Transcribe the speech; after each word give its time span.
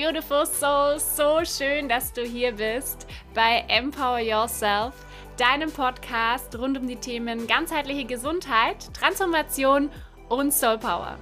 beautiful 0.00 0.46
soul. 0.46 0.98
So 0.98 1.44
schön, 1.44 1.86
dass 1.86 2.14
du 2.14 2.22
hier 2.22 2.52
bist 2.52 3.06
bei 3.34 3.66
Empower 3.68 4.18
Yourself, 4.18 4.94
deinem 5.36 5.70
Podcast 5.70 6.58
rund 6.58 6.78
um 6.78 6.88
die 6.88 6.96
Themen 6.96 7.46
ganzheitliche 7.46 8.06
Gesundheit, 8.06 8.88
Transformation 8.94 9.90
und 10.30 10.54
Soul 10.54 10.78
Power. 10.78 11.18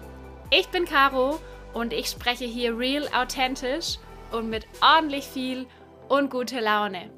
Ich 0.52 0.68
bin 0.68 0.84
Caro 0.84 1.40
und 1.74 1.92
ich 1.92 2.06
spreche 2.06 2.44
hier 2.44 2.78
real, 2.78 3.08
authentisch 3.12 3.98
und 4.30 4.48
mit 4.48 4.68
ordentlich 4.80 5.26
viel 5.26 5.66
und 6.08 6.30
gute 6.30 6.60
Laune. 6.60 7.10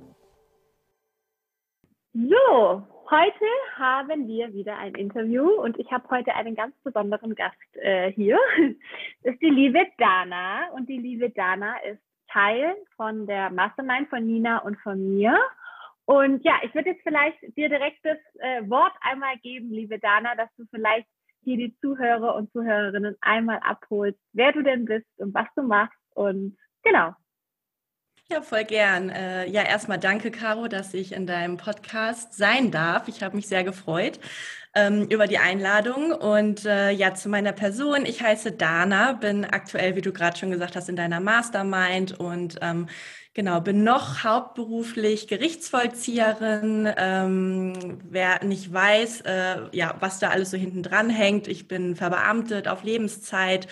So, 2.14 2.82
Heute 3.10 3.44
haben 3.74 4.28
wir 4.28 4.52
wieder 4.52 4.78
ein 4.78 4.94
Interview 4.94 5.50
und 5.60 5.76
ich 5.80 5.90
habe 5.90 6.08
heute 6.10 6.32
einen 6.36 6.54
ganz 6.54 6.76
besonderen 6.84 7.34
Gast 7.34 7.56
äh, 7.72 8.12
hier. 8.12 8.38
Das 9.24 9.32
ist 9.34 9.42
die 9.42 9.50
liebe 9.50 9.84
Dana 9.98 10.70
und 10.74 10.88
die 10.88 10.98
liebe 10.98 11.28
Dana 11.30 11.76
ist 11.78 12.00
Teil 12.28 12.76
von 12.94 13.26
der 13.26 13.50
Mastermind 13.50 14.08
von 14.10 14.24
Nina 14.24 14.58
und 14.58 14.78
von 14.78 15.16
mir. 15.16 15.36
Und 16.04 16.44
ja, 16.44 16.60
ich 16.62 16.72
würde 16.72 16.90
jetzt 16.90 17.02
vielleicht 17.02 17.36
dir 17.56 17.68
direkt 17.68 17.98
das 18.04 18.18
äh, 18.38 18.70
Wort 18.70 18.92
einmal 19.00 19.36
geben, 19.38 19.72
liebe 19.72 19.98
Dana, 19.98 20.36
dass 20.36 20.54
du 20.56 20.64
vielleicht 20.70 21.08
hier 21.42 21.56
die 21.56 21.76
Zuhörer 21.80 22.36
und 22.36 22.52
Zuhörerinnen 22.52 23.16
einmal 23.22 23.58
abholst, 23.64 24.20
wer 24.34 24.52
du 24.52 24.62
denn 24.62 24.84
bist 24.84 25.08
und 25.18 25.34
was 25.34 25.48
du 25.56 25.62
machst. 25.62 25.98
Und 26.14 26.56
genau, 26.84 27.16
ja, 28.30 28.42
voll 28.42 28.64
gern. 28.64 29.10
Äh, 29.10 29.48
ja, 29.48 29.62
erstmal 29.62 29.98
danke, 29.98 30.30
Caro, 30.30 30.68
dass 30.68 30.94
ich 30.94 31.12
in 31.12 31.26
deinem 31.26 31.56
Podcast 31.56 32.34
sein 32.34 32.70
darf. 32.70 33.08
Ich 33.08 33.22
habe 33.22 33.36
mich 33.36 33.48
sehr 33.48 33.64
gefreut 33.64 34.20
ähm, 34.74 35.06
über 35.08 35.26
die 35.26 35.38
Einladung. 35.38 36.12
Und 36.12 36.64
äh, 36.64 36.90
ja, 36.90 37.14
zu 37.14 37.28
meiner 37.28 37.52
Person. 37.52 38.06
Ich 38.06 38.22
heiße 38.22 38.52
Dana, 38.52 39.12
bin 39.14 39.44
aktuell, 39.44 39.96
wie 39.96 40.00
du 40.00 40.12
gerade 40.12 40.38
schon 40.38 40.50
gesagt 40.50 40.76
hast, 40.76 40.88
in 40.88 40.96
deiner 40.96 41.20
Mastermind 41.20 42.18
und 42.20 42.56
ähm, 42.62 42.88
genau, 43.34 43.60
bin 43.60 43.82
noch 43.82 44.22
hauptberuflich 44.22 45.26
Gerichtsvollzieherin. 45.26 46.88
Ähm, 46.96 47.98
wer 48.08 48.44
nicht 48.44 48.72
weiß, 48.72 49.22
äh, 49.22 49.56
ja, 49.72 49.96
was 50.00 50.20
da 50.20 50.30
alles 50.30 50.50
so 50.50 50.56
hinten 50.56 50.82
dran 50.82 51.10
hängt, 51.10 51.48
ich 51.48 51.66
bin 51.66 51.96
verbeamtet 51.96 52.68
auf 52.68 52.84
Lebenszeit 52.84 53.66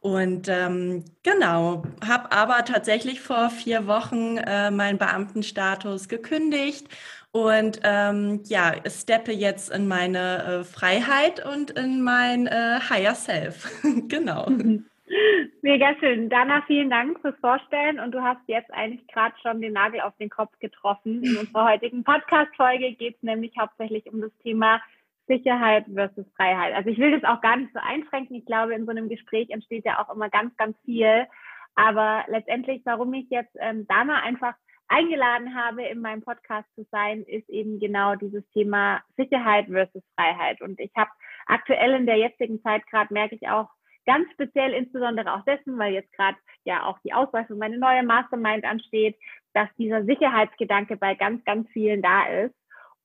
und 0.00 0.48
ähm, 0.48 1.04
genau, 1.22 1.82
habe 2.06 2.30
aber 2.32 2.64
tatsächlich 2.64 3.20
vor 3.20 3.50
vier 3.50 3.86
Wochen 3.86 4.36
äh, 4.38 4.70
meinen 4.70 4.98
Beamtenstatus 4.98 6.08
gekündigt 6.08 6.86
und 7.32 7.80
ähm, 7.84 8.40
ja, 8.44 8.74
steppe 8.86 9.32
jetzt 9.32 9.70
in 9.70 9.88
meine 9.88 10.60
äh, 10.60 10.64
Freiheit 10.64 11.44
und 11.44 11.72
in 11.72 12.02
mein 12.02 12.46
äh, 12.46 12.78
Higher 12.88 13.14
Self. 13.14 13.68
genau. 14.08 14.48
Mega 15.62 15.94
schön. 16.00 16.28
Dana, 16.28 16.62
vielen 16.66 16.90
Dank 16.90 17.20
fürs 17.20 17.38
Vorstellen 17.40 17.98
und 17.98 18.12
du 18.12 18.22
hast 18.22 18.40
jetzt 18.46 18.70
eigentlich 18.72 19.06
gerade 19.08 19.34
schon 19.42 19.60
den 19.60 19.72
Nagel 19.72 20.00
auf 20.00 20.16
den 20.18 20.30
Kopf 20.30 20.56
getroffen. 20.60 21.22
In 21.24 21.36
unserer 21.38 21.70
heutigen 21.70 22.04
Podcast-Folge 22.04 22.92
geht 22.92 23.16
es 23.16 23.22
nämlich 23.22 23.52
hauptsächlich 23.58 24.06
um 24.12 24.20
das 24.20 24.30
Thema 24.42 24.80
Sicherheit 25.28 25.86
versus 25.92 26.26
Freiheit. 26.34 26.74
Also 26.74 26.90
ich 26.90 26.98
will 26.98 27.18
das 27.18 27.24
auch 27.24 27.40
gar 27.40 27.56
nicht 27.56 27.72
so 27.72 27.80
einschränken. 27.80 28.36
Ich 28.36 28.46
glaube, 28.46 28.74
in 28.74 28.84
so 28.84 28.90
einem 28.90 29.08
Gespräch 29.08 29.50
entsteht 29.50 29.84
ja 29.84 30.02
auch 30.02 30.12
immer 30.12 30.28
ganz, 30.28 30.56
ganz 30.56 30.76
viel. 30.84 31.26
Aber 31.74 32.24
letztendlich, 32.28 32.82
warum 32.84 33.14
ich 33.14 33.30
jetzt 33.30 33.54
ähm, 33.60 33.86
Dana 33.86 34.22
einfach 34.22 34.54
eingeladen 34.88 35.54
habe, 35.54 35.84
in 35.84 36.00
meinem 36.00 36.22
Podcast 36.22 36.66
zu 36.74 36.86
sein, 36.90 37.22
ist 37.22 37.48
eben 37.48 37.78
genau 37.78 38.14
dieses 38.16 38.42
Thema 38.50 39.02
Sicherheit 39.16 39.66
versus 39.66 40.02
Freiheit. 40.16 40.60
Und 40.62 40.80
ich 40.80 40.90
habe 40.96 41.10
aktuell 41.46 41.94
in 41.94 42.06
der 42.06 42.16
jetzigen 42.16 42.60
Zeit 42.62 42.86
gerade 42.86 43.12
merke 43.12 43.34
ich 43.34 43.48
auch 43.48 43.68
ganz 44.06 44.26
speziell 44.32 44.72
insbesondere 44.72 45.34
auch 45.34 45.44
dessen, 45.44 45.78
weil 45.78 45.92
jetzt 45.92 46.12
gerade 46.14 46.38
ja 46.64 46.84
auch 46.84 46.98
die 47.00 47.12
Auswahl 47.12 47.44
für 47.44 47.54
meine 47.54 47.78
neue 47.78 48.02
Mastermind 48.02 48.64
ansteht, 48.64 49.16
dass 49.52 49.68
dieser 49.76 50.04
Sicherheitsgedanke 50.04 50.96
bei 50.96 51.14
ganz, 51.14 51.44
ganz 51.44 51.68
vielen 51.70 52.00
da 52.00 52.26
ist. 52.26 52.54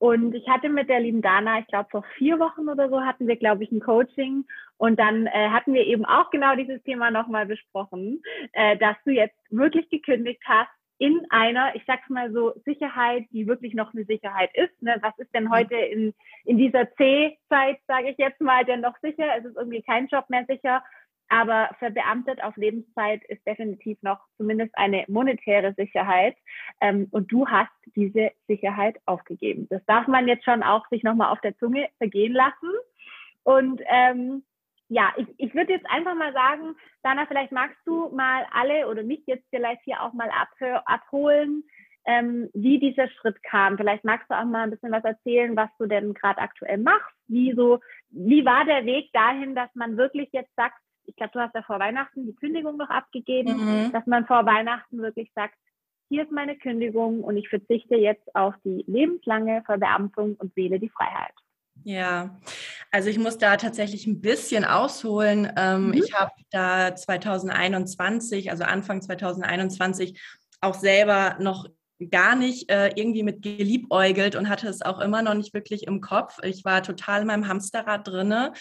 Und 0.03 0.35
ich 0.35 0.49
hatte 0.49 0.67
mit 0.67 0.89
der 0.89 0.99
lieben 0.99 1.21
Dana, 1.21 1.59
ich 1.59 1.67
glaube 1.67 1.87
vor 1.89 2.03
vier 2.17 2.37
Wochen 2.37 2.67
oder 2.67 2.89
so, 2.89 2.99
hatten 2.99 3.25
wir, 3.25 3.37
glaube 3.37 3.63
ich, 3.63 3.71
ein 3.71 3.79
Coaching. 3.79 4.43
Und 4.75 4.99
dann 4.99 5.27
äh, 5.27 5.47
hatten 5.47 5.73
wir 5.73 5.85
eben 5.87 6.03
auch 6.03 6.29
genau 6.29 6.57
dieses 6.57 6.83
Thema 6.83 7.09
nochmal 7.09 7.45
besprochen, 7.45 8.21
äh, 8.51 8.75
dass 8.75 8.97
du 9.05 9.11
jetzt 9.11 9.37
wirklich 9.49 9.89
gekündigt 9.89 10.41
hast 10.45 10.69
in 10.97 11.25
einer, 11.29 11.73
ich 11.75 11.83
sag's 11.87 12.09
mal 12.09 12.33
so, 12.33 12.51
Sicherheit, 12.65 13.23
die 13.31 13.47
wirklich 13.47 13.75
noch 13.75 13.93
eine 13.93 14.03
Sicherheit 14.03 14.49
ist. 14.55 14.81
Ne? 14.81 14.97
Was 15.01 15.17
ist 15.19 15.33
denn 15.33 15.49
heute 15.49 15.75
in, 15.75 16.13
in 16.43 16.57
dieser 16.57 16.93
C-Zeit, 16.95 17.77
sage 17.87 18.09
ich 18.09 18.17
jetzt 18.17 18.41
mal, 18.41 18.65
denn 18.65 18.81
noch 18.81 18.97
sicher? 19.01 19.37
Es 19.37 19.45
ist 19.45 19.55
irgendwie 19.55 19.83
kein 19.83 20.07
Job 20.07 20.25
mehr 20.27 20.43
sicher. 20.49 20.83
Aber 21.29 21.69
verbeamtet 21.79 22.44
auf 22.44 22.56
Lebenszeit 22.57 23.23
ist 23.25 23.45
definitiv 23.47 23.97
noch 24.01 24.19
zumindest 24.38 24.78
eine 24.78 25.06
monetäre 25.07 25.73
Sicherheit. 25.75 26.35
Ähm, 26.81 27.07
und 27.11 27.31
du 27.31 27.47
hast 27.47 27.72
diese 27.95 28.31
Sicherheit 28.47 28.97
aufgegeben. 29.06 29.67
Das 29.69 29.83
darf 29.85 30.07
man 30.07 30.28
jetzt 30.28 30.45
schon 30.45 30.63
auch 30.63 30.88
sich 30.89 31.03
nochmal 31.03 31.31
auf 31.31 31.41
der 31.41 31.57
Zunge 31.57 31.89
vergehen 31.97 32.33
lassen. 32.33 32.69
Und 33.44 33.81
ähm, 33.88 34.44
ja, 34.89 35.12
ich, 35.17 35.28
ich 35.38 35.56
würde 35.56 35.73
jetzt 35.73 35.89
einfach 35.89 36.16
mal 36.16 36.33
sagen, 36.33 36.75
Dana, 37.01 37.25
vielleicht 37.25 37.51
magst 37.51 37.79
du 37.85 38.09
mal 38.09 38.45
alle 38.51 38.88
oder 38.88 39.03
mich 39.03 39.23
jetzt 39.25 39.45
vielleicht 39.50 39.81
hier 39.83 40.01
auch 40.01 40.13
mal 40.13 40.29
abholen, 40.85 41.63
ähm, 42.06 42.50
wie 42.53 42.79
dieser 42.79 43.09
Schritt 43.09 43.41
kam. 43.44 43.78
Vielleicht 43.78 44.03
magst 44.03 44.29
du 44.29 44.35
auch 44.38 44.45
mal 44.45 44.63
ein 44.63 44.72
bisschen 44.72 44.91
was 44.91 45.03
erzählen, 45.03 45.56
was 45.56 45.69
du 45.79 45.88
denn 45.88 46.13
gerade 46.13 46.39
aktuell 46.41 46.78
machst. 46.78 47.16
Wie 47.28 47.53
so, 47.53 47.79
wie 48.09 48.45
war 48.45 48.66
der 48.66 48.85
Weg 48.85 49.12
dahin, 49.13 49.56
dass 49.56 49.73
man 49.73 49.97
wirklich 49.97 50.29
jetzt 50.31 50.53
sagt, 50.56 50.75
ich 51.05 51.15
glaube, 51.15 51.31
du 51.33 51.39
hast 51.39 51.55
ja 51.55 51.63
vor 51.63 51.79
Weihnachten 51.79 52.25
die 52.25 52.35
Kündigung 52.35 52.77
noch 52.77 52.89
abgegeben, 52.89 53.85
mhm. 53.85 53.91
dass 53.91 54.05
man 54.05 54.25
vor 54.25 54.45
Weihnachten 54.45 55.01
wirklich 55.01 55.31
sagt, 55.35 55.55
hier 56.09 56.23
ist 56.23 56.31
meine 56.31 56.57
Kündigung 56.57 57.23
und 57.23 57.37
ich 57.37 57.49
verzichte 57.49 57.95
jetzt 57.95 58.35
auf 58.35 58.53
die 58.63 58.83
lebenslange 58.87 59.63
Verbeamtung 59.65 60.35
und 60.35 60.55
wähle 60.55 60.79
die 60.79 60.89
Freiheit. 60.89 61.33
Ja, 61.83 62.39
also 62.91 63.09
ich 63.09 63.17
muss 63.17 63.37
da 63.37 63.57
tatsächlich 63.57 64.05
ein 64.05 64.21
bisschen 64.21 64.63
ausholen. 64.63 65.51
Ähm, 65.57 65.87
mhm. 65.87 65.93
Ich 65.93 66.13
habe 66.13 66.31
da 66.51 66.95
2021, 66.95 68.51
also 68.51 68.63
Anfang 68.63 69.01
2021, 69.01 70.21
auch 70.61 70.75
selber 70.75 71.35
noch 71.39 71.67
gar 72.11 72.35
nicht 72.35 72.69
äh, 72.69 72.91
irgendwie 72.95 73.23
mit 73.23 73.41
geliebäugelt 73.41 74.35
und 74.35 74.49
hatte 74.49 74.67
es 74.67 74.81
auch 74.81 74.99
immer 74.99 75.21
noch 75.21 75.33
nicht 75.33 75.53
wirklich 75.53 75.87
im 75.87 76.01
Kopf. 76.01 76.37
Ich 76.43 76.65
war 76.65 76.83
total 76.83 77.21
in 77.21 77.27
meinem 77.27 77.47
Hamsterrad 77.47 78.07
drinne 78.07 78.53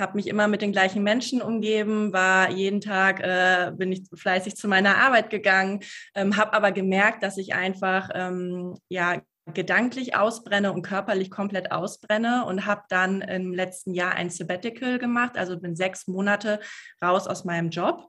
habe 0.00 0.16
mich 0.16 0.26
immer 0.26 0.48
mit 0.48 0.62
den 0.62 0.72
gleichen 0.72 1.02
Menschen 1.02 1.42
umgeben, 1.42 2.12
war 2.12 2.50
jeden 2.50 2.80
Tag, 2.80 3.20
äh, 3.20 3.72
bin 3.76 3.92
ich 3.92 4.02
fleißig 4.14 4.56
zu 4.56 4.66
meiner 4.66 4.98
Arbeit 4.98 5.30
gegangen, 5.30 5.80
ähm, 6.14 6.36
habe 6.36 6.54
aber 6.54 6.72
gemerkt, 6.72 7.22
dass 7.22 7.36
ich 7.36 7.54
einfach 7.54 8.10
ähm, 8.14 8.76
ja 8.88 9.20
gedanklich 9.52 10.16
ausbrenne 10.16 10.72
und 10.72 10.82
körperlich 10.82 11.30
komplett 11.30 11.72
ausbrenne 11.72 12.44
und 12.46 12.66
habe 12.66 12.82
dann 12.88 13.20
im 13.20 13.52
letzten 13.52 13.94
Jahr 13.94 14.14
ein 14.14 14.30
Sabbatical 14.30 14.98
gemacht, 14.98 15.36
also 15.36 15.58
bin 15.58 15.76
sechs 15.76 16.06
Monate 16.06 16.60
raus 17.02 17.26
aus 17.26 17.44
meinem 17.44 17.70
Job. 17.70 18.08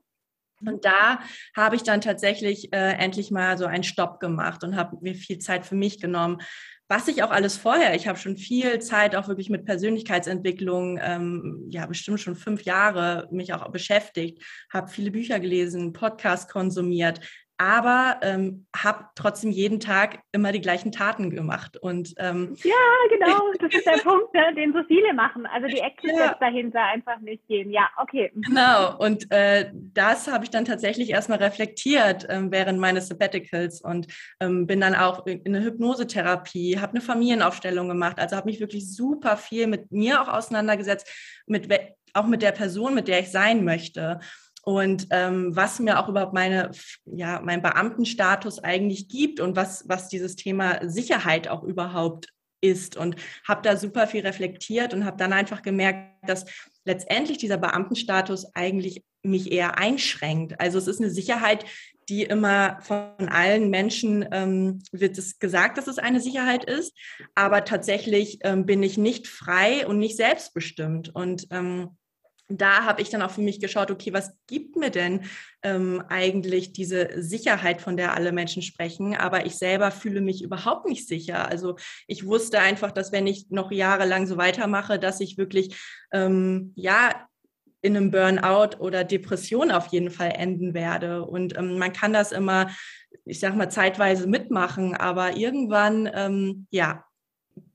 Und 0.65 0.85
da 0.85 1.19
habe 1.55 1.75
ich 1.75 1.83
dann 1.83 2.01
tatsächlich 2.01 2.71
äh, 2.71 2.93
endlich 2.93 3.31
mal 3.31 3.57
so 3.57 3.65
einen 3.65 3.83
Stopp 3.83 4.19
gemacht 4.19 4.63
und 4.63 4.75
habe 4.75 4.97
mir 5.01 5.15
viel 5.15 5.39
Zeit 5.39 5.65
für 5.65 5.75
mich 5.75 5.99
genommen, 5.99 6.39
was 6.91 7.07
ich 7.07 7.23
auch 7.23 7.31
alles 7.31 7.55
vorher, 7.55 7.95
ich 7.95 8.09
habe 8.09 8.19
schon 8.19 8.35
viel 8.35 8.79
Zeit 8.79 9.15
auch 9.15 9.29
wirklich 9.29 9.49
mit 9.49 9.63
Persönlichkeitsentwicklung, 9.63 10.99
ähm, 11.01 11.67
ja 11.69 11.85
bestimmt 11.85 12.19
schon 12.19 12.35
fünf 12.35 12.63
Jahre 12.63 13.29
mich 13.31 13.53
auch 13.53 13.71
beschäftigt, 13.71 14.43
habe 14.69 14.89
viele 14.89 15.09
Bücher 15.09 15.39
gelesen, 15.39 15.93
Podcasts 15.93 16.51
konsumiert, 16.51 17.21
aber 17.61 18.17
ähm, 18.23 18.65
habe 18.75 19.05
trotzdem 19.13 19.51
jeden 19.51 19.79
Tag 19.79 20.17
immer 20.31 20.51
die 20.51 20.61
gleichen 20.61 20.91
Taten 20.91 21.29
gemacht. 21.29 21.77
Und, 21.77 22.15
ähm, 22.17 22.57
ja, 22.63 22.73
genau, 23.11 23.39
das 23.59 23.71
ist 23.71 23.85
der 23.85 23.99
Punkt, 24.01 24.33
ne, 24.33 24.55
den 24.55 24.73
so 24.73 24.79
viele 24.87 25.13
machen. 25.13 25.45
Also 25.45 25.67
die 25.67 25.77
Action 25.77 26.09
ja. 26.17 26.35
dahinter 26.39 26.81
einfach 26.81 27.19
nicht 27.19 27.47
gehen. 27.47 27.69
Ja, 27.69 27.87
okay. 27.97 28.31
Genau, 28.33 28.97
und 28.97 29.31
äh, 29.31 29.69
das 29.73 30.27
habe 30.27 30.43
ich 30.43 30.49
dann 30.49 30.65
tatsächlich 30.65 31.11
erstmal 31.11 31.37
reflektiert 31.37 32.27
äh, 32.27 32.39
während 32.49 32.79
meines 32.79 33.09
Sabbaticals 33.09 33.81
und 33.81 34.07
ähm, 34.39 34.65
bin 34.65 34.81
dann 34.81 34.95
auch 34.95 35.27
in 35.27 35.41
eine 35.45 35.63
Hypnosetherapie, 35.63 36.79
habe 36.79 36.93
eine 36.93 37.01
Familienaufstellung 37.01 37.87
gemacht, 37.87 38.17
also 38.17 38.37
habe 38.37 38.49
mich 38.49 38.59
wirklich 38.59 38.91
super 38.91 39.37
viel 39.37 39.67
mit 39.67 39.91
mir 39.91 40.19
auch 40.19 40.29
auseinandergesetzt, 40.29 41.07
mit 41.45 41.69
auch 42.13 42.25
mit 42.25 42.41
der 42.41 42.53
Person, 42.53 42.95
mit 42.95 43.07
der 43.07 43.19
ich 43.19 43.29
sein 43.29 43.63
möchte 43.63 44.19
und 44.63 45.07
ähm, 45.09 45.55
was 45.55 45.79
mir 45.79 45.99
auch 45.99 46.07
überhaupt 46.07 46.33
meine, 46.33 46.71
ja, 47.05 47.41
mein 47.43 47.61
Beamtenstatus 47.61 48.59
eigentlich 48.59 49.07
gibt 49.07 49.39
und 49.39 49.55
was, 49.55 49.87
was 49.87 50.07
dieses 50.07 50.35
Thema 50.35 50.79
Sicherheit 50.87 51.47
auch 51.47 51.63
überhaupt 51.63 52.27
ist. 52.61 52.95
Und 52.95 53.15
habe 53.47 53.63
da 53.63 53.75
super 53.75 54.07
viel 54.07 54.21
reflektiert 54.21 54.93
und 54.93 55.05
habe 55.05 55.17
dann 55.17 55.33
einfach 55.33 55.63
gemerkt, 55.63 56.29
dass 56.29 56.45
letztendlich 56.85 57.39
dieser 57.39 57.57
Beamtenstatus 57.57 58.55
eigentlich 58.55 59.03
mich 59.23 59.51
eher 59.51 59.77
einschränkt. 59.77 60.59
Also 60.59 60.77
es 60.77 60.87
ist 60.87 60.99
eine 60.99 61.09
Sicherheit, 61.09 61.65
die 62.09 62.23
immer 62.23 62.79
von 62.81 63.29
allen 63.29 63.69
Menschen 63.69 64.27
ähm, 64.31 64.83
wird 64.91 65.17
es 65.17 65.39
gesagt, 65.39 65.77
dass 65.77 65.87
es 65.87 65.97
eine 65.97 66.19
Sicherheit 66.19 66.65
ist, 66.65 66.93
aber 67.35 67.63
tatsächlich 67.63 68.39
ähm, 68.41 68.65
bin 68.65 68.83
ich 68.83 68.97
nicht 68.97 69.27
frei 69.27 69.87
und 69.87 69.97
nicht 69.97 70.17
selbstbestimmt. 70.17 71.15
Und 71.15 71.47
ähm, 71.51 71.97
da 72.57 72.85
habe 72.85 73.01
ich 73.01 73.09
dann 73.09 73.21
auch 73.21 73.31
für 73.31 73.41
mich 73.41 73.59
geschaut, 73.59 73.91
okay, 73.91 74.13
was 74.13 74.31
gibt 74.47 74.75
mir 74.75 74.89
denn 74.89 75.21
ähm, 75.63 76.03
eigentlich 76.09 76.73
diese 76.73 77.21
Sicherheit, 77.21 77.81
von 77.81 77.97
der 77.97 78.15
alle 78.15 78.31
Menschen 78.31 78.61
sprechen? 78.61 79.15
Aber 79.15 79.45
ich 79.45 79.55
selber 79.55 79.91
fühle 79.91 80.21
mich 80.21 80.43
überhaupt 80.43 80.87
nicht 80.87 81.07
sicher. 81.07 81.49
Also 81.49 81.75
ich 82.07 82.25
wusste 82.25 82.59
einfach, 82.59 82.91
dass 82.91 83.11
wenn 83.11 83.27
ich 83.27 83.49
noch 83.49 83.71
jahrelang 83.71 84.27
so 84.27 84.37
weitermache, 84.37 84.99
dass 84.99 85.19
ich 85.19 85.37
wirklich, 85.37 85.75
ähm, 86.11 86.73
ja, 86.75 87.27
in 87.81 87.97
einem 87.97 88.11
Burnout 88.11 88.77
oder 88.79 89.03
Depression 89.03 89.71
auf 89.71 89.87
jeden 89.87 90.11
Fall 90.11 90.33
enden 90.35 90.73
werde. 90.73 91.25
Und 91.25 91.57
ähm, 91.57 91.79
man 91.79 91.93
kann 91.93 92.13
das 92.13 92.31
immer, 92.31 92.69
ich 93.25 93.39
sag 93.39 93.55
mal, 93.55 93.69
zeitweise 93.69 94.27
mitmachen, 94.27 94.95
aber 94.95 95.35
irgendwann, 95.35 96.09
ähm, 96.13 96.67
ja, 96.69 97.05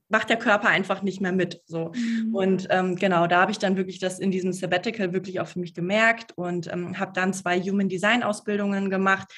macht 0.08 0.31
der 0.31 0.38
Körper 0.38 0.69
einfach 0.69 1.03
nicht 1.03 1.20
mehr 1.20 1.32
mit. 1.32 1.61
So. 1.67 1.93
Mhm. 1.94 2.35
Und 2.35 2.67
ähm, 2.70 2.97
genau, 2.97 3.26
da 3.26 3.41
habe 3.41 3.53
ich 3.53 3.58
dann 3.58 3.76
wirklich 3.76 3.99
das 3.99 4.19
in 4.19 4.31
diesem 4.31 4.53
Sabbatical 4.53 5.12
wirklich 5.12 5.41
auch 5.41 5.49
für 5.49 5.58
mich 5.58 5.75
gemerkt 5.75 6.32
und 6.37 6.73
ähm, 6.73 6.99
habe 6.99 7.12
dann 7.14 7.32
zwei 7.32 7.61
Human 7.61 7.88
Design 7.88 8.23
Ausbildungen 8.23 8.91
gemacht, 8.91 9.29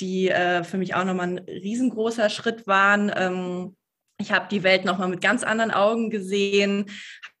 die 0.00 0.28
äh, 0.28 0.64
für 0.64 0.78
mich 0.78 0.94
auch 0.94 1.04
nochmal 1.04 1.28
ein 1.28 1.38
riesengroßer 1.38 2.30
Schritt 2.30 2.66
waren. 2.66 3.10
Ähm, 3.14 3.76
ich 4.18 4.30
habe 4.30 4.46
die 4.50 4.62
Welt 4.62 4.84
nochmal 4.84 5.08
mit 5.08 5.20
ganz 5.20 5.42
anderen 5.42 5.72
Augen 5.72 6.08
gesehen, 6.08 6.86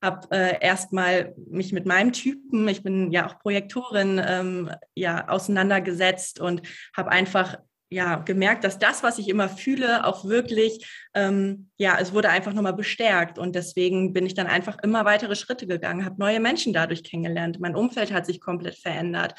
habe 0.02 0.26
äh, 0.32 0.58
erstmal 0.60 1.34
mich 1.48 1.72
mit 1.72 1.86
meinem 1.86 2.12
Typen, 2.12 2.66
ich 2.66 2.82
bin 2.82 3.12
ja 3.12 3.26
auch 3.26 3.38
Projektorin, 3.38 4.20
ähm, 4.24 4.70
ja, 4.94 5.28
auseinandergesetzt 5.28 6.40
und 6.40 6.62
habe 6.96 7.10
einfach 7.10 7.58
ja, 7.92 8.16
gemerkt, 8.16 8.64
dass 8.64 8.78
das, 8.78 9.02
was 9.02 9.18
ich 9.18 9.28
immer 9.28 9.48
fühle, 9.48 10.06
auch 10.06 10.24
wirklich, 10.24 10.86
ähm, 11.14 11.68
ja, 11.76 11.98
es 12.00 12.14
wurde 12.14 12.30
einfach 12.30 12.54
nochmal 12.54 12.72
bestärkt. 12.72 13.38
Und 13.38 13.54
deswegen 13.54 14.12
bin 14.12 14.24
ich 14.24 14.34
dann 14.34 14.46
einfach 14.46 14.78
immer 14.82 15.04
weitere 15.04 15.36
Schritte 15.36 15.66
gegangen, 15.66 16.04
habe 16.04 16.18
neue 16.18 16.40
Menschen 16.40 16.72
dadurch 16.72 17.04
kennengelernt. 17.04 17.60
Mein 17.60 17.76
Umfeld 17.76 18.12
hat 18.12 18.24
sich 18.26 18.40
komplett 18.40 18.76
verändert. 18.76 19.34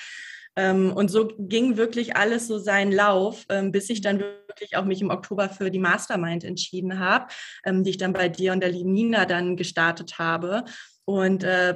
Ähm, 0.56 0.94
und 0.94 1.10
so 1.10 1.32
ging 1.40 1.78
wirklich 1.78 2.16
alles 2.16 2.48
so 2.48 2.60
seinen 2.60 2.92
Lauf, 2.92 3.46
ähm, 3.50 3.72
bis 3.72 3.90
ich 3.90 4.02
dann 4.02 4.20
wirklich 4.20 4.78
auch 4.78 4.86
mich 4.86 5.02
im 5.02 5.10
Oktober 5.10 5.50
für 5.50 5.72
die 5.72 5.80
Mastermind 5.80 6.44
entschieden 6.44 7.00
habe, 7.00 7.26
ähm, 7.66 7.84
die 7.84 7.90
ich 7.90 7.98
dann 7.98 8.14
bei 8.14 8.30
dir 8.30 8.54
und 8.54 8.62
der 8.62 8.70
lieben 8.70 9.12
dann 9.12 9.58
gestartet 9.58 10.20
habe. 10.20 10.64
Und 11.06 11.44
äh, 11.44 11.76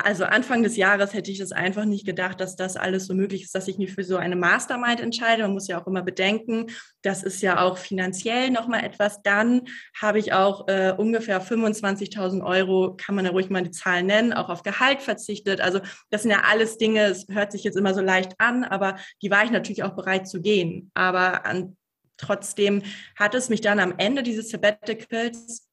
also 0.00 0.24
Anfang 0.24 0.62
des 0.62 0.76
Jahres 0.76 1.14
hätte 1.14 1.30
ich 1.30 1.38
das 1.38 1.52
einfach 1.52 1.84
nicht 1.84 2.04
gedacht, 2.04 2.40
dass 2.40 2.56
das 2.56 2.76
alles 2.76 3.06
so 3.06 3.14
möglich 3.14 3.44
ist, 3.44 3.54
dass 3.54 3.68
ich 3.68 3.78
mich 3.78 3.92
für 3.92 4.04
so 4.04 4.16
eine 4.16 4.36
Mastermind 4.36 5.00
entscheide. 5.00 5.42
Man 5.42 5.52
muss 5.52 5.68
ja 5.68 5.80
auch 5.80 5.86
immer 5.86 6.02
bedenken, 6.02 6.66
das 7.02 7.22
ist 7.22 7.40
ja 7.42 7.62
auch 7.62 7.78
finanziell 7.78 8.50
nochmal 8.50 8.84
etwas. 8.84 9.22
Dann 9.22 9.62
habe 10.00 10.18
ich 10.18 10.32
auch 10.32 10.68
äh, 10.68 10.92
ungefähr 10.96 11.42
25.000 11.42 12.44
Euro, 12.44 12.94
kann 12.96 13.14
man 13.14 13.24
ja 13.24 13.30
ruhig 13.30 13.50
mal 13.50 13.62
die 13.62 13.70
Zahl 13.70 14.02
nennen, 14.02 14.32
auch 14.32 14.48
auf 14.48 14.62
Gehalt 14.62 15.02
verzichtet. 15.02 15.60
Also 15.60 15.80
das 16.10 16.22
sind 16.22 16.30
ja 16.30 16.42
alles 16.50 16.76
Dinge, 16.78 17.04
es 17.04 17.26
hört 17.28 17.52
sich 17.52 17.64
jetzt 17.64 17.76
immer 17.76 17.94
so 17.94 18.00
leicht 18.00 18.34
an, 18.38 18.64
aber 18.64 18.96
die 19.22 19.30
war 19.30 19.44
ich 19.44 19.50
natürlich 19.50 19.82
auch 19.82 19.94
bereit 19.94 20.28
zu 20.28 20.40
gehen. 20.40 20.90
Aber 20.94 21.46
an, 21.46 21.76
trotzdem 22.16 22.82
hat 23.16 23.34
es 23.34 23.48
mich 23.48 23.60
dann 23.60 23.80
am 23.80 23.94
Ende 23.96 24.22
dieses 24.22 24.50
Sabbaticals 24.50 25.69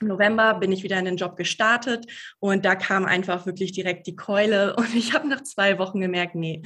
November 0.00 0.54
bin 0.54 0.72
ich 0.72 0.82
wieder 0.82 0.98
in 0.98 1.04
den 1.04 1.16
Job 1.16 1.36
gestartet 1.36 2.06
und 2.38 2.64
da 2.64 2.74
kam 2.74 3.04
einfach 3.04 3.46
wirklich 3.46 3.72
direkt 3.72 4.06
die 4.06 4.16
Keule 4.16 4.76
und 4.76 4.94
ich 4.94 5.14
habe 5.14 5.28
nach 5.28 5.42
zwei 5.42 5.78
Wochen 5.78 6.00
gemerkt, 6.00 6.34
nee, 6.34 6.62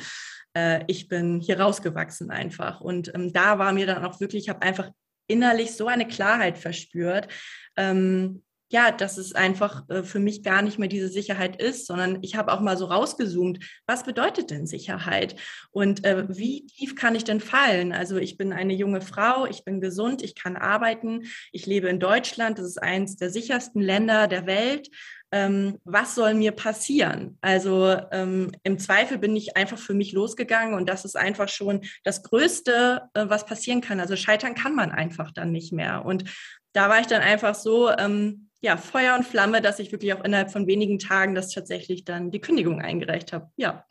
äh, 0.55 0.85
ich 0.87 1.09
bin 1.09 1.41
hier 1.41 1.61
rausgewachsen 1.61 2.31
einfach. 2.31 2.81
Und 2.81 3.15
ähm, 3.15 3.33
da 3.33 3.59
war 3.59 3.73
mir 3.73 3.87
dann 3.87 4.05
auch 4.05 4.21
wirklich, 4.21 4.45
ich 4.45 4.49
habe 4.49 4.63
einfach 4.63 4.91
innerlich 5.27 5.73
so 5.73 5.87
eine 5.87 6.07
Klarheit 6.07 6.59
verspürt. 6.59 7.29
Ähm, 7.77 8.43
ja, 8.73 8.91
dass 8.91 9.19
es 9.19 9.35
einfach 9.35 9.89
äh, 9.91 10.03
für 10.03 10.19
mich 10.19 10.43
gar 10.43 10.63
nicht 10.63 10.79
mehr 10.79 10.89
diese 10.89 11.09
Sicherheit 11.09 11.61
ist, 11.61 11.87
sondern 11.87 12.19
ich 12.23 12.37
habe 12.37 12.53
auch 12.53 12.61
mal 12.61 12.79
so 12.79 12.87
rausgezoomt, 12.87 13.59
was 13.87 14.03
bedeutet 14.05 14.51
denn 14.51 14.67
Sicherheit 14.67 15.37
und 15.71 16.05
äh, 16.07 16.25
wie 16.29 16.67
tief 16.67 16.97
kann 16.97 17.15
ich 17.15 17.25
denn 17.25 17.41
fallen? 17.41 17.93
Also 17.93 18.17
ich 18.17 18.39
bin 18.39 18.53
eine 18.53 18.73
junge 18.73 19.03
Frau, 19.03 19.45
ich 19.45 19.65
bin 19.65 19.83
gesund, 19.83 20.23
ich 20.23 20.35
kann 20.35 20.57
arbeiten, 20.57 21.25
ich 21.53 21.67
lebe 21.67 21.89
in 21.89 22.01
Deutschland, 22.01 22.59
das 22.59 22.67
ist 22.67 22.83
eines 22.83 23.17
der 23.17 23.29
sichersten 23.29 23.83
Länder 23.83 24.27
der 24.27 24.47
Welt. 24.47 24.89
Ähm, 25.35 25.79
was 25.85 26.15
soll 26.15 26.33
mir 26.35 26.53
passieren? 26.53 27.39
Also 27.43 27.95
ähm, 28.11 28.53
im 28.63 28.79
Zweifel 28.79 29.19
bin 29.19 29.37
ich 29.37 29.57
einfach 29.57 29.79
für 29.79 29.95
mich 29.95 30.13
losgegangen 30.13 30.75
und 30.75 30.89
das 30.89 31.05
ist 31.05 31.17
einfach 31.17 31.49
schon 31.49 31.83
das 32.05 32.23
Größte, 32.23 33.03
äh, 33.13 33.25
was 33.29 33.45
passieren 33.45 33.83
kann. 33.83 34.01
Also 34.01 34.17
scheitern 34.17 34.55
kann 34.55 34.75
man 34.75 34.93
einfach 34.93 35.31
dann 35.31 35.53
nicht 35.53 35.73
mehr. 35.73 36.05
Und 36.05 36.25
da 36.73 36.89
war 36.89 37.01
ich 37.01 37.07
dann 37.07 37.23
einfach 37.23 37.55
so, 37.55 37.91
ähm, 37.91 38.49
ja, 38.63 38.77
Feuer 38.77 39.17
und 39.17 39.25
Flamme, 39.25 39.61
dass 39.61 39.81
ich 39.81 39.91
wirklich 39.91 40.15
auch 40.15 40.25
innerhalb 40.25 40.53
von 40.53 40.69
wenigen 40.69 40.99
Tagen 41.01 41.35
das 41.35 41.53
tatsächlich 41.53 42.05
dann 42.05 42.31
die 42.31 42.41
Kündigung 42.41 42.81
eingereicht 42.81 43.33
habe. 43.33 43.51
Ja. 43.57 43.85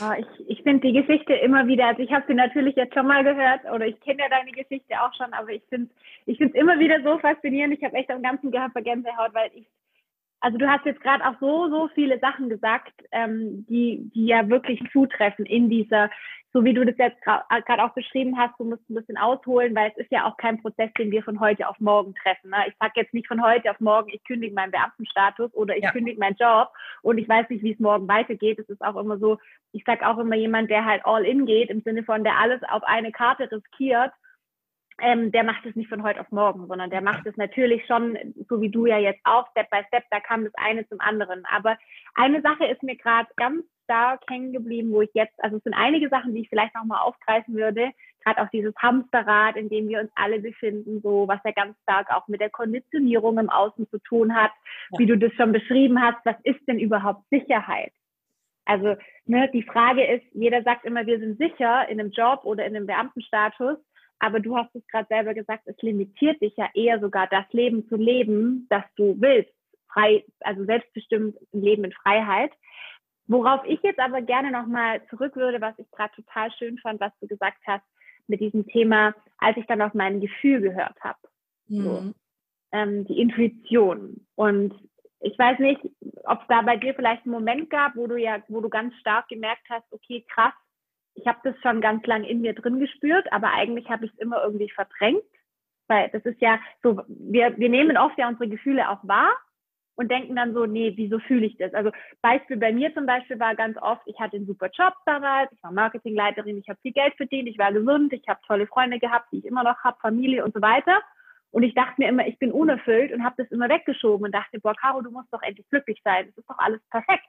Ja, 0.00 0.14
ich 0.18 0.26
ich 0.48 0.62
finde 0.62 0.88
die 0.88 0.94
Geschichte 0.94 1.34
immer 1.34 1.66
wieder, 1.66 1.88
also 1.88 2.02
ich 2.02 2.10
habe 2.10 2.24
sie 2.26 2.34
natürlich 2.34 2.74
jetzt 2.74 2.94
schon 2.94 3.06
mal 3.06 3.22
gehört 3.22 3.60
oder 3.70 3.86
ich 3.86 4.00
kenne 4.00 4.22
ja 4.22 4.28
deine 4.30 4.50
Geschichte 4.50 4.94
auch 4.98 5.12
schon, 5.14 5.32
aber 5.34 5.50
ich 5.50 5.62
finde 5.68 5.90
ich 6.24 6.40
es 6.40 6.52
immer 6.52 6.78
wieder 6.78 7.02
so 7.02 7.18
faszinierend. 7.18 7.74
Ich 7.74 7.84
habe 7.84 7.96
echt 7.96 8.10
am 8.10 8.22
ganzen 8.22 8.50
Gehirn 8.50 8.72
Gänsehaut, 8.72 9.34
weil 9.34 9.50
ich, 9.54 9.66
also 10.40 10.56
du 10.56 10.66
hast 10.66 10.86
jetzt 10.86 11.02
gerade 11.02 11.26
auch 11.26 11.38
so, 11.38 11.68
so 11.68 11.88
viele 11.94 12.18
Sachen 12.20 12.48
gesagt, 12.48 12.94
ähm, 13.12 13.66
die, 13.68 14.10
die 14.14 14.26
ja 14.26 14.48
wirklich 14.48 14.80
zutreffen 14.90 15.44
in 15.44 15.68
dieser, 15.68 16.10
so 16.54 16.64
wie 16.64 16.72
du 16.72 16.86
das 16.86 16.96
jetzt 16.98 17.20
gerade 17.20 17.44
äh, 17.50 17.82
auch 17.82 17.94
beschrieben 17.94 18.38
hast, 18.38 18.54
du 18.58 18.64
musst 18.64 18.88
ein 18.88 18.94
bisschen 18.94 19.18
ausholen, 19.18 19.74
weil 19.74 19.90
es 19.90 20.04
ist 20.04 20.12
ja 20.12 20.24
auch 20.24 20.36
kein 20.36 20.62
Prozess, 20.62 20.88
den 20.96 21.10
wir 21.10 21.24
von 21.24 21.40
heute 21.40 21.68
auf 21.68 21.80
morgen 21.80 22.14
treffen. 22.14 22.50
Ne? 22.50 22.58
Ich 22.68 22.74
sage 22.78 22.92
jetzt 22.94 23.12
nicht 23.12 23.26
von 23.26 23.42
heute 23.42 23.72
auf 23.72 23.80
morgen, 23.80 24.08
ich 24.10 24.22
kündige 24.22 24.54
meinen 24.54 24.70
Beamtenstatus 24.70 25.52
oder 25.52 25.76
ich 25.76 25.82
ja. 25.82 25.90
kündige 25.90 26.20
meinen 26.20 26.36
Job 26.36 26.68
und 27.02 27.18
ich 27.18 27.28
weiß 27.28 27.50
nicht, 27.50 27.64
wie 27.64 27.72
es 27.72 27.80
morgen 27.80 28.06
weitergeht. 28.06 28.60
Es 28.60 28.68
ist 28.68 28.82
auch 28.82 28.94
immer 28.94 29.18
so, 29.18 29.38
ich 29.72 29.82
sage 29.84 30.06
auch 30.06 30.16
immer 30.18 30.36
jemand, 30.36 30.70
der 30.70 30.84
halt 30.84 31.04
all 31.04 31.24
in 31.26 31.44
geht, 31.44 31.70
im 31.70 31.82
Sinne 31.82 32.04
von, 32.04 32.22
der 32.22 32.38
alles 32.38 32.62
auf 32.68 32.84
eine 32.84 33.10
Karte 33.10 33.50
riskiert, 33.50 34.12
ähm, 35.00 35.32
der 35.32 35.42
macht 35.42 35.66
es 35.66 35.74
nicht 35.74 35.88
von 35.88 36.04
heute 36.04 36.20
auf 36.20 36.30
morgen, 36.30 36.68
sondern 36.68 36.88
der 36.88 37.00
macht 37.00 37.26
es 37.26 37.36
natürlich 37.36 37.84
schon, 37.86 38.16
so 38.48 38.60
wie 38.60 38.70
du 38.70 38.86
ja 38.86 38.98
jetzt 38.98 39.20
auch, 39.24 39.50
Step 39.50 39.68
by 39.70 39.80
Step, 39.88 40.04
da 40.12 40.20
kam 40.20 40.44
das 40.44 40.54
eine 40.54 40.88
zum 40.88 41.00
anderen. 41.00 41.44
Aber 41.46 41.76
eine 42.14 42.40
Sache 42.42 42.66
ist 42.66 42.84
mir 42.84 42.96
gerade 42.96 43.28
ganz 43.34 43.64
stark 43.84 44.22
hängen 44.28 44.52
geblieben, 44.52 44.90
wo 44.92 45.02
ich 45.02 45.10
jetzt, 45.14 45.34
also 45.42 45.58
es 45.58 45.62
sind 45.62 45.74
einige 45.74 46.08
Sachen, 46.08 46.34
die 46.34 46.42
ich 46.42 46.48
vielleicht 46.48 46.74
nochmal 46.74 47.00
aufgreifen 47.00 47.54
würde, 47.54 47.90
gerade 48.24 48.42
auch 48.42 48.48
dieses 48.48 48.74
Hamsterrad, 48.76 49.56
in 49.56 49.68
dem 49.68 49.88
wir 49.88 50.00
uns 50.00 50.10
alle 50.14 50.40
befinden, 50.40 51.00
so 51.02 51.28
was 51.28 51.40
ja 51.44 51.52
ganz 51.52 51.76
stark 51.82 52.10
auch 52.10 52.26
mit 52.28 52.40
der 52.40 52.50
Konditionierung 52.50 53.38
im 53.38 53.50
Außen 53.50 53.88
zu 53.90 53.98
tun 53.98 54.34
hat, 54.34 54.50
ja. 54.90 54.98
wie 54.98 55.06
du 55.06 55.16
das 55.16 55.32
schon 55.34 55.52
beschrieben 55.52 56.02
hast, 56.02 56.18
was 56.24 56.36
ist 56.42 56.60
denn 56.66 56.78
überhaupt 56.78 57.22
Sicherheit? 57.30 57.92
Also 58.64 58.96
ne, 59.26 59.50
die 59.52 59.62
Frage 59.62 60.04
ist, 60.04 60.24
jeder 60.32 60.62
sagt 60.62 60.84
immer, 60.84 61.06
wir 61.06 61.18
sind 61.18 61.38
sicher 61.38 61.88
in 61.88 62.00
einem 62.00 62.10
Job 62.10 62.40
oder 62.44 62.64
in 62.64 62.74
einem 62.74 62.86
Beamtenstatus, 62.86 63.76
aber 64.18 64.40
du 64.40 64.56
hast 64.56 64.74
es 64.74 64.86
gerade 64.86 65.06
selber 65.08 65.34
gesagt, 65.34 65.64
es 65.66 65.76
limitiert 65.82 66.40
dich 66.40 66.56
ja 66.56 66.68
eher 66.74 66.98
sogar 67.00 67.26
das 67.26 67.44
Leben 67.52 67.86
zu 67.88 67.96
leben, 67.96 68.66
das 68.70 68.84
du 68.96 69.16
willst, 69.20 69.52
frei, 69.92 70.24
also 70.40 70.64
selbstbestimmt 70.64 71.36
ein 71.52 71.62
Leben 71.62 71.84
in 71.84 71.92
Freiheit. 71.92 72.52
Worauf 73.26 73.64
ich 73.64 73.80
jetzt 73.82 74.00
aber 74.00 74.20
gerne 74.22 74.50
nochmal 74.50 75.04
zurück 75.08 75.36
würde, 75.36 75.60
was 75.60 75.78
ich 75.78 75.90
gerade 75.90 76.14
total 76.14 76.52
schön 76.52 76.78
fand, 76.78 77.00
was 77.00 77.12
du 77.20 77.26
gesagt 77.26 77.58
hast 77.66 77.84
mit 78.26 78.40
diesem 78.40 78.66
Thema, 78.66 79.14
als 79.38 79.56
ich 79.56 79.66
dann 79.66 79.82
auf 79.82 79.94
mein 79.94 80.20
Gefühl 80.20 80.60
gehört 80.60 80.98
habe. 81.00 81.18
Mhm. 81.68 81.82
So, 81.82 82.14
ähm, 82.72 83.06
die 83.06 83.20
Intuition. 83.20 84.26
Und 84.34 84.74
ich 85.20 85.38
weiß 85.38 85.58
nicht, 85.58 85.80
ob 86.24 86.42
es 86.42 86.48
da 86.48 86.62
bei 86.62 86.76
dir 86.76 86.94
vielleicht 86.94 87.24
einen 87.24 87.32
Moment 87.32 87.70
gab, 87.70 87.96
wo 87.96 88.06
du 88.06 88.16
ja, 88.16 88.42
wo 88.48 88.60
du 88.60 88.68
ganz 88.68 88.94
stark 88.96 89.28
gemerkt 89.28 89.66
hast, 89.70 89.90
okay, 89.90 90.24
krass, 90.28 90.52
ich 91.14 91.26
habe 91.26 91.38
das 91.44 91.54
schon 91.62 91.80
ganz 91.80 92.04
lang 92.06 92.24
in 92.24 92.40
mir 92.40 92.54
drin 92.54 92.80
gespürt, 92.80 93.32
aber 93.32 93.52
eigentlich 93.52 93.88
habe 93.88 94.04
ich 94.04 94.12
es 94.12 94.18
immer 94.18 94.42
irgendwie 94.42 94.70
verdrängt. 94.70 95.22
Weil 95.86 96.08
das 96.10 96.24
ist 96.24 96.40
ja 96.40 96.58
so, 96.82 97.02
wir, 97.08 97.56
wir 97.58 97.68
nehmen 97.68 97.96
oft 97.96 98.18
ja 98.18 98.28
unsere 98.28 98.48
Gefühle 98.48 98.88
auch 98.88 99.00
wahr 99.02 99.34
und 99.96 100.10
denken 100.10 100.36
dann 100.36 100.54
so, 100.54 100.66
nee, 100.66 100.92
wieso 100.96 101.18
fühle 101.20 101.46
ich 101.46 101.56
das? 101.56 101.72
Also 101.74 101.90
Beispiel 102.20 102.56
bei 102.56 102.72
mir 102.72 102.92
zum 102.94 103.06
Beispiel 103.06 103.38
war 103.38 103.54
ganz 103.54 103.76
oft, 103.80 104.02
ich 104.06 104.18
hatte 104.18 104.36
einen 104.36 104.46
super 104.46 104.70
Job 104.72 104.94
damals, 105.06 105.52
ich 105.52 105.62
war 105.62 105.72
Marketingleiterin, 105.72 106.58
ich 106.58 106.68
habe 106.68 106.78
viel 106.82 106.92
Geld 106.92 107.14
verdient, 107.16 107.48
ich 107.48 107.58
war 107.58 107.72
gesund, 107.72 108.12
ich 108.12 108.26
habe 108.28 108.40
tolle 108.46 108.66
Freunde 108.66 108.98
gehabt, 108.98 109.28
die 109.32 109.38
ich 109.38 109.44
immer 109.44 109.62
noch 109.62 109.78
habe, 109.84 109.98
Familie 110.00 110.44
und 110.44 110.54
so 110.54 110.60
weiter. 110.60 111.00
Und 111.50 111.62
ich 111.62 111.74
dachte 111.74 111.94
mir 111.98 112.08
immer, 112.08 112.26
ich 112.26 112.38
bin 112.38 112.50
unerfüllt 112.50 113.12
und 113.12 113.22
habe 113.22 113.36
das 113.38 113.50
immer 113.52 113.68
weggeschoben 113.68 114.26
und 114.26 114.34
dachte, 114.34 114.58
boah, 114.58 114.74
Caro, 114.74 115.02
du 115.02 115.12
musst 115.12 115.32
doch 115.32 115.42
endlich 115.42 115.68
glücklich 115.70 116.00
sein, 116.02 116.26
das 116.26 116.36
ist 116.38 116.50
doch 116.50 116.58
alles 116.58 116.80
perfekt. 116.90 117.24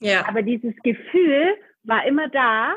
Ja. 0.00 0.28
Aber 0.28 0.42
dieses 0.42 0.76
Gefühl 0.82 1.56
war 1.82 2.04
immer 2.04 2.28
da 2.28 2.74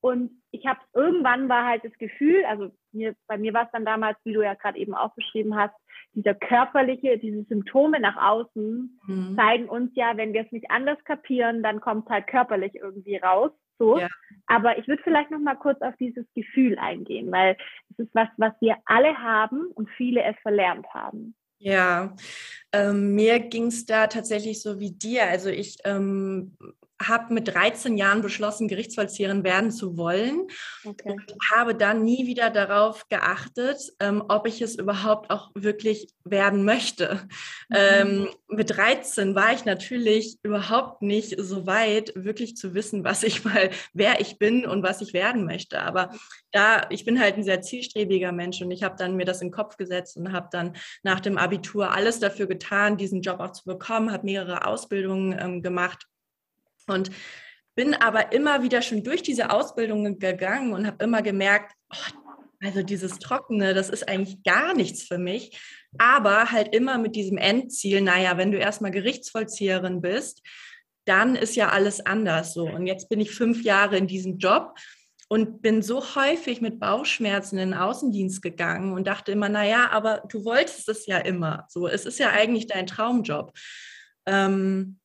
und 0.00 0.30
ich 0.50 0.64
habe 0.66 0.80
irgendwann 0.94 1.48
war 1.50 1.66
halt 1.66 1.84
das 1.84 1.92
Gefühl, 1.98 2.42
also 2.46 2.70
mir, 2.92 3.14
bei 3.26 3.36
mir 3.36 3.52
war 3.52 3.64
es 3.64 3.70
dann 3.72 3.84
damals, 3.84 4.16
wie 4.24 4.32
du 4.32 4.42
ja 4.42 4.54
gerade 4.54 4.78
eben 4.78 4.94
auch 4.94 5.14
beschrieben 5.14 5.56
hast, 5.56 5.74
dieser 6.14 6.34
körperliche, 6.34 7.18
diese 7.18 7.44
Symptome 7.44 8.00
nach 8.00 8.16
außen 8.16 9.00
mhm. 9.06 9.36
zeigen 9.36 9.68
uns 9.68 9.90
ja, 9.94 10.16
wenn 10.16 10.32
wir 10.32 10.42
es 10.42 10.52
nicht 10.52 10.70
anders 10.70 10.98
kapieren, 11.04 11.62
dann 11.62 11.80
kommt 11.80 12.06
es 12.06 12.10
halt 12.10 12.26
körperlich 12.26 12.74
irgendwie 12.74 13.16
raus. 13.16 13.52
So. 13.78 13.98
Ja. 13.98 14.08
Aber 14.46 14.78
ich 14.78 14.88
würde 14.88 15.02
vielleicht 15.02 15.30
noch 15.30 15.38
mal 15.38 15.54
kurz 15.54 15.80
auf 15.82 15.94
dieses 15.96 16.26
Gefühl 16.34 16.78
eingehen, 16.78 17.30
weil 17.30 17.56
es 17.90 18.06
ist 18.06 18.14
was, 18.14 18.28
was 18.36 18.52
wir 18.60 18.76
alle 18.84 19.16
haben 19.18 19.68
und 19.74 19.88
viele 19.96 20.22
es 20.22 20.36
verlernt 20.42 20.86
haben. 20.92 21.34
Ja, 21.60 22.14
ähm, 22.72 23.14
mir 23.14 23.40
ging 23.40 23.66
es 23.66 23.84
da 23.84 24.06
tatsächlich 24.06 24.62
so 24.62 24.78
wie 24.78 24.92
dir. 24.92 25.24
Also 25.24 25.50
ich 25.50 25.78
ähm, 25.84 26.56
habe 27.00 27.32
mit 27.32 27.48
13 27.48 27.96
Jahren 27.96 28.22
beschlossen, 28.22 28.68
Gerichtsvollzieherin 28.68 29.44
werden 29.44 29.70
zu 29.70 29.96
wollen 29.96 30.48
okay. 30.84 31.10
und 31.10 31.34
habe 31.50 31.74
dann 31.74 32.02
nie 32.02 32.26
wieder 32.26 32.50
darauf 32.50 33.08
geachtet, 33.08 33.92
ähm, 34.00 34.24
ob 34.28 34.46
ich 34.46 34.60
es 34.62 34.76
überhaupt 34.76 35.30
auch 35.30 35.50
wirklich 35.54 36.08
werden 36.24 36.64
möchte. 36.64 37.20
Mhm. 37.68 37.76
Ähm, 37.76 38.28
mit 38.48 38.76
13 38.76 39.34
war 39.34 39.52
ich 39.52 39.64
natürlich 39.64 40.38
überhaupt 40.42 41.02
nicht 41.02 41.36
so 41.38 41.66
weit, 41.66 42.12
wirklich 42.16 42.56
zu 42.56 42.74
wissen, 42.74 43.04
was 43.04 43.22
ich 43.22 43.44
mal, 43.44 43.70
wer 43.92 44.20
ich 44.20 44.38
bin 44.38 44.66
und 44.66 44.82
was 44.82 45.00
ich 45.00 45.12
werden 45.12 45.44
möchte. 45.44 45.80
Aber 45.80 46.10
da, 46.50 46.86
ich 46.90 47.04
bin 47.04 47.20
halt 47.20 47.36
ein 47.36 47.44
sehr 47.44 47.62
zielstrebiger 47.62 48.32
Mensch 48.32 48.60
und 48.60 48.70
ich 48.70 48.82
habe 48.82 48.96
dann 48.98 49.16
mir 49.16 49.24
das 49.24 49.40
in 49.40 49.48
den 49.48 49.54
Kopf 49.54 49.76
gesetzt 49.76 50.16
und 50.16 50.32
habe 50.32 50.48
dann 50.50 50.76
nach 51.02 51.20
dem 51.20 51.38
Abitur 51.38 51.92
alles 51.92 52.18
dafür 52.18 52.46
getan, 52.46 52.96
diesen 52.96 53.22
Job 53.22 53.38
auch 53.40 53.52
zu 53.52 53.64
bekommen, 53.64 54.12
habe 54.12 54.24
mehrere 54.26 54.66
Ausbildungen 54.66 55.38
ähm, 55.38 55.62
gemacht 55.62 56.08
und 56.88 57.10
bin 57.74 57.94
aber 57.94 58.32
immer 58.32 58.62
wieder 58.62 58.82
schon 58.82 59.04
durch 59.04 59.22
diese 59.22 59.50
Ausbildungen 59.50 60.18
gegangen 60.18 60.72
und 60.72 60.86
habe 60.86 61.04
immer 61.04 61.22
gemerkt, 61.22 61.74
oh, 61.92 62.18
also 62.60 62.82
dieses 62.82 63.18
Trockene, 63.18 63.72
das 63.72 63.88
ist 63.88 64.08
eigentlich 64.08 64.42
gar 64.42 64.74
nichts 64.74 65.04
für 65.04 65.18
mich. 65.18 65.56
Aber 65.96 66.50
halt 66.50 66.74
immer 66.74 66.98
mit 66.98 67.14
diesem 67.14 67.38
Endziel, 67.38 68.00
naja, 68.00 68.36
wenn 68.36 68.50
du 68.50 68.58
erstmal 68.58 68.90
Gerichtsvollzieherin 68.90 70.00
bist, 70.00 70.42
dann 71.04 71.36
ist 71.36 71.56
ja 71.56 71.70
alles 71.70 72.04
anders 72.04 72.52
so. 72.52 72.64
Und 72.64 72.86
jetzt 72.86 73.08
bin 73.08 73.20
ich 73.20 73.30
fünf 73.30 73.62
Jahre 73.62 73.96
in 73.96 74.06
diesem 74.06 74.38
Job 74.38 74.74
und 75.28 75.62
bin 75.62 75.82
so 75.82 76.16
häufig 76.16 76.60
mit 76.60 76.80
Bauchschmerzen 76.80 77.58
in 77.58 77.70
den 77.70 77.78
Außendienst 77.78 78.42
gegangen 78.42 78.92
und 78.92 79.06
dachte 79.06 79.32
immer, 79.32 79.48
naja, 79.48 79.90
aber 79.90 80.22
du 80.28 80.44
wolltest 80.44 80.88
es 80.88 81.06
ja 81.06 81.18
immer. 81.18 81.66
So, 81.68 81.86
es 81.86 82.06
ist 82.06 82.18
ja 82.18 82.30
eigentlich 82.30 82.66
dein 82.66 82.86
Traumjob. 82.86 83.52
Ähm, 84.26 84.98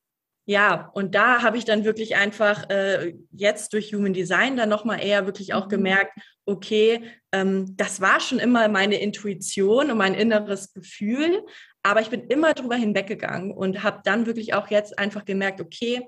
ja, 0.46 0.90
und 0.92 1.14
da 1.14 1.42
habe 1.42 1.56
ich 1.56 1.64
dann 1.64 1.84
wirklich 1.84 2.16
einfach 2.16 2.68
äh, 2.68 3.14
jetzt 3.30 3.72
durch 3.72 3.94
Human 3.94 4.12
Design 4.12 4.56
dann 4.56 4.68
nochmal 4.68 5.02
eher 5.02 5.24
wirklich 5.24 5.54
auch 5.54 5.66
mhm. 5.66 5.70
gemerkt, 5.70 6.18
okay, 6.44 7.02
ähm, 7.32 7.74
das 7.76 8.00
war 8.00 8.20
schon 8.20 8.38
immer 8.38 8.68
meine 8.68 9.00
Intuition 9.00 9.90
und 9.90 9.96
mein 9.96 10.14
inneres 10.14 10.74
Gefühl, 10.74 11.42
aber 11.82 12.00
ich 12.00 12.10
bin 12.10 12.26
immer 12.28 12.52
drüber 12.52 12.76
hinweggegangen 12.76 13.52
und 13.52 13.82
habe 13.82 14.00
dann 14.04 14.26
wirklich 14.26 14.54
auch 14.54 14.68
jetzt 14.68 14.98
einfach 14.98 15.24
gemerkt, 15.24 15.60
okay, 15.60 16.06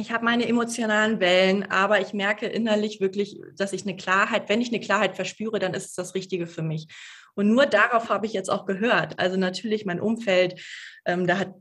ich 0.00 0.12
habe 0.12 0.24
meine 0.24 0.48
emotionalen 0.48 1.18
Wellen, 1.18 1.64
aber 1.70 2.00
ich 2.00 2.12
merke 2.12 2.46
innerlich 2.46 3.00
wirklich, 3.00 3.40
dass 3.56 3.72
ich 3.72 3.82
eine 3.82 3.96
Klarheit, 3.96 4.48
wenn 4.48 4.60
ich 4.60 4.68
eine 4.68 4.78
Klarheit 4.78 5.16
verspüre, 5.16 5.58
dann 5.58 5.74
ist 5.74 5.86
es 5.86 5.94
das 5.94 6.14
Richtige 6.14 6.46
für 6.46 6.62
mich. 6.62 6.86
Und 7.34 7.52
nur 7.52 7.66
darauf 7.66 8.08
habe 8.08 8.24
ich 8.24 8.32
jetzt 8.32 8.48
auch 8.48 8.64
gehört. 8.64 9.18
Also 9.18 9.36
natürlich 9.36 9.84
mein 9.84 10.00
Umfeld, 10.00 10.60
ähm, 11.04 11.26
da 11.26 11.38
hat 11.38 11.54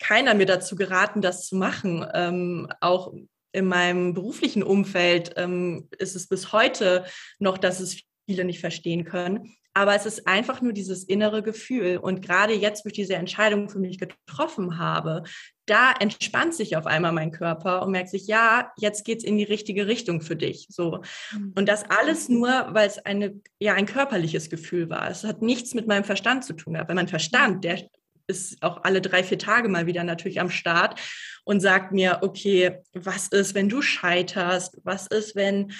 keiner 0.00 0.34
mir 0.34 0.46
dazu 0.46 0.74
geraten, 0.74 1.22
das 1.22 1.46
zu 1.46 1.54
machen. 1.54 2.04
Ähm, 2.14 2.68
auch 2.80 3.12
in 3.52 3.66
meinem 3.66 4.12
beruflichen 4.12 4.64
Umfeld 4.64 5.32
ähm, 5.36 5.88
ist 5.98 6.16
es 6.16 6.26
bis 6.26 6.52
heute 6.52 7.04
noch, 7.38 7.58
dass 7.58 7.78
es 7.78 8.02
viele 8.26 8.44
nicht 8.44 8.58
verstehen 8.58 9.04
können. 9.04 9.56
Aber 9.74 9.94
es 9.94 10.06
ist 10.06 10.28
einfach 10.28 10.62
nur 10.62 10.72
dieses 10.72 11.02
innere 11.04 11.42
Gefühl. 11.42 11.98
Und 11.98 12.22
gerade 12.22 12.54
jetzt, 12.54 12.84
wo 12.84 12.88
ich 12.88 12.94
diese 12.94 13.16
Entscheidung 13.16 13.68
für 13.68 13.80
mich 13.80 13.98
getroffen 13.98 14.78
habe, 14.78 15.24
da 15.66 15.92
entspannt 15.92 16.54
sich 16.54 16.76
auf 16.76 16.86
einmal 16.86 17.12
mein 17.12 17.32
Körper 17.32 17.82
und 17.82 17.90
merkt 17.90 18.10
sich, 18.10 18.26
ja, 18.26 18.72
jetzt 18.76 19.04
geht 19.04 19.18
es 19.18 19.24
in 19.24 19.36
die 19.36 19.44
richtige 19.44 19.86
Richtung 19.86 20.20
für 20.20 20.36
dich. 20.36 20.66
So. 20.70 21.02
Mhm. 21.32 21.52
Und 21.56 21.68
das 21.68 21.90
alles 21.90 22.28
nur, 22.28 22.48
weil 22.70 22.86
es 22.86 22.98
eine, 22.98 23.40
ja, 23.58 23.74
ein 23.74 23.86
körperliches 23.86 24.48
Gefühl 24.48 24.90
war. 24.90 25.10
Es 25.10 25.24
hat 25.24 25.42
nichts 25.42 25.74
mit 25.74 25.86
meinem 25.86 26.04
Verstand 26.04 26.44
zu 26.44 26.52
tun 26.52 26.74
gehabt. 26.74 26.88
Weil 26.88 26.96
mein 26.96 27.08
Verstand, 27.08 27.64
der 27.64 27.82
ist 28.26 28.62
auch 28.62 28.84
alle 28.84 29.00
drei, 29.00 29.22
vier 29.22 29.38
Tage 29.38 29.68
mal 29.68 29.86
wieder 29.86 30.04
natürlich 30.04 30.40
am 30.40 30.50
Start 30.50 31.00
und 31.44 31.60
sagt 31.60 31.92
mir, 31.92 32.20
okay, 32.22 32.78
was 32.92 33.28
ist, 33.28 33.54
wenn 33.54 33.68
du 33.68 33.82
scheiterst? 33.82 34.78
Was 34.82 35.06
ist, 35.06 35.36
wenn 35.36 35.72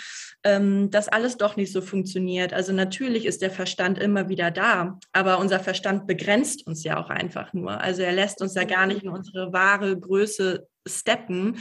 ähm, 0.45 0.91
das 0.91 1.09
alles 1.09 1.37
doch 1.37 1.57
nicht 1.57 1.73
so 1.73 1.81
funktioniert? 1.81 2.53
Also 2.53 2.73
natürlich 2.73 3.25
ist 3.25 3.43
der 3.43 3.51
Verstand 3.51 3.99
immer 3.99 4.29
wieder 4.29 4.51
da, 4.51 4.99
aber 5.13 5.39
unser 5.39 5.61
Verstand 5.61 6.07
begrenzt 6.07 6.67
uns 6.67 6.85
ja 6.85 7.03
auch 7.03 7.11
einfach 7.11 7.53
nur. 7.55 7.81
Also 7.81 8.03
er 8.03 8.13
lässt 8.13 8.43
uns 8.43 8.55
ja 8.55 8.65
gar 8.65 8.87
nicht 8.87 9.03
in 9.03 9.09
unsere 9.09 9.53
wahre 9.53 9.99
Größe 9.99 10.67
steppen. 10.87 11.59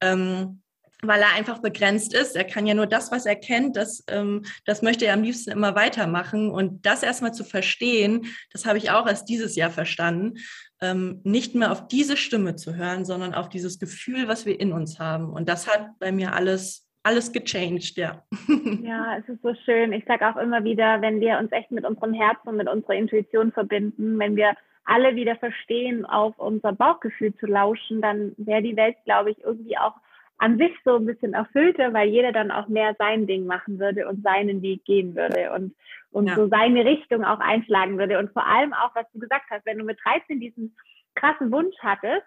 Ähm, 0.00 0.60
weil 1.06 1.20
er 1.20 1.34
einfach 1.34 1.60
begrenzt 1.60 2.14
ist. 2.14 2.36
Er 2.36 2.44
kann 2.44 2.66
ja 2.66 2.74
nur 2.74 2.86
das, 2.86 3.10
was 3.10 3.26
er 3.26 3.36
kennt, 3.36 3.76
das, 3.76 4.04
ähm, 4.08 4.42
das 4.64 4.82
möchte 4.82 5.06
er 5.06 5.14
am 5.14 5.22
liebsten 5.22 5.50
immer 5.50 5.74
weitermachen. 5.74 6.50
Und 6.50 6.84
das 6.86 7.02
erstmal 7.02 7.34
zu 7.34 7.44
verstehen, 7.44 8.26
das 8.52 8.66
habe 8.66 8.78
ich 8.78 8.90
auch 8.90 9.06
erst 9.06 9.28
dieses 9.28 9.56
Jahr 9.56 9.70
verstanden, 9.70 10.34
ähm, 10.80 11.20
nicht 11.24 11.54
mehr 11.54 11.72
auf 11.72 11.88
diese 11.88 12.16
Stimme 12.16 12.56
zu 12.56 12.76
hören, 12.76 13.04
sondern 13.04 13.34
auf 13.34 13.48
dieses 13.48 13.78
Gefühl, 13.78 14.28
was 14.28 14.46
wir 14.46 14.60
in 14.60 14.72
uns 14.72 14.98
haben. 14.98 15.30
Und 15.30 15.48
das 15.48 15.66
hat 15.66 15.98
bei 15.98 16.12
mir 16.12 16.34
alles 16.34 16.86
alles 17.06 17.32
gechanged, 17.32 17.96
ja. 17.96 18.24
Ja, 18.82 19.16
es 19.18 19.28
ist 19.28 19.40
so 19.40 19.54
schön. 19.64 19.92
Ich 19.92 20.04
sage 20.06 20.28
auch 20.28 20.36
immer 20.36 20.64
wieder, 20.64 21.00
wenn 21.02 21.20
wir 21.20 21.38
uns 21.38 21.52
echt 21.52 21.70
mit 21.70 21.84
unserem 21.84 22.12
Herzen 22.12 22.48
und 22.48 22.56
mit 22.56 22.68
unserer 22.68 22.94
Intuition 22.94 23.52
verbinden, 23.52 24.18
wenn 24.18 24.34
wir 24.34 24.54
alle 24.84 25.14
wieder 25.14 25.36
verstehen, 25.36 26.04
auf 26.04 26.36
unser 26.38 26.72
Bauchgefühl 26.72 27.32
zu 27.36 27.46
lauschen, 27.46 28.00
dann 28.00 28.32
wäre 28.38 28.62
die 28.62 28.76
Welt, 28.76 28.96
glaube 29.04 29.30
ich, 29.30 29.38
irgendwie 29.44 29.78
auch 29.78 29.94
an 30.38 30.58
sich 30.58 30.72
so 30.84 30.96
ein 30.96 31.06
bisschen 31.06 31.32
erfüllter, 31.32 31.92
weil 31.92 32.08
jeder 32.08 32.32
dann 32.32 32.50
auch 32.50 32.68
mehr 32.68 32.94
sein 32.98 33.26
Ding 33.26 33.46
machen 33.46 33.78
würde 33.78 34.06
und 34.08 34.22
seinen 34.22 34.62
Weg 34.62 34.84
gehen 34.84 35.14
würde 35.16 35.52
und, 35.52 35.74
und 36.10 36.28
ja. 36.28 36.34
so 36.34 36.48
seine 36.48 36.84
Richtung 36.84 37.24
auch 37.24 37.40
einschlagen 37.40 37.98
würde. 37.98 38.18
Und 38.18 38.32
vor 38.32 38.46
allem 38.46 38.72
auch, 38.74 38.94
was 38.94 39.10
du 39.12 39.18
gesagt 39.18 39.46
hast, 39.50 39.64
wenn 39.64 39.78
du 39.78 39.84
mit 39.84 39.98
13 40.04 40.40
diesen 40.40 40.76
krassen 41.14 41.50
Wunsch 41.52 41.76
hattest, 41.80 42.26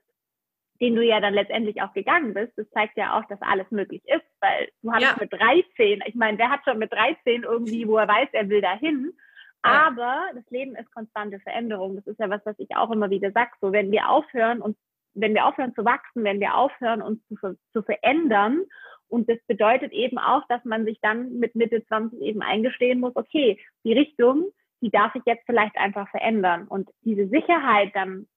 den 0.82 0.96
du 0.96 1.04
ja 1.04 1.20
dann 1.20 1.34
letztendlich 1.34 1.82
auch 1.82 1.94
gegangen 1.94 2.34
bist, 2.34 2.54
das 2.58 2.70
zeigt 2.72 2.98
ja 2.98 3.18
auch, 3.20 3.26
dass 3.26 3.42
alles 3.42 3.70
möglich 3.70 4.02
ist, 4.06 4.26
weil 4.40 4.70
du 4.82 4.92
hattest 4.92 5.12
ja. 5.12 5.18
mit 5.20 5.34
13, 5.34 6.04
ich 6.06 6.16
meine, 6.16 6.38
wer 6.38 6.50
hat 6.50 6.62
schon 6.64 6.80
mit 6.80 6.92
13 6.92 7.44
irgendwie, 7.44 7.88
wo 7.88 7.98
er 7.98 8.08
weiß, 8.08 8.30
er 8.32 8.50
will 8.50 8.62
dahin, 8.62 9.14
aber 9.62 10.30
das 10.34 10.50
Leben 10.50 10.76
ist 10.76 10.92
konstante 10.94 11.40
Veränderung. 11.40 11.96
Das 11.96 12.08
ist 12.08 12.20
ja 12.20 12.30
was, 12.30 12.46
was 12.46 12.58
ich 12.60 12.76
auch 12.76 12.92
immer 12.92 13.10
wieder 13.10 13.32
sage. 13.32 13.52
So, 13.60 13.72
wenn 13.72 13.92
wir 13.92 14.10
aufhören, 14.10 14.62
uns 14.62 14.78
wenn 15.14 15.34
wir 15.34 15.46
aufhören 15.46 15.74
zu 15.76 15.86
wachsen, 15.86 16.24
wenn 16.24 16.40
wir 16.40 16.56
aufhören, 16.56 17.02
uns 17.02 17.20
zu, 17.28 17.58
zu 17.74 17.82
verändern. 17.82 18.64
Und 19.08 19.30
das 19.30 19.40
bedeutet 19.48 19.92
eben 19.92 20.18
auch, 20.18 20.44
dass 20.48 20.64
man 20.66 20.86
sich 20.86 21.00
dann 21.02 21.40
mit 21.40 21.56
Mitte 21.56 21.86
20 21.86 22.22
eben 22.22 22.42
eingestehen 22.42 23.00
muss, 23.00 23.16
okay, 23.16 23.60
die 23.84 23.94
Richtung, 23.94 24.46
die 24.82 24.92
darf 24.92 25.16
ich 25.16 25.24
jetzt 25.26 25.46
vielleicht 25.46 25.78
einfach 25.78 26.10
verändern. 26.10 26.68
Und 26.68 26.90
diese 27.02 27.28
Sicherheit 27.28 27.92
dann, 27.96 28.28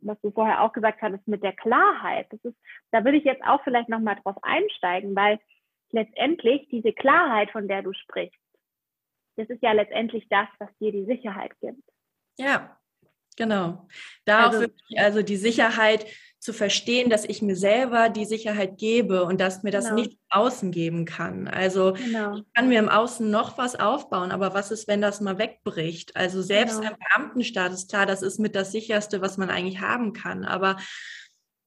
was 0.00 0.20
du 0.22 0.30
vorher 0.30 0.62
auch 0.62 0.72
gesagt 0.72 1.02
hattest, 1.02 1.26
mit 1.28 1.42
der 1.42 1.52
Klarheit, 1.52 2.26
das 2.30 2.40
ist, 2.44 2.56
da 2.90 3.04
würde 3.04 3.18
ich 3.18 3.24
jetzt 3.24 3.44
auch 3.44 3.62
vielleicht 3.64 3.88
nochmal 3.88 4.16
drauf 4.22 4.36
einsteigen, 4.42 5.14
weil 5.14 5.38
letztendlich 5.92 6.68
diese 6.68 6.92
Klarheit, 6.92 7.50
von 7.50 7.68
der 7.68 7.82
du 7.82 7.92
sprichst, 7.92 8.38
das 9.36 9.48
ist 9.48 9.62
ja 9.62 9.72
letztendlich 9.72 10.26
das, 10.28 10.48
was 10.58 10.68
dir 10.78 10.92
die 10.92 11.04
Sicherheit 11.04 11.52
gibt. 11.60 11.82
Ja, 12.38 12.76
Genau. 13.36 13.88
Da 14.24 14.46
also, 14.46 14.58
auch 14.58 14.60
wirklich 14.62 14.98
also 15.00 15.22
die 15.22 15.36
Sicherheit 15.36 16.06
zu 16.44 16.52
verstehen, 16.52 17.08
dass 17.08 17.24
ich 17.24 17.40
mir 17.40 17.56
selber 17.56 18.10
die 18.10 18.26
Sicherheit 18.26 18.76
gebe 18.76 19.24
und 19.24 19.40
dass 19.40 19.62
mir 19.62 19.70
das 19.70 19.86
genau. 19.86 19.96
nicht 19.96 20.18
Außen 20.28 20.72
geben 20.72 21.06
kann. 21.06 21.48
Also 21.48 21.94
genau. 21.94 22.36
ich 22.36 22.44
kann 22.52 22.68
mir 22.68 22.80
im 22.80 22.90
Außen 22.90 23.30
noch 23.30 23.56
was 23.56 23.76
aufbauen, 23.76 24.30
aber 24.30 24.52
was 24.52 24.70
ist, 24.70 24.86
wenn 24.86 25.00
das 25.00 25.22
mal 25.22 25.38
wegbricht? 25.38 26.14
Also 26.16 26.42
selbst 26.42 26.82
genau. 26.82 26.92
im 26.92 26.98
Beamtenstatus, 26.98 27.88
klar, 27.88 28.04
das 28.04 28.20
ist 28.20 28.38
mit 28.38 28.54
das 28.54 28.72
sicherste, 28.72 29.22
was 29.22 29.38
man 29.38 29.48
eigentlich 29.48 29.80
haben 29.80 30.12
kann. 30.12 30.44
Aber 30.44 30.76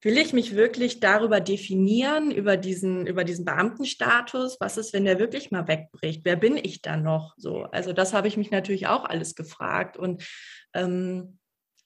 will 0.02 0.16
ich 0.16 0.32
mich 0.32 0.54
wirklich 0.54 1.00
darüber 1.00 1.40
definieren, 1.40 2.30
über 2.30 2.56
diesen, 2.56 3.04
über 3.06 3.24
diesen 3.24 3.44
Beamtenstatus? 3.44 4.58
Was 4.60 4.76
ist, 4.78 4.92
wenn 4.92 5.04
der 5.04 5.18
wirklich 5.18 5.50
mal 5.50 5.66
wegbricht? 5.66 6.20
Wer 6.24 6.36
bin 6.36 6.56
ich 6.56 6.82
dann 6.82 7.02
noch? 7.02 7.34
So, 7.36 7.62
also 7.64 7.92
das 7.92 8.12
habe 8.12 8.28
ich 8.28 8.36
mich 8.36 8.52
natürlich 8.52 8.86
auch 8.86 9.04
alles 9.04 9.34
gefragt 9.34 9.96
und 9.96 10.22
ähm, 10.72 11.37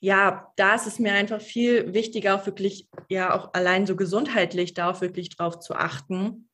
ja, 0.03 0.53
da 0.57 0.75
ist 0.75 0.89
es 0.89 0.99
mir 0.99 1.13
einfach 1.13 1.41
viel 1.41 1.95
wichtiger, 1.95 2.35
auch 2.35 2.45
wirklich, 2.45 2.89
ja, 3.09 3.33
auch 3.33 3.55
allein 3.55 3.87
so 3.87 3.95
gesundheitlich 3.95 4.75
da 4.75 4.91
auch 4.91 5.01
wirklich 5.01 5.31
drauf 5.31 5.61
zu 5.61 5.77
achten. 5.77 6.49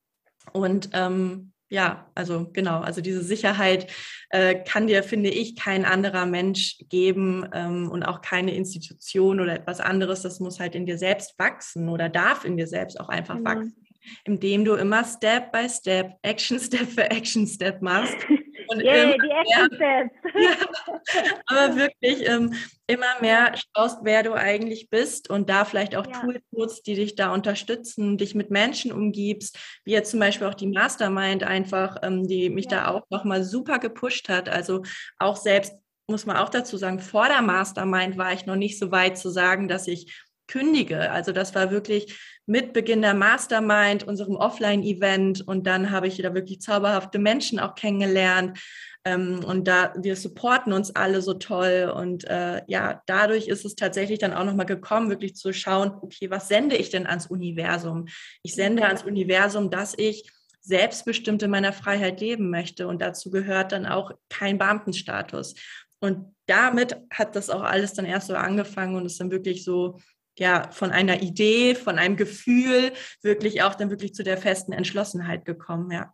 Und 0.53 0.91
ähm, 0.93 1.51
ja, 1.67 2.11
also 2.13 2.47
genau, 2.53 2.81
also 2.81 3.01
diese 3.01 3.23
Sicherheit 3.23 3.87
äh, 4.29 4.53
kann 4.53 4.85
dir, 4.85 5.01
finde 5.01 5.31
ich, 5.31 5.55
kein 5.55 5.83
anderer 5.83 6.27
Mensch 6.27 6.77
geben 6.89 7.49
ähm, 7.51 7.89
und 7.89 8.03
auch 8.03 8.21
keine 8.21 8.53
Institution 8.53 9.39
oder 9.39 9.55
etwas 9.55 9.79
anderes. 9.79 10.21
Das 10.21 10.39
muss 10.39 10.59
halt 10.59 10.75
in 10.75 10.85
dir 10.85 10.99
selbst 10.99 11.33
wachsen 11.39 11.89
oder 11.89 12.07
darf 12.07 12.45
in 12.45 12.55
dir 12.55 12.67
selbst 12.67 12.99
auch 12.99 13.09
einfach 13.09 13.39
mhm. 13.39 13.45
wachsen, 13.45 13.85
indem 14.25 14.63
du 14.63 14.75
immer 14.75 15.03
Step 15.03 15.51
by 15.51 15.67
Step, 15.67 16.17
Action 16.21 16.59
Step 16.59 16.87
für 16.87 17.09
Action 17.09 17.47
Step 17.47 17.81
machst. 17.81 18.17
Und 18.69 18.83
yeah, 18.83 19.13
die 19.13 19.75
Steps. 19.75 20.15
Ja, 20.35 21.23
aber 21.47 21.75
wirklich 21.75 22.27
ähm, 22.27 22.53
immer 22.85 23.19
mehr 23.19 23.53
schaust, 23.55 23.99
wer 24.03 24.23
du 24.23 24.33
eigentlich 24.33 24.89
bist 24.89 25.29
und 25.29 25.49
da 25.49 25.65
vielleicht 25.65 25.95
auch 25.95 26.05
ja. 26.05 26.21
Tools 26.21 26.41
nutzt, 26.51 26.87
die 26.87 26.95
dich 26.95 27.15
da 27.15 27.33
unterstützen, 27.33 28.17
dich 28.17 28.35
mit 28.35 28.51
Menschen 28.51 28.91
umgibst, 28.91 29.57
wie 29.85 29.91
jetzt 29.91 30.11
zum 30.11 30.19
Beispiel 30.19 30.47
auch 30.47 30.53
die 30.53 30.67
Mastermind 30.67 31.43
einfach, 31.43 31.97
ähm, 32.03 32.27
die 32.27 32.49
mich 32.49 32.65
ja. 32.65 32.71
da 32.71 32.87
auch 32.91 33.03
nochmal 33.09 33.43
super 33.43 33.79
gepusht 33.79 34.29
hat. 34.29 34.49
Also 34.49 34.83
auch 35.17 35.35
selbst 35.35 35.73
muss 36.07 36.25
man 36.25 36.37
auch 36.37 36.49
dazu 36.49 36.77
sagen, 36.77 36.99
vor 36.99 37.27
der 37.27 37.41
Mastermind 37.41 38.17
war 38.17 38.33
ich 38.33 38.45
noch 38.45 38.55
nicht 38.55 38.79
so 38.79 38.91
weit 38.91 39.17
zu 39.17 39.29
sagen, 39.29 39.67
dass 39.67 39.87
ich 39.87 40.23
kündige. 40.47 41.11
Also 41.11 41.31
das 41.31 41.55
war 41.55 41.71
wirklich 41.71 42.19
mit 42.49 42.73
Beginn 42.73 43.03
der 43.03 43.13
Mastermind, 43.13 44.07
unserem 44.07 44.35
Offline-Event 44.35 45.47
und 45.47 45.67
dann 45.67 45.91
habe 45.91 46.07
ich 46.07 46.17
da 46.17 46.33
wirklich 46.33 46.61
zauberhafte 46.61 47.19
Menschen 47.19 47.59
auch 47.59 47.75
kennengelernt. 47.75 48.59
Ähm, 49.05 49.43
und 49.45 49.67
da 49.67 49.93
wir 49.95 50.15
supporten 50.15 50.73
uns 50.73 50.95
alle 50.95 51.21
so 51.21 51.35
toll 51.35 51.93
und 51.95 52.25
äh, 52.25 52.63
ja, 52.65 53.03
dadurch 53.05 53.47
ist 53.47 53.65
es 53.65 53.75
tatsächlich 53.75 54.17
dann 54.17 54.33
auch 54.33 54.45
nochmal 54.45 54.65
gekommen, 54.65 55.11
wirklich 55.11 55.35
zu 55.35 55.53
schauen, 55.53 55.91
okay, 56.01 56.31
was 56.31 56.47
sende 56.47 56.75
ich 56.75 56.89
denn 56.89 57.05
ans 57.05 57.27
Universum? 57.27 58.07
Ich 58.41 58.55
sende 58.55 58.83
ans 58.83 59.03
Universum, 59.03 59.69
dass 59.69 59.93
ich 59.95 60.27
selbstbestimmt 60.59 61.43
in 61.43 61.51
meiner 61.51 61.71
Freiheit 61.71 62.19
leben 62.19 62.49
möchte 62.49 62.87
und 62.87 62.99
dazu 62.99 63.29
gehört 63.29 63.73
dann 63.73 63.85
auch 63.85 64.11
kein 64.27 64.57
Beamtenstatus. 64.57 65.53
Und 65.99 66.35
damit 66.47 66.97
hat 67.11 67.35
das 67.35 67.51
auch 67.51 67.61
alles 67.61 67.93
dann 67.93 68.05
erst 68.05 68.27
so 68.27 68.33
angefangen 68.33 68.95
und 68.95 69.05
ist 69.05 69.19
dann 69.19 69.29
wirklich 69.29 69.63
so 69.63 69.99
ja, 70.37 70.69
von 70.71 70.91
einer 70.91 71.21
Idee, 71.21 71.75
von 71.75 71.99
einem 71.99 72.15
Gefühl 72.15 72.91
wirklich 73.21 73.63
auch 73.63 73.75
dann 73.75 73.89
wirklich 73.89 74.13
zu 74.13 74.23
der 74.23 74.37
festen 74.37 74.71
Entschlossenheit 74.71 75.45
gekommen, 75.45 75.91
ja. 75.91 76.13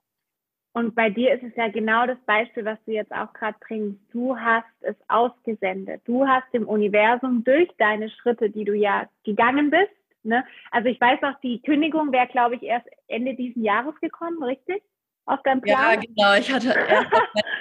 Und 0.73 0.93
bei 0.93 1.09
dir 1.09 1.33
ist 1.33 1.41
es 1.41 1.55
ja 1.55 1.69
genau 1.69 2.05
das 2.05 2.17
Beispiel, 2.25 2.65
was 2.65 2.77
du 2.85 2.91
jetzt 2.91 3.13
auch 3.13 3.31
gerade 3.31 3.57
bringst. 3.65 3.97
Du 4.11 4.37
hast 4.37 4.65
es 4.81 4.97
ausgesendet. 5.07 6.01
Du 6.03 6.27
hast 6.27 6.53
dem 6.53 6.67
Universum 6.67 7.45
durch 7.45 7.69
deine 7.77 8.09
Schritte, 8.09 8.49
die 8.49 8.65
du 8.65 8.73
ja 8.73 9.07
gegangen 9.23 9.69
bist. 9.69 9.93
Ne? 10.23 10.43
Also 10.71 10.89
ich 10.89 10.99
weiß 10.99 11.23
auch, 11.23 11.39
die 11.39 11.61
Kündigung 11.61 12.11
wäre, 12.11 12.27
glaube 12.27 12.55
ich, 12.55 12.63
erst 12.63 12.87
Ende 13.07 13.35
diesen 13.35 13.63
Jahres 13.63 13.95
gekommen, 14.01 14.43
richtig? 14.43 14.83
Auf 15.27 15.41
deinem 15.43 15.61
Plan? 15.61 15.93
Ja, 15.93 15.95
genau. 15.95 16.35
Ich 16.35 16.51
hatte 16.51 16.69
erst 16.89 17.09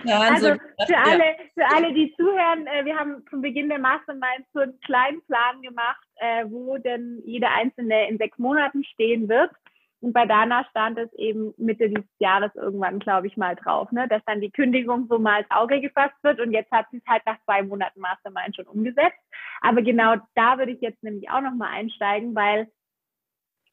Plan 0.03 0.35
also 0.35 0.47
so 0.47 0.53
gedacht, 0.53 0.87
für 0.87 0.99
alle, 0.99 1.37
für 1.55 1.67
alle, 1.75 1.95
die 1.95 2.15
zuhören, 2.17 2.67
äh, 2.67 2.85
wir 2.85 2.97
haben 2.97 3.25
zum 3.31 3.41
Beginn 3.41 3.69
der 3.69 3.79
Mastermind 3.79 4.47
so 4.53 4.61
einen 4.61 4.79
kleinen 4.81 5.23
Plan 5.27 5.63
gemacht, 5.63 6.07
äh, 6.17 6.45
wo 6.49 6.77
denn 6.77 7.23
jede 7.25 7.49
einzelne 7.49 8.09
in 8.09 8.19
sechs 8.19 8.39
Monaten 8.39 8.85
stehen 8.85 9.29
wird. 9.29 9.51
Und 10.01 10.13
bei 10.13 10.27
Dana 10.27 10.67
stand 10.69 10.99
es 10.99 11.11
eben 11.15 11.55
Mitte 11.57 11.89
dieses 11.89 12.05
Jahres 12.19 12.55
irgendwann, 12.55 12.99
glaube 12.99 13.27
ich, 13.27 13.39
mal 13.39 13.57
drauf, 13.57 13.91
ne? 13.91 14.07
dass 14.07 14.23
dann 14.27 14.43
die 14.43 14.51
Kündigung 14.51 15.07
so 15.09 15.19
mal 15.19 15.41
ins 15.41 15.51
Auge 15.51 15.81
gefasst 15.81 16.17
wird. 16.23 16.41
Und 16.41 16.53
jetzt 16.53 16.71
hat 16.71 16.87
sie 16.91 16.99
es 16.99 17.07
halt 17.07 17.23
nach 17.25 17.43
zwei 17.47 17.63
Monaten 17.63 18.01
Mastermind 18.01 18.55
schon 18.55 18.67
umgesetzt. 18.67 19.19
Aber 19.63 19.81
genau 19.81 20.17
da 20.35 20.59
würde 20.59 20.73
ich 20.73 20.83
jetzt 20.83 21.03
nämlich 21.03 21.31
auch 21.31 21.41
nochmal 21.41 21.71
einsteigen, 21.73 22.35
weil 22.35 22.69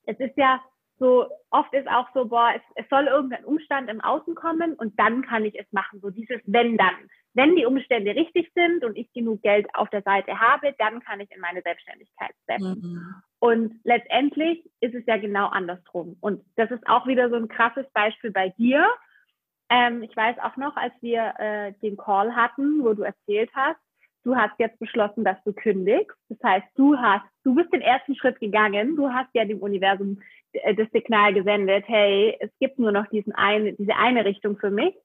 es 0.05 0.17
ist 0.19 0.37
ja 0.37 0.61
so, 1.01 1.27
oft 1.49 1.73
ist 1.73 1.87
auch 1.87 2.07
so, 2.13 2.25
boah, 2.25 2.53
es, 2.55 2.61
es 2.75 2.87
soll 2.89 3.07
irgendein 3.07 3.43
Umstand 3.43 3.89
im 3.89 4.01
Außen 4.01 4.35
kommen 4.35 4.75
und 4.75 4.97
dann 4.99 5.23
kann 5.23 5.43
ich 5.45 5.59
es 5.59 5.65
machen. 5.71 5.99
So 5.99 6.11
dieses 6.11 6.39
wenn 6.45 6.77
dann. 6.77 7.09
Wenn 7.33 7.55
die 7.55 7.65
Umstände 7.65 8.13
richtig 8.13 8.51
sind 8.53 8.85
und 8.85 8.95
ich 8.95 9.11
genug 9.11 9.41
Geld 9.41 9.67
auf 9.73 9.89
der 9.89 10.03
Seite 10.03 10.39
habe, 10.39 10.75
dann 10.77 10.99
kann 10.99 11.19
ich 11.19 11.31
in 11.31 11.41
meine 11.41 11.63
Selbstständigkeit 11.63 12.35
setzen. 12.45 12.81
Mhm. 12.81 13.15
Und 13.39 13.79
letztendlich 13.83 14.63
ist 14.79 14.93
es 14.93 15.03
ja 15.07 15.17
genau 15.17 15.47
andersrum. 15.47 16.17
Und 16.21 16.43
das 16.55 16.69
ist 16.69 16.85
auch 16.87 17.07
wieder 17.07 17.31
so 17.31 17.35
ein 17.35 17.47
krasses 17.47 17.89
Beispiel 17.93 18.29
bei 18.31 18.49
dir. 18.49 18.85
Ähm, 19.69 20.03
ich 20.03 20.15
weiß 20.15 20.37
auch 20.37 20.55
noch, 20.57 20.75
als 20.75 20.93
wir 21.01 21.33
äh, 21.39 21.73
den 21.81 21.97
Call 21.97 22.35
hatten, 22.35 22.83
wo 22.83 22.93
du 22.93 23.01
erzählt 23.01 23.49
hast, 23.55 23.79
du 24.23 24.35
hast 24.35 24.53
jetzt 24.59 24.79
beschlossen, 24.79 25.23
dass 25.23 25.41
du 25.43 25.53
kündigst. 25.53 26.17
Das 26.29 26.37
heißt, 26.43 26.67
du 26.75 26.97
hast, 26.97 27.25
du 27.43 27.55
bist 27.55 27.71
den 27.73 27.81
ersten 27.81 28.15
Schritt 28.15 28.39
gegangen. 28.39 28.95
Du 28.95 29.09
hast 29.09 29.29
ja 29.33 29.45
dem 29.45 29.59
Universum 29.59 30.21
äh, 30.53 30.75
das 30.75 30.89
Signal 30.91 31.33
gesendet, 31.33 31.85
hey, 31.87 32.37
es 32.39 32.51
gibt 32.59 32.79
nur 32.79 32.91
noch 32.91 33.07
diesen 33.07 33.33
eine, 33.33 33.73
diese 33.73 33.95
eine 33.95 34.25
Richtung 34.25 34.57
für 34.57 34.71
mich. 34.71 34.95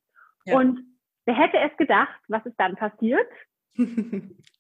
Ja. 0.44 0.58
Und 0.58 0.80
wer 1.24 1.34
hätte 1.34 1.58
es 1.58 1.76
gedacht, 1.76 2.20
was 2.28 2.44
ist 2.46 2.58
dann 2.58 2.76
passiert? 2.76 3.28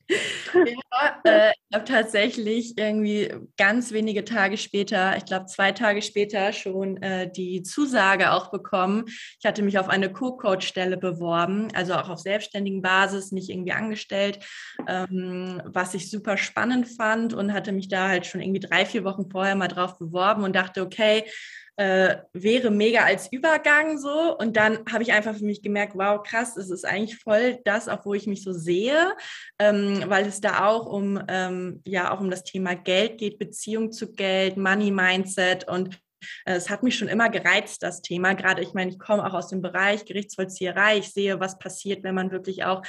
ja, 0.08 1.20
äh, 1.24 1.50
ich 1.50 1.74
habe 1.74 1.84
tatsächlich 1.84 2.78
irgendwie 2.78 3.32
ganz 3.56 3.92
wenige 3.92 4.24
Tage 4.24 4.56
später, 4.56 5.16
ich 5.16 5.24
glaube 5.24 5.46
zwei 5.46 5.72
Tage 5.72 6.02
später 6.02 6.52
schon 6.52 7.02
äh, 7.02 7.30
die 7.30 7.62
Zusage 7.62 8.32
auch 8.32 8.50
bekommen. 8.50 9.04
Ich 9.06 9.44
hatte 9.44 9.62
mich 9.62 9.78
auf 9.78 9.88
eine 9.88 10.12
Co-Coach-Stelle 10.12 10.96
beworben, 10.96 11.68
also 11.74 11.94
auch 11.94 12.08
auf 12.08 12.20
selbstständigen 12.20 12.82
Basis, 12.82 13.32
nicht 13.32 13.50
irgendwie 13.50 13.72
angestellt, 13.72 14.38
ähm, 14.86 15.60
was 15.64 15.94
ich 15.94 16.10
super 16.10 16.36
spannend 16.36 16.88
fand 16.88 17.34
und 17.34 17.52
hatte 17.52 17.72
mich 17.72 17.88
da 17.88 18.08
halt 18.08 18.26
schon 18.26 18.40
irgendwie 18.40 18.60
drei, 18.60 18.86
vier 18.86 19.04
Wochen 19.04 19.30
vorher 19.30 19.56
mal 19.56 19.68
drauf 19.68 19.98
beworben 19.98 20.44
und 20.44 20.54
dachte, 20.54 20.82
okay, 20.82 21.24
äh, 21.76 22.16
wäre 22.32 22.70
mega 22.70 23.04
als 23.04 23.30
Übergang 23.30 23.98
so. 23.98 24.36
Und 24.36 24.56
dann 24.56 24.80
habe 24.90 25.02
ich 25.02 25.12
einfach 25.12 25.36
für 25.36 25.44
mich 25.44 25.62
gemerkt, 25.62 25.92
wow, 25.94 26.22
krass, 26.22 26.56
es 26.56 26.70
ist 26.70 26.84
eigentlich 26.84 27.18
voll 27.18 27.58
das, 27.64 27.88
auch 27.88 28.04
wo 28.04 28.14
ich 28.14 28.26
mich 28.26 28.42
so 28.42 28.52
sehe, 28.52 29.14
ähm, 29.58 30.04
weil 30.06 30.26
es 30.26 30.40
da 30.40 30.66
auch 30.66 30.86
um, 30.86 31.22
ähm, 31.28 31.82
ja, 31.84 32.12
auch 32.12 32.20
um 32.20 32.30
das 32.30 32.44
Thema 32.44 32.74
Geld 32.74 33.18
geht, 33.18 33.38
Beziehung 33.38 33.92
zu 33.92 34.12
Geld, 34.12 34.56
Money 34.56 34.90
Mindset 34.90 35.68
und 35.68 36.00
äh, 36.44 36.54
es 36.54 36.70
hat 36.70 36.82
mich 36.82 36.96
schon 36.96 37.08
immer 37.08 37.28
gereizt, 37.28 37.82
das 37.82 38.02
Thema. 38.02 38.34
Gerade, 38.34 38.62
ich 38.62 38.72
meine, 38.74 38.90
ich 38.90 38.98
komme 38.98 39.24
auch 39.26 39.34
aus 39.34 39.48
dem 39.48 39.60
Bereich 39.60 40.04
Gerichtsvollzieherei. 40.04 40.98
Ich 40.98 41.12
sehe, 41.12 41.40
was 41.40 41.58
passiert, 41.58 42.02
wenn 42.02 42.14
man 42.14 42.30
wirklich 42.30 42.64
auch, 42.64 42.82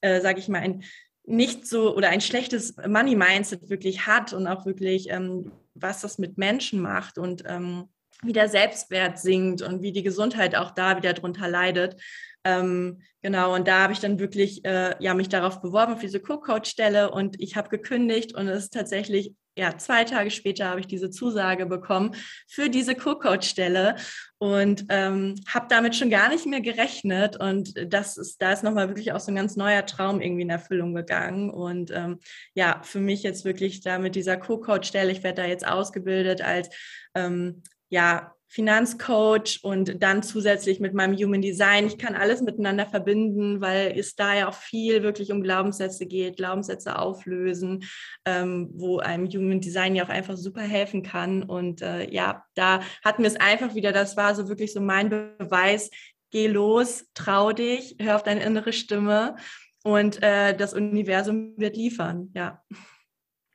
äh, 0.00 0.20
sage 0.20 0.38
ich 0.38 0.48
mal, 0.48 0.60
ein 0.60 0.84
nicht 1.24 1.66
so 1.66 1.96
oder 1.96 2.08
ein 2.08 2.20
schlechtes 2.20 2.76
Money 2.76 3.14
Mindset 3.14 3.70
wirklich 3.70 4.06
hat 4.06 4.32
und 4.32 4.48
auch 4.48 4.66
wirklich, 4.66 5.08
ähm, 5.08 5.52
was 5.74 6.00
das 6.00 6.18
mit 6.18 6.36
Menschen 6.36 6.80
macht. 6.80 7.16
Und 7.16 7.44
ähm, 7.46 7.88
wie 8.24 8.32
der 8.32 8.48
Selbstwert 8.48 9.18
sinkt 9.18 9.62
und 9.62 9.82
wie 9.82 9.92
die 9.92 10.02
Gesundheit 10.02 10.54
auch 10.54 10.70
da 10.70 10.96
wieder 10.96 11.12
drunter 11.12 11.48
leidet. 11.48 12.00
Ähm, 12.44 13.02
genau, 13.20 13.54
und 13.54 13.68
da 13.68 13.82
habe 13.82 13.92
ich 13.92 14.00
dann 14.00 14.18
wirklich 14.18 14.64
äh, 14.64 14.94
ja, 14.98 15.14
mich 15.14 15.28
darauf 15.28 15.60
beworben, 15.60 15.92
auf 15.92 16.00
diese 16.00 16.20
Co-Coach-Stelle 16.20 17.10
und 17.10 17.40
ich 17.40 17.56
habe 17.56 17.68
gekündigt 17.68 18.34
und 18.34 18.48
es 18.48 18.64
ist 18.64 18.74
tatsächlich, 18.74 19.34
ja, 19.56 19.76
zwei 19.76 20.04
Tage 20.04 20.30
später 20.30 20.66
habe 20.66 20.80
ich 20.80 20.86
diese 20.86 21.10
Zusage 21.10 21.66
bekommen 21.66 22.16
für 22.48 22.68
diese 22.68 22.96
Co-Coach-Stelle 22.96 23.96
und 24.38 24.86
ähm, 24.88 25.36
habe 25.46 25.66
damit 25.68 25.94
schon 25.94 26.10
gar 26.10 26.30
nicht 26.30 26.46
mehr 26.46 26.62
gerechnet 26.62 27.36
und 27.36 27.74
das 27.86 28.16
ist, 28.16 28.42
da 28.42 28.52
ist 28.52 28.64
nochmal 28.64 28.88
wirklich 28.88 29.12
auch 29.12 29.20
so 29.20 29.30
ein 29.30 29.36
ganz 29.36 29.54
neuer 29.54 29.86
Traum 29.86 30.20
irgendwie 30.20 30.42
in 30.42 30.50
Erfüllung 30.50 30.94
gegangen 30.94 31.50
und 31.50 31.92
ähm, 31.92 32.18
ja, 32.54 32.80
für 32.82 32.98
mich 32.98 33.22
jetzt 33.22 33.44
wirklich 33.44 33.82
da 33.82 33.98
mit 34.00 34.16
dieser 34.16 34.36
Co-Coach-Stelle, 34.36 35.12
ich 35.12 35.22
werde 35.22 35.42
da 35.42 35.48
jetzt 35.48 35.66
ausgebildet 35.66 36.42
als 36.42 36.70
ähm, 37.14 37.62
ja, 37.92 38.34
Finanzcoach 38.48 39.60
und 39.62 40.02
dann 40.02 40.22
zusätzlich 40.22 40.78
mit 40.78 40.92
meinem 40.92 41.16
Human 41.16 41.40
Design. 41.40 41.86
Ich 41.86 41.96
kann 41.96 42.14
alles 42.14 42.42
miteinander 42.42 42.84
verbinden, 42.86 43.62
weil 43.62 43.98
es 43.98 44.14
da 44.14 44.34
ja 44.34 44.48
auch 44.48 44.54
viel 44.54 45.02
wirklich 45.02 45.32
um 45.32 45.42
Glaubenssätze 45.42 46.04
geht, 46.04 46.36
Glaubenssätze 46.36 46.98
auflösen, 46.98 47.84
ähm, 48.26 48.70
wo 48.74 48.98
einem 48.98 49.26
Human 49.26 49.60
Design 49.60 49.94
ja 49.94 50.04
auch 50.04 50.10
einfach 50.10 50.36
super 50.36 50.60
helfen 50.60 51.02
kann. 51.02 51.42
Und 51.42 51.80
äh, 51.80 52.10
ja, 52.10 52.44
da 52.54 52.80
hatten 53.02 53.22
wir 53.22 53.28
es 53.28 53.40
einfach 53.40 53.74
wieder, 53.74 53.92
das 53.92 54.18
war 54.18 54.34
so 54.34 54.48
wirklich 54.48 54.72
so 54.74 54.82
mein 54.82 55.08
Beweis, 55.08 55.90
geh 56.30 56.46
los, 56.46 57.06
trau 57.14 57.52
dich, 57.52 57.96
hör 57.98 58.16
auf 58.16 58.22
deine 58.22 58.42
innere 58.42 58.74
Stimme 58.74 59.36
und 59.82 60.22
äh, 60.22 60.54
das 60.54 60.74
Universum 60.74 61.54
wird 61.56 61.76
liefern, 61.76 62.30
ja. 62.34 62.62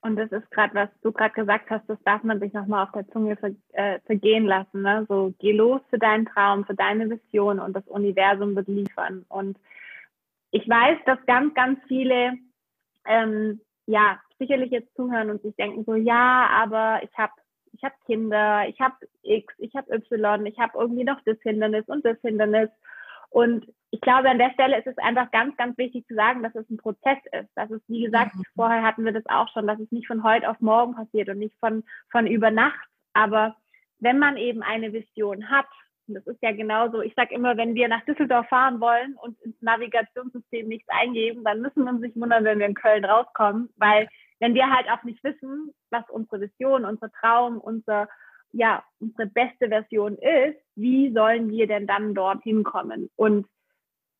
Und 0.08 0.16
das 0.16 0.32
ist 0.32 0.50
gerade, 0.52 0.74
was 0.74 0.90
du 1.02 1.12
gerade 1.12 1.34
gesagt 1.34 1.70
hast, 1.70 1.84
das 1.90 2.02
darf 2.06 2.24
man 2.24 2.40
sich 2.40 2.54
nochmal 2.54 2.86
auf 2.86 2.94
der 2.94 3.08
Zunge 3.10 3.36
ver, 3.36 3.52
äh, 3.74 4.00
vergehen 4.06 4.46
lassen. 4.46 4.82
Ne? 4.82 5.06
So, 5.10 5.34
geh 5.40 5.52
los 5.52 5.82
für 5.90 6.00
deinen 6.00 6.26
Traum, 6.26 6.66
für 6.66 6.76
deine 6.76 7.10
Vision 7.10 7.60
und 7.60 7.74
das 7.74 7.86
Universum 7.88 8.56
wird 8.56 8.70
liefern. 8.70 9.26
Und 9.28 9.58
ich 10.52 10.68
weiß, 10.68 10.98
dass 11.06 11.20
ganz, 11.26 11.54
ganz 11.56 11.78
viele, 11.90 12.38
ähm, 13.06 13.60
ja, 13.86 14.18
sicherlich 14.40 14.72
jetzt 14.72 14.96
zuhören 14.96 15.30
und 15.30 15.42
sich 15.42 15.54
denken 15.58 15.84
so, 15.84 15.96
ja, 15.96 16.48
aber 16.54 17.02
ich 17.04 17.16
habe 17.18 17.34
ich 17.74 17.84
hab 17.84 17.94
Kinder, 18.06 18.66
ich 18.70 18.80
habe 18.80 18.96
X, 19.24 19.54
ich 19.58 19.76
habe 19.76 19.94
Y, 19.94 20.46
ich 20.46 20.58
habe 20.58 20.80
irgendwie 20.80 21.04
noch 21.04 21.20
das 21.26 21.38
Hindernis 21.42 21.84
und 21.88 22.06
das 22.06 22.18
Hindernis. 22.22 22.70
Und 23.30 23.66
ich 23.92 24.02
glaube, 24.02 24.30
an 24.30 24.38
der 24.38 24.52
Stelle 24.52 24.78
ist 24.78 24.88
es 24.88 24.98
einfach 24.98 25.32
ganz, 25.32 25.56
ganz 25.58 25.78
wichtig 25.78 26.06
zu 26.08 26.16
sagen, 26.16 26.44
dass 26.44 26.56
es 26.56 26.70
ein 26.70 26.78
Prozess 26.78 27.18
ist. 27.32 27.50
Dass 27.56 27.72
es, 27.72 27.82
wie 27.88 28.04
gesagt, 28.04 28.36
mhm. 28.36 28.44
vorher 28.56 28.84
hatten 28.84 29.06
wir 29.06 29.14
das 29.14 29.26
auch 29.28 29.48
schon, 29.54 29.68
dass 29.68 29.80
es 29.80 29.92
nicht 29.92 30.08
von 30.08 30.24
heute 30.24 30.50
auf 30.50 30.60
morgen 30.60 30.96
passiert 30.96 31.30
und 31.30 31.40
nicht 31.40 31.58
von, 31.60 31.84
von 32.12 32.28
über 32.28 32.52
Nacht. 32.52 32.88
Aber 33.14 33.56
wenn 34.00 34.20
man 34.20 34.38
eben 34.38 34.62
eine 34.62 34.94
Vision 34.94 35.50
hat, 35.50 35.68
und 36.08 36.16
das 36.16 36.28
ist 36.28 36.42
ja 36.42 36.52
genauso, 36.52 37.02
ich 37.02 37.14
sage 37.16 37.36
immer, 37.36 37.58
wenn 37.58 37.76
wir 37.76 37.88
nach 37.88 38.06
Düsseldorf 38.06 38.48
fahren 38.48 38.80
wollen 38.80 39.16
und 39.16 39.40
ins 39.42 39.62
Navigationssystem 39.62 40.68
nichts 40.68 40.88
eingeben, 40.90 41.44
dann 41.44 41.62
müssen 41.62 41.84
wir 41.84 41.92
uns 41.92 42.02
nicht 42.02 42.16
wundern, 42.16 42.46
wenn 42.46 42.60
wir 42.60 42.66
in 42.66 42.76
Köln 42.76 43.04
rauskommen, 43.04 43.70
weil 43.76 44.08
wenn 44.40 44.54
wir 44.54 44.70
halt 44.70 44.90
auch 44.90 45.04
nicht 45.04 45.24
wissen, 45.24 45.74
was 45.90 46.08
unsere 46.10 46.42
Vision, 46.42 46.86
unser 46.86 47.12
Traum, 47.12 47.58
unser 47.58 48.08
ja, 48.52 48.84
unsere 49.00 49.28
beste 49.28 49.68
Version 49.70 50.18
ist, 50.18 50.60
wie 50.76 51.12
sollen 51.14 51.50
wir 51.50 51.68
denn 51.68 51.88
dann 51.88 52.14
dorthin 52.14 52.64
kommen? 52.64 53.10
Und 53.16 53.48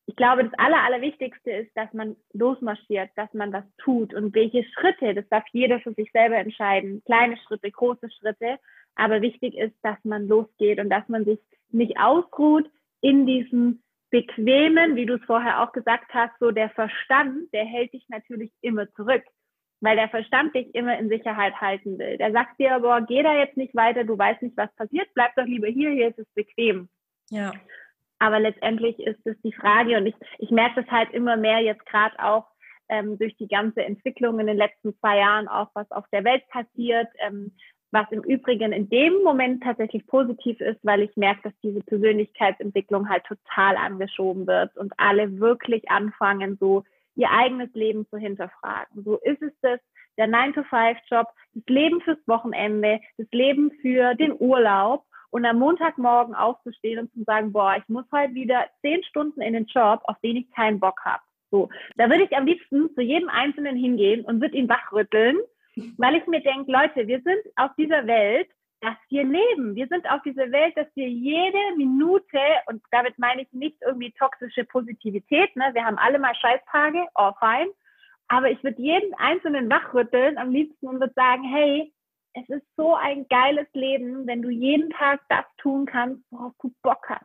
ich 0.06 0.16
glaube, 0.16 0.44
das 0.44 0.58
Aller, 0.58 0.82
Allerwichtigste 0.84 1.50
ist, 1.50 1.76
dass 1.76 1.92
man 1.92 2.16
losmarschiert, 2.32 3.10
dass 3.16 3.32
man 3.34 3.52
das 3.52 3.64
tut 3.76 4.14
und 4.14 4.34
welche 4.34 4.64
Schritte, 4.64 5.14
das 5.14 5.28
darf 5.28 5.44
jeder 5.52 5.80
für 5.80 5.92
sich 5.92 6.10
selber 6.12 6.36
entscheiden. 6.36 7.02
Kleine 7.04 7.36
Schritte, 7.36 7.70
große 7.70 8.08
Schritte. 8.18 8.58
Aber 8.94 9.20
wichtig 9.20 9.54
ist, 9.54 9.76
dass 9.82 9.98
man 10.04 10.26
losgeht 10.26 10.80
und 10.80 10.88
dass 10.88 11.06
man 11.08 11.26
sich 11.26 11.38
nicht 11.70 12.00
ausruht 12.00 12.70
in 13.02 13.26
diesem 13.26 13.82
Bequemen, 14.10 14.96
wie 14.96 15.04
du 15.04 15.16
es 15.16 15.24
vorher 15.24 15.62
auch 15.62 15.72
gesagt 15.72 16.14
hast, 16.14 16.32
so 16.40 16.52
der 16.52 16.70
Verstand, 16.70 17.52
der 17.52 17.66
hält 17.66 17.92
dich 17.92 18.08
natürlich 18.08 18.50
immer 18.62 18.90
zurück, 18.94 19.22
weil 19.80 19.96
der 19.96 20.08
Verstand 20.08 20.54
dich 20.54 20.74
immer 20.74 20.98
in 20.98 21.08
Sicherheit 21.08 21.54
halten 21.60 21.98
will. 21.98 22.18
Der 22.18 22.32
sagt 22.32 22.58
dir, 22.58 22.78
boah, 22.80 23.00
geh 23.00 23.22
da 23.22 23.34
jetzt 23.34 23.56
nicht 23.56 23.74
weiter, 23.74 24.04
du 24.04 24.18
weißt 24.18 24.42
nicht, 24.42 24.56
was 24.56 24.74
passiert, 24.76 25.08
bleib 25.14 25.34
doch 25.36 25.44
lieber 25.44 25.68
hier, 25.68 25.90
hier 25.90 26.08
ist 26.08 26.18
es 26.18 26.28
bequem. 26.34 26.88
Ja. 27.30 27.52
Aber 28.18 28.40
letztendlich 28.40 28.98
ist 28.98 29.24
es 29.24 29.40
die 29.42 29.52
Frage 29.52 29.96
und 29.96 30.06
ich, 30.06 30.14
ich 30.38 30.50
merke 30.50 30.82
das 30.82 30.90
halt 30.90 31.12
immer 31.12 31.36
mehr 31.36 31.60
jetzt 31.60 31.86
gerade 31.86 32.18
auch 32.18 32.46
ähm, 32.88 33.18
durch 33.18 33.36
die 33.36 33.48
ganze 33.48 33.84
Entwicklung 33.84 34.40
in 34.40 34.46
den 34.46 34.56
letzten 34.56 34.98
zwei 34.98 35.18
Jahren, 35.18 35.46
auch 35.46 35.70
was 35.74 35.90
auf 35.92 36.04
der 36.12 36.24
Welt 36.24 36.42
passiert, 36.48 37.08
ähm, 37.20 37.52
was 37.90 38.10
im 38.10 38.22
Übrigen 38.22 38.72
in 38.72 38.88
dem 38.88 39.22
Moment 39.22 39.62
tatsächlich 39.62 40.06
positiv 40.06 40.60
ist, 40.60 40.78
weil 40.82 41.02
ich 41.02 41.16
merke, 41.16 41.42
dass 41.44 41.60
diese 41.62 41.80
Persönlichkeitsentwicklung 41.80 43.08
halt 43.08 43.24
total 43.24 43.76
angeschoben 43.76 44.46
wird 44.46 44.76
und 44.76 44.92
alle 44.96 45.38
wirklich 45.38 45.90
anfangen, 45.90 46.56
so 46.60 46.84
ihr 47.18 47.30
eigenes 47.30 47.72
Leben 47.74 48.06
zu 48.08 48.16
hinterfragen. 48.16 49.04
So 49.04 49.16
ist 49.18 49.42
es 49.42 49.52
das, 49.60 49.80
der 50.16 50.28
9-to-5-Job, 50.28 51.26
das 51.54 51.64
Leben 51.68 52.00
fürs 52.00 52.18
Wochenende, 52.26 53.00
das 53.18 53.26
Leben 53.30 53.70
für 53.82 54.14
den 54.14 54.34
Urlaub 54.38 55.04
und 55.30 55.44
am 55.44 55.58
Montagmorgen 55.58 56.34
aufzustehen 56.34 57.00
und 57.00 57.12
zu 57.12 57.22
sagen, 57.24 57.52
boah, 57.52 57.76
ich 57.76 57.88
muss 57.88 58.06
heute 58.12 58.34
wieder 58.34 58.66
zehn 58.80 59.04
Stunden 59.04 59.42
in 59.42 59.52
den 59.52 59.66
Job, 59.66 60.00
auf 60.04 60.16
den 60.22 60.36
ich 60.36 60.50
keinen 60.52 60.80
Bock 60.80 61.00
habe. 61.04 61.22
So, 61.50 61.68
da 61.96 62.08
würde 62.08 62.24
ich 62.24 62.36
am 62.36 62.46
liebsten 62.46 62.94
zu 62.94 63.02
jedem 63.02 63.28
Einzelnen 63.28 63.76
hingehen 63.76 64.24
und 64.24 64.40
würde 64.40 64.56
ihn 64.56 64.68
wachrütteln 64.68 65.38
weil 65.96 66.16
ich 66.16 66.26
mir 66.26 66.40
denke, 66.40 66.72
Leute, 66.72 67.06
wir 67.06 67.20
sind 67.20 67.38
auf 67.56 67.70
dieser 67.76 68.06
Welt, 68.06 68.48
dass 68.80 68.96
wir 69.08 69.24
leben. 69.24 69.74
Wir 69.74 69.88
sind 69.88 70.08
auf 70.10 70.22
dieser 70.22 70.50
Welt, 70.52 70.76
dass 70.76 70.86
wir 70.94 71.08
jede 71.08 71.58
Minute, 71.76 72.38
und 72.66 72.82
damit 72.90 73.18
meine 73.18 73.42
ich 73.42 73.52
nicht 73.52 73.76
irgendwie 73.82 74.12
toxische 74.12 74.64
Positivität, 74.64 75.54
ne? 75.56 75.70
wir 75.72 75.84
haben 75.84 75.98
alle 75.98 76.18
mal 76.18 76.34
Scheißtage, 76.34 77.06
oh 77.14 77.32
fein, 77.40 77.68
aber 78.28 78.50
ich 78.50 78.62
würde 78.62 78.80
jeden 78.80 79.14
Einzelnen 79.14 79.68
wachrütteln 79.70 80.38
am 80.38 80.50
liebsten 80.50 80.86
und 80.86 81.00
würde 81.00 81.14
sagen, 81.14 81.42
hey, 81.44 81.92
es 82.34 82.48
ist 82.48 82.66
so 82.76 82.94
ein 82.94 83.26
geiles 83.28 83.66
Leben, 83.72 84.26
wenn 84.26 84.42
du 84.42 84.50
jeden 84.50 84.90
Tag 84.90 85.20
das 85.28 85.44
tun 85.56 85.86
kannst, 85.86 86.22
worauf 86.30 86.52
du 86.60 86.72
Bock 86.82 87.08
hast. 87.08 87.24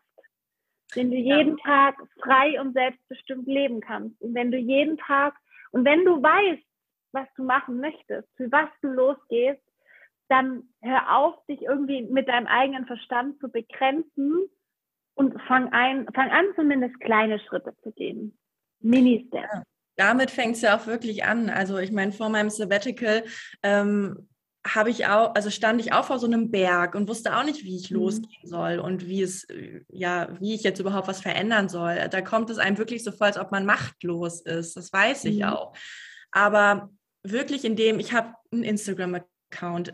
Wenn 0.95 1.11
du 1.11 1.17
jeden 1.17 1.57
ja. 1.57 1.63
Tag 1.63 1.95
frei 2.21 2.59
und 2.59 2.73
selbstbestimmt 2.73 3.47
leben 3.47 3.81
kannst. 3.81 4.19
Und 4.21 4.33
wenn 4.33 4.51
du 4.51 4.57
jeden 4.57 4.97
Tag, 4.97 5.35
und 5.71 5.85
wenn 5.85 6.05
du 6.05 6.21
weißt, 6.21 6.63
was 7.11 7.27
du 7.35 7.43
machen 7.43 7.79
möchtest, 7.79 8.27
für 8.37 8.51
was 8.51 8.69
du 8.81 8.87
losgehst, 8.89 9.61
dann 10.29 10.63
hör 10.81 11.17
auf, 11.17 11.35
dich 11.47 11.61
irgendwie 11.61 12.03
mit 12.03 12.27
deinem 12.27 12.47
eigenen 12.47 12.85
Verstand 12.85 13.39
zu 13.39 13.49
begrenzen 13.49 14.47
und 15.15 15.39
fang, 15.47 15.71
ein, 15.71 16.07
fang 16.13 16.31
an, 16.31 16.45
zumindest 16.55 16.99
kleine 16.99 17.39
Schritte 17.39 17.75
zu 17.83 17.91
gehen. 17.91 18.37
Mini-Steps. 18.79 19.53
Ja, 19.53 19.63
damit 19.95 20.31
fängt 20.31 20.55
es 20.55 20.61
ja 20.61 20.77
auch 20.77 20.87
wirklich 20.87 21.23
an. 21.23 21.49
Also 21.49 21.77
ich 21.77 21.91
meine, 21.91 22.11
vor 22.11 22.29
meinem 22.29 22.49
Sabbatical 22.49 23.23
ähm, 23.61 24.27
habe 24.65 24.89
ich 24.89 25.05
auch, 25.07 25.35
also 25.35 25.49
stand 25.49 25.81
ich 25.81 25.93
auch 25.93 26.05
vor 26.05 26.19
so 26.19 26.25
einem 26.25 26.49
Berg 26.49 26.95
und 26.95 27.07
wusste 27.07 27.37
auch 27.37 27.43
nicht, 27.43 27.63
wie 27.63 27.75
ich 27.75 27.91
mhm. 27.91 27.97
losgehen 27.97 28.47
soll 28.47 28.79
und 28.79 29.07
wie 29.07 29.21
es, 29.21 29.45
ja, 29.89 30.29
wie 30.39 30.55
ich 30.55 30.63
jetzt 30.63 30.79
überhaupt 30.79 31.07
was 31.07 31.21
verändern 31.21 31.69
soll. 31.69 31.95
Da 32.09 32.21
kommt 32.21 32.49
es 32.49 32.57
einem 32.57 32.77
wirklich 32.77 33.03
so 33.03 33.11
vor, 33.11 33.27
als 33.27 33.37
ob 33.37 33.51
man 33.51 33.65
machtlos 33.65 34.41
ist. 34.41 34.75
Das 34.75 34.91
weiß 34.91 35.25
ich 35.25 35.39
mhm. 35.39 35.43
auch. 35.43 35.73
Aber 36.31 36.89
wirklich 37.23 37.65
in 37.65 37.75
dem, 37.75 37.99
ich 37.99 38.13
habe 38.13 38.33
einen 38.51 38.63
Instagram-Account 38.63 39.32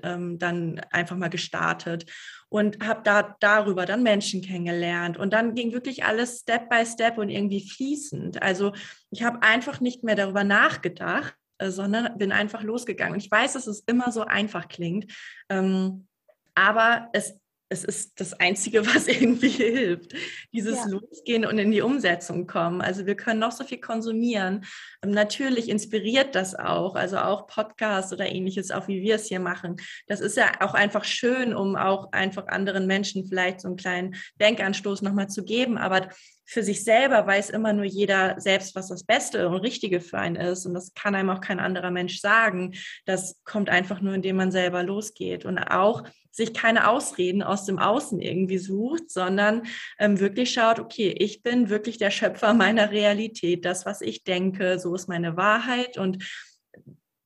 ähm, 0.04 0.40
dann 0.40 0.80
einfach 0.92 1.16
mal 1.16 1.30
gestartet 1.30 2.06
und 2.50 2.86
habe 2.86 3.02
da 3.04 3.36
darüber 3.40 3.86
dann 3.86 4.04
Menschen 4.04 4.42
kennengelernt 4.42 5.18
und 5.18 5.34
dann 5.34 5.56
ging 5.56 5.72
wirklich 5.72 6.04
alles 6.04 6.40
Step 6.40 6.70
by 6.70 6.86
Step 6.86 7.18
und 7.18 7.30
irgendwie 7.30 7.68
fließend. 7.68 8.42
Also 8.42 8.74
ich 9.12 9.24
habe 9.24 9.42
einfach 9.44 9.80
nicht 9.80 10.04
mehr 10.04 10.16
darüber 10.16 10.44
nachgedacht, 10.44 11.36
äh, 11.60 11.70
sondern 11.70 12.18
bin 12.18 12.32
einfach 12.32 12.64
losgegangen. 12.64 13.14
Und 13.14 13.24
ich 13.24 13.32
weiß, 13.32 13.54
dass 13.54 13.68
es 13.68 13.82
immer 13.82 14.12
so 14.12 14.24
einfach 14.24 14.68
klingt, 14.68 15.12
ähm, 15.50 16.08
aber 16.56 17.10
es 17.14 17.39
es 17.70 17.84
ist 17.84 18.20
das 18.20 18.34
Einzige, 18.34 18.86
was 18.96 19.08
irgendwie 19.08 19.50
hilft. 19.50 20.14
Dieses 20.52 20.78
ja. 20.78 20.86
Losgehen 20.88 21.46
und 21.46 21.58
in 21.60 21.72
die 21.72 21.82
Umsetzung 21.82 22.48
kommen. 22.48 22.82
Also 22.82 23.06
wir 23.06 23.16
können 23.16 23.40
noch 23.40 23.52
so 23.52 23.64
viel 23.64 23.80
konsumieren. 23.80 24.66
Ähm, 25.04 25.12
natürlich 25.12 25.70
inspiriert 25.70 26.36
das 26.36 26.56
auch, 26.56 26.96
also 26.96 27.18
auch 27.18 27.48
Podcasts 27.48 28.12
oder 28.12 28.28
ähnliches, 28.28 28.72
auch 28.72 28.88
wie 28.88 29.02
wir 29.02 29.16
es 29.16 29.28
hier 29.28 29.40
machen. 29.40 29.78
Das 30.08 30.20
ist 30.20 30.36
ja 30.36 30.52
auch 30.60 30.74
einfach 30.74 31.04
schön, 31.04 31.56
um 31.56 31.76
auch 31.76 32.12
einfach 32.12 32.48
anderen 32.48 32.88
Menschen 32.88 33.28
vielleicht 33.28 33.62
so 33.62 33.68
einen 33.68 33.78
kleinen 33.78 34.16
Denkanstoß 34.42 35.04
nochmal 35.04 35.30
zu 35.30 35.46
geben. 35.46 35.78
Aber 35.78 36.10
für 36.46 36.64
sich 36.64 36.84
selber 36.84 37.28
weiß 37.28 37.52
immer 37.52 37.74
nur 37.74 37.86
jeder 37.86 38.42
selbst, 38.42 38.74
was 38.74 38.88
das 38.88 39.04
Beste 39.04 39.48
und 39.48 39.58
Richtige 39.58 40.02
für 40.02 40.18
einen 40.18 40.36
ist. 40.36 40.66
Und 40.66 40.74
das 40.74 40.96
kann 40.96 41.14
einem 41.14 41.30
auch 41.30 41.42
kein 41.42 41.60
anderer 41.60 41.92
Mensch 41.92 42.20
sagen. 42.20 42.74
Das 43.06 43.36
kommt 43.44 43.70
einfach 43.70 44.02
nur, 44.02 44.16
indem 44.16 44.38
man 44.38 44.52
selber 44.52 44.82
losgeht. 44.82 45.46
Und 45.46 45.60
auch 45.60 46.04
sich 46.32 46.54
keine 46.54 46.88
Ausreden 46.88 47.42
aus 47.42 47.66
dem 47.66 47.80
Außen 47.80 48.20
irgendwie 48.20 48.58
sucht, 48.58 49.10
sondern 49.10 49.64
ähm, 49.98 50.20
wirklich 50.20 50.52
schaut, 50.52 50.80
okay, 50.80 51.16
ich 51.18 51.44
bin 51.44 51.70
wirklich 51.70 51.98
der 51.98 52.12
Schöpfer 52.12 52.54
meiner 52.54 52.92
Realität, 52.92 53.66
das, 53.66 53.86
was 53.86 54.02
ich 54.02 54.24
denke, 54.24 54.80
so 54.80 54.94
ist 54.96 55.08
meine 55.08 55.38
Wahrheit. 55.38 55.98
Und 55.98 56.24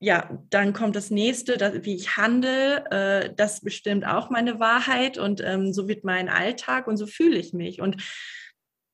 ja, 0.00 0.38
dann 0.50 0.72
kommt 0.72 0.96
das 0.96 1.10
nächste, 1.10 1.56
das, 1.56 1.84
wie 1.84 1.94
ich 1.94 2.16
handle, 2.16 2.84
äh, 2.90 3.34
das 3.34 3.60
bestimmt 3.60 4.06
auch 4.06 4.30
meine 4.30 4.60
Wahrheit. 4.60 5.18
Und 5.18 5.42
ähm, 5.44 5.72
so 5.72 5.88
wird 5.88 6.04
mein 6.04 6.28
Alltag 6.28 6.86
und 6.86 6.96
so 6.96 7.06
fühle 7.06 7.38
ich 7.38 7.52
mich. 7.52 7.80
Und 7.80 8.02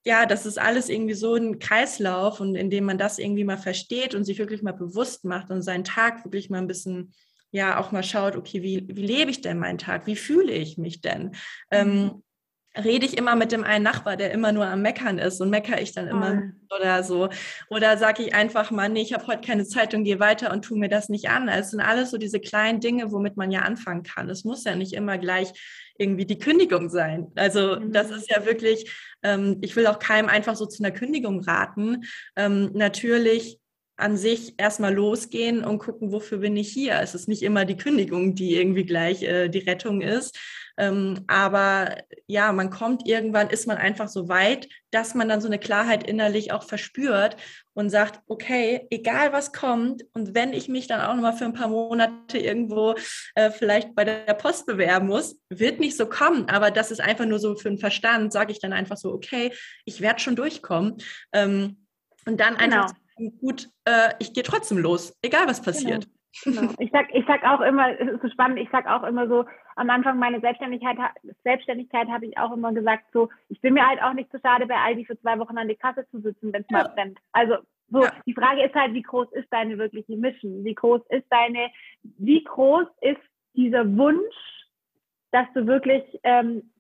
ja, 0.05 0.25
das 0.25 0.47
ist 0.47 0.59
alles 0.59 0.89
irgendwie 0.89 1.15
so 1.15 1.35
ein 1.35 1.59
Kreislauf 1.59 2.41
und 2.41 2.55
indem 2.55 2.85
man 2.85 2.97
das 2.97 3.19
irgendwie 3.19 3.45
mal 3.45 3.59
versteht 3.59 4.15
und 4.15 4.25
sich 4.25 4.39
wirklich 4.39 4.63
mal 4.63 4.73
bewusst 4.73 5.25
macht 5.25 5.51
und 5.51 5.63
seinen 5.63 5.85
Tag 5.85 6.25
wirklich 6.25 6.49
mal 6.49 6.59
ein 6.59 6.67
bisschen 6.67 7.13
ja 7.51 7.79
auch 7.79 7.93
mal 7.93 8.03
schaut, 8.03 8.37
okay, 8.37 8.63
wie, 8.63 8.87
wie 8.89 9.07
lebe 9.07 9.31
ich 9.31 9.41
denn 9.41 9.59
meinen 9.59 9.79
Tag? 9.79 10.07
Wie 10.07 10.17
fühle 10.17 10.53
ich 10.53 10.79
mich 10.79 11.01
denn? 11.01 11.33
Ähm, 11.71 12.03
mhm. 12.03 12.23
rede 12.83 13.07
ich 13.07 13.19
immer 13.19 13.35
mit 13.35 13.53
dem 13.53 13.65
einen 13.65 13.85
Nachbar, 13.85 14.17
der 14.17 14.31
immer 14.31 14.53
nur 14.53 14.67
am 14.67 14.83
Meckern 14.83 15.19
ist 15.19 15.41
und 15.41 15.51
meckere 15.51 15.81
ich 15.81 15.93
dann 15.93 16.09
immer 16.09 16.43
oh. 16.71 16.77
oder 16.77 17.03
so. 17.03 17.29
Oder 17.69 17.99
sage 17.99 18.23
ich 18.23 18.35
einfach 18.35 18.71
mal, 18.71 18.89
nee, 18.89 19.03
ich 19.03 19.13
habe 19.13 19.27
heute 19.27 19.47
keine 19.47 19.65
Zeit 19.65 19.95
und 19.95 20.05
gehe 20.05 20.21
weiter 20.21 20.53
und 20.53 20.65
tue 20.65 20.79
mir 20.79 20.89
das 20.89 21.09
nicht 21.09 21.29
an. 21.29 21.49
Es 21.49 21.71
sind 21.71 21.81
alles 21.81 22.11
so 22.11 22.19
diese 22.19 22.41
kleinen 22.41 22.81
Dinge, 22.81 23.11
womit 23.13 23.37
man 23.37 23.51
ja 23.51 23.61
anfangen 23.61 24.05
kann. 24.05 24.31
Es 24.31 24.45
muss 24.45 24.65
ja 24.65 24.77
nicht 24.77 24.93
immer 24.93 25.19
gleich 25.19 25.53
irgendwie 25.99 26.25
die 26.25 26.39
Kündigung 26.39 26.89
sein. 26.89 27.31
Also 27.37 27.79
mhm. 27.79 27.93
das 27.93 28.11
ist 28.11 28.31
ja 28.31 28.47
wirklich, 28.47 28.91
ähm, 29.23 29.59
ich 29.61 29.77
will 29.77 29.87
auch 29.87 29.99
keinem 29.99 30.29
einfach 30.29 30.57
so 30.57 30.67
zu 30.67 30.83
einer 30.83 30.93
Kündigung 30.93 31.41
raten. 31.41 32.05
Ähm, 32.37 32.71
natürlich 32.73 33.60
an 34.01 34.17
sich 34.17 34.55
erstmal 34.59 34.95
losgehen 34.95 35.65
und 35.65 35.79
gucken, 35.79 36.13
wofür 36.13 36.39
bin 36.39 36.57
ich 36.57 36.73
hier. 36.73 36.99
Es 37.01 37.15
ist 37.15 37.29
nicht 37.29 37.43
immer 37.43 37.65
die 37.65 37.77
Kündigung, 37.77 38.35
die 38.35 38.57
irgendwie 38.57 38.85
gleich 38.85 39.23
äh, 39.23 39.49
die 39.49 39.61
Rettung 39.61 40.01
ist. 40.01 40.39
Ähm, 40.81 41.25
aber 41.27 41.99
ja, 42.27 42.53
man 42.53 42.71
kommt 42.71 43.07
irgendwann, 43.07 43.51
ist 43.51 43.67
man 43.67 43.77
einfach 43.77 44.09
so 44.09 44.31
weit, 44.31 44.67
dass 44.91 45.15
man 45.15 45.29
dann 45.29 45.43
so 45.43 45.47
eine 45.47 45.59
Klarheit 45.59 46.09
innerlich 46.09 46.53
auch 46.53 46.63
verspürt 46.63 47.37
und 47.75 47.91
sagt, 47.91 48.21
okay, 48.29 48.87
egal 48.91 49.33
was 49.35 49.53
kommt 49.53 50.05
und 50.15 50.35
wenn 50.35 50.55
ich 50.55 50.69
mich 50.69 50.87
dann 50.87 51.03
auch 51.03 51.15
nochmal 51.15 51.35
für 51.37 51.45
ein 51.45 51.53
paar 51.53 51.69
Monate 51.69 52.39
irgendwo 52.39 52.95
äh, 53.35 53.51
vielleicht 53.51 53.95
bei 53.95 54.05
der 54.05 54.33
Post 54.35 54.65
bewerben 54.65 55.09
muss, 55.09 55.39
wird 55.51 55.81
nicht 55.81 55.99
so 55.99 56.07
kommen, 56.07 56.49
aber 56.49 56.71
das 56.71 56.91
ist 56.91 57.01
einfach 57.01 57.27
nur 57.27 57.41
so 57.41 57.57
für 57.57 57.69
den 57.69 57.79
Verstand, 57.79 58.33
sage 58.33 58.53
ich 58.53 58.61
dann 58.61 58.73
einfach 58.73 58.97
so, 58.97 59.13
okay, 59.13 59.53
ich 59.85 60.01
werde 60.01 60.21
schon 60.21 60.37
durchkommen. 60.37 60.97
Ähm, 61.33 61.87
und 62.27 62.41
dann 62.41 62.57
genau. 62.57 62.87
Gut, 63.29 63.69
äh, 63.85 64.15
ich 64.19 64.33
gehe 64.33 64.43
trotzdem 64.43 64.79
los, 64.79 65.17
egal 65.23 65.47
was 65.47 65.63
passiert. 65.63 66.05
Genau. 66.05 66.15
Genau. 66.45 66.73
Ich 66.79 66.91
sag, 66.93 67.13
ich 67.13 67.25
sag 67.27 67.45
auch 67.45 67.61
immer, 67.61 67.99
es 67.99 68.09
ist 68.09 68.23
so 68.23 68.29
spannend, 68.29 68.61
ich 68.61 68.69
sag 68.71 68.87
auch 68.87 69.03
immer 69.03 69.27
so, 69.27 69.45
am 69.77 69.91
Anfang 69.91 70.19
meiner 70.19 70.41
Selbstständigkeit, 70.41 70.97
Selbstständigkeit 71.43 72.09
habe 72.09 72.27
ich 72.27 72.39
auch 72.39 72.53
immer 72.53 72.73
gesagt, 72.73 73.07
so, 73.13 73.29
ich 73.49 73.61
bin 73.61 73.75
mir 73.75 73.87
halt 73.87 74.01
auch 74.01 74.13
nicht 74.13 74.31
so 74.31 74.39
schade, 74.39 74.67
bei 74.67 74.77
Aldi 74.77 75.07
für 75.07 75.21
zwei 75.21 75.39
Wochen 75.39 75.59
an 75.59 75.69
die 75.69 75.75
Kasse 75.75 76.07
zu 76.11 76.21
sitzen, 76.21 76.53
wenn 76.53 76.63
es 76.63 76.69
ja. 76.71 76.85
mal 76.85 76.89
brennt. 76.95 77.19
Also 77.33 77.57
so, 77.89 78.05
ja. 78.05 78.13
die 78.27 78.35
Frage 78.35 78.63
ist 78.63 78.75
halt, 78.75 78.95
wie 78.95 79.03
groß 79.03 79.33
ist 79.33 79.49
deine 79.51 79.77
wirkliche 79.79 80.17
Mission? 80.17 80.65
Wie 80.65 80.75
groß 80.75 81.01
ist 81.09 81.27
deine, 81.31 81.71
wie 82.03 82.45
groß 82.45 82.87
ist 83.01 83.21
dieser 83.55 83.85
Wunsch, 83.97 84.37
dass 85.33 85.47
du 85.55 85.67
wirklich 85.67 86.05
ähm, 86.23 86.71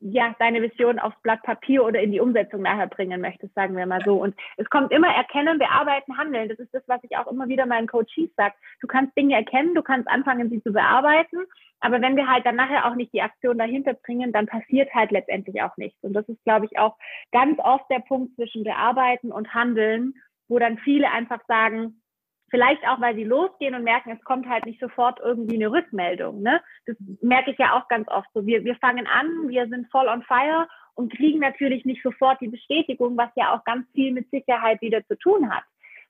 ja, 0.00 0.34
deine 0.38 0.62
Vision 0.62 0.98
aufs 0.98 1.20
Blatt 1.22 1.42
Papier 1.42 1.84
oder 1.84 2.00
in 2.00 2.12
die 2.12 2.20
Umsetzung 2.20 2.62
nachher 2.62 2.86
bringen 2.86 3.20
möchtest, 3.20 3.54
sagen 3.54 3.76
wir 3.76 3.86
mal 3.86 4.02
so. 4.04 4.14
Und 4.14 4.36
es 4.56 4.68
kommt 4.70 4.92
immer 4.92 5.08
Erkennen, 5.08 5.58
Bearbeiten, 5.58 6.16
Handeln. 6.16 6.48
Das 6.48 6.58
ist 6.58 6.72
das, 6.72 6.82
was 6.86 7.02
ich 7.02 7.16
auch 7.16 7.26
immer 7.26 7.48
wieder 7.48 7.66
meinen 7.66 7.88
Coaches 7.88 8.30
sage. 8.36 8.54
Du 8.80 8.86
kannst 8.86 9.16
Dinge 9.16 9.34
erkennen, 9.34 9.74
du 9.74 9.82
kannst 9.82 10.08
anfangen, 10.08 10.50
sie 10.50 10.62
zu 10.62 10.72
bearbeiten. 10.72 11.38
Aber 11.80 12.00
wenn 12.00 12.16
wir 12.16 12.28
halt 12.28 12.46
dann 12.46 12.56
nachher 12.56 12.86
auch 12.86 12.94
nicht 12.94 13.12
die 13.12 13.22
Aktion 13.22 13.58
dahinter 13.58 13.94
bringen, 13.94 14.32
dann 14.32 14.46
passiert 14.46 14.92
halt 14.94 15.10
letztendlich 15.10 15.62
auch 15.62 15.76
nichts. 15.76 16.02
Und 16.02 16.12
das 16.12 16.28
ist, 16.28 16.42
glaube 16.44 16.66
ich, 16.66 16.78
auch 16.78 16.96
ganz 17.32 17.58
oft 17.58 17.90
der 17.90 18.00
Punkt 18.00 18.34
zwischen 18.36 18.64
Bearbeiten 18.64 19.32
und 19.32 19.52
Handeln, 19.54 20.14
wo 20.48 20.58
dann 20.58 20.78
viele 20.78 21.10
einfach 21.10 21.40
sagen, 21.46 22.00
Vielleicht 22.50 22.86
auch, 22.88 23.00
weil 23.00 23.14
sie 23.14 23.24
losgehen 23.24 23.74
und 23.74 23.84
merken, 23.84 24.10
es 24.10 24.24
kommt 24.24 24.48
halt 24.48 24.64
nicht 24.64 24.80
sofort 24.80 25.20
irgendwie 25.20 25.56
eine 25.56 25.70
Rückmeldung. 25.70 26.42
Ne? 26.42 26.60
Das 26.86 26.96
merke 27.20 27.50
ich 27.50 27.58
ja 27.58 27.78
auch 27.78 27.88
ganz 27.88 28.08
oft 28.08 28.28
so. 28.32 28.46
Wir, 28.46 28.64
wir 28.64 28.76
fangen 28.76 29.06
an, 29.06 29.48
wir 29.48 29.68
sind 29.68 29.90
voll 29.90 30.08
on 30.08 30.22
fire 30.22 30.66
und 30.94 31.14
kriegen 31.14 31.40
natürlich 31.40 31.84
nicht 31.84 32.02
sofort 32.02 32.40
die 32.40 32.48
Bestätigung, 32.48 33.16
was 33.16 33.30
ja 33.36 33.54
auch 33.54 33.64
ganz 33.64 33.86
viel 33.92 34.12
mit 34.12 34.30
Sicherheit 34.30 34.80
wieder 34.80 35.06
zu 35.06 35.16
tun 35.16 35.50
hat. 35.50 35.64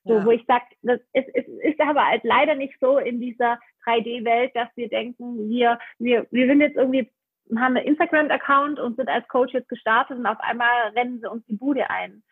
So, 0.05 0.15
ja. 0.15 0.25
wo 0.25 0.31
ich 0.31 0.45
sage, 0.47 0.65
es, 1.13 1.25
es 1.35 1.47
ist 1.47 1.81
aber 1.81 2.07
halt 2.07 2.23
leider 2.25 2.55
nicht 2.55 2.75
so 2.81 2.99
in 2.99 3.21
dieser 3.21 3.59
3D-Welt, 3.85 4.53
dass 4.55 4.69
wir 4.77 4.89
denken, 4.89 5.49
wir, 5.51 5.79
wir, 5.99 6.27
wir 6.31 6.47
sind 6.47 6.61
jetzt 6.61 6.77
irgendwie, 6.77 7.11
haben 7.57 7.77
einen 7.77 7.87
Instagram-Account 7.87 8.79
und 8.79 8.97
sind 8.97 9.09
als 9.09 9.27
Coach 9.29 9.53
jetzt 9.53 9.69
gestartet 9.69 10.17
und 10.17 10.27
auf 10.27 10.41
einmal 10.41 10.91
rennen 10.95 11.21
sie 11.21 11.31
uns 11.31 11.45
die 11.47 11.57
Bude 11.57 11.91
ein. 11.91 12.23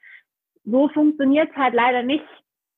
So 0.64 0.88
funktioniert 0.88 1.50
es 1.50 1.56
halt 1.56 1.74
leider 1.74 2.02
nicht, 2.02 2.24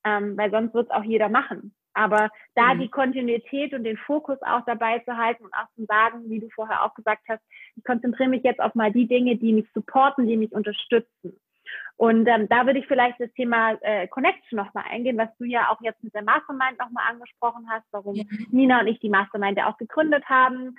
ähm, 0.09 0.37
weil 0.37 0.51
sonst 0.51 0.75
wird 0.75 0.89
es 0.89 0.95
auch 0.95 1.05
jeder 1.05 1.29
machen. 1.29 1.75
Aber 1.95 2.31
da 2.55 2.75
mhm. 2.75 2.81
die 2.81 2.91
Kontinuität 2.91 3.75
und 3.75 3.85
den 3.85 3.97
Fokus 3.97 4.39
auch 4.43 4.65
dabei 4.67 5.01
zu 5.01 5.17
halten 5.17 5.45
und 5.45 5.55
auch 5.55 5.69
zu 5.75 5.85
sagen, 5.85 6.31
wie 6.31 6.39
du 6.39 6.49
vorher 6.51 6.85
auch 6.85 6.95
gesagt 6.95 7.23
hast, 7.29 7.43
ich 7.77 7.85
konzentriere 7.85 8.29
mich 8.29 8.45
jetzt 8.45 8.61
auf 8.61 8.75
mal 8.75 8.93
die 8.93 9.09
Dinge, 9.09 9.37
die 9.37 9.53
mich 9.53 9.67
supporten, 9.75 10.27
die 10.27 10.37
mich 10.37 10.53
unterstützen. 10.53 11.41
Und 11.97 12.29
ähm, 12.29 12.49
da 12.49 12.65
würde 12.65 12.79
ich 12.79 12.87
vielleicht 12.87 13.21
das 13.21 13.33
Thema 13.33 13.73
äh, 13.81 14.07
Connection 14.07 14.57
nochmal 14.57 14.85
eingehen, 14.89 15.19
was 15.19 15.37
du 15.39 15.45
ja 15.45 15.71
auch 15.71 15.81
jetzt 15.83 16.03
mit 16.05 16.15
der 16.15 16.23
Mastermind 16.23 16.79
nochmal 16.79 17.11
angesprochen 17.11 17.67
hast, 17.69 17.85
warum 17.91 18.15
ja. 18.15 18.25
Nina 18.53 18.81
und 18.81 18.87
ich 18.87 19.01
die 19.01 19.11
Mastermind 19.11 19.59
ja 19.59 19.69
auch 19.69 19.77
gegründet 19.77 20.25
haben. 20.29 20.77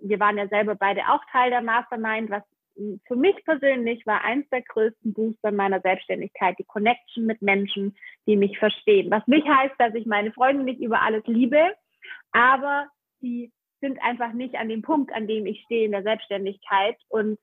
Wir 0.00 0.20
waren 0.20 0.38
ja 0.38 0.46
selber 0.46 0.76
beide 0.76 1.00
auch 1.08 1.22
Teil 1.32 1.50
der 1.50 1.62
Mastermind, 1.62 2.30
was 2.30 2.44
für 3.06 3.16
mich 3.16 3.36
persönlich 3.44 4.06
war 4.06 4.24
eins 4.24 4.48
der 4.50 4.62
größten 4.62 5.12
Booster 5.12 5.50
meiner 5.50 5.80
Selbstständigkeit 5.80 6.58
die 6.58 6.64
Connection 6.64 7.26
mit 7.26 7.42
Menschen, 7.42 7.96
die 8.26 8.36
mich 8.36 8.58
verstehen. 8.58 9.10
Was 9.10 9.26
nicht 9.26 9.46
heißt, 9.46 9.74
dass 9.78 9.94
ich 9.94 10.06
meine 10.06 10.32
Freunde 10.32 10.64
nicht 10.64 10.80
über 10.80 11.02
alles 11.02 11.24
liebe, 11.26 11.74
aber 12.32 12.88
die 13.20 13.52
sind 13.80 14.00
einfach 14.02 14.32
nicht 14.32 14.56
an 14.56 14.68
dem 14.68 14.82
Punkt, 14.82 15.12
an 15.12 15.26
dem 15.26 15.46
ich 15.46 15.62
stehe 15.64 15.86
in 15.86 15.92
der 15.92 16.02
Selbstständigkeit. 16.02 16.96
Und 17.08 17.38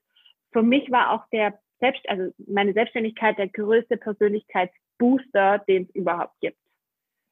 für 0.52 0.62
mich 0.62 0.90
war 0.90 1.10
auch 1.12 1.24
der 1.32 1.58
Selbst, 1.80 2.08
also 2.08 2.32
meine 2.46 2.72
Selbstständigkeit 2.72 3.38
der 3.38 3.48
größte 3.48 3.96
Persönlichkeitsbooster, 3.96 5.58
den 5.68 5.84
es 5.84 5.94
überhaupt 5.94 6.34
gibt. 6.40 6.58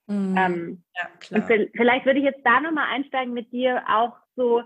Mhm. 0.06 0.36
Ähm, 0.38 0.84
ja, 0.94 1.08
klar. 1.18 1.40
Und 1.40 1.70
vielleicht 1.74 2.06
würde 2.06 2.20
ich 2.20 2.24
jetzt 2.24 2.44
da 2.44 2.60
nochmal 2.60 2.86
einsteigen 2.92 3.34
mit 3.34 3.52
dir 3.52 3.82
auch 3.88 4.16
so, 4.36 4.62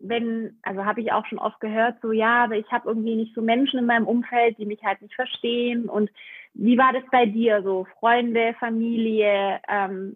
wenn, 0.00 0.58
also 0.62 0.84
habe 0.84 1.00
ich 1.00 1.12
auch 1.12 1.26
schon 1.26 1.38
oft 1.38 1.60
gehört, 1.60 1.96
so 2.02 2.12
ja, 2.12 2.44
aber 2.44 2.56
ich 2.56 2.70
habe 2.70 2.88
irgendwie 2.88 3.16
nicht 3.16 3.34
so 3.34 3.42
Menschen 3.42 3.78
in 3.78 3.86
meinem 3.86 4.06
Umfeld, 4.06 4.58
die 4.58 4.66
mich 4.66 4.82
halt 4.82 5.02
nicht 5.02 5.14
verstehen. 5.14 5.88
Und 5.88 6.10
wie 6.54 6.78
war 6.78 6.92
das 6.92 7.04
bei 7.10 7.26
dir 7.26 7.62
so? 7.62 7.86
Freunde, 7.98 8.54
Familie, 8.58 9.60
ähm, 9.68 10.14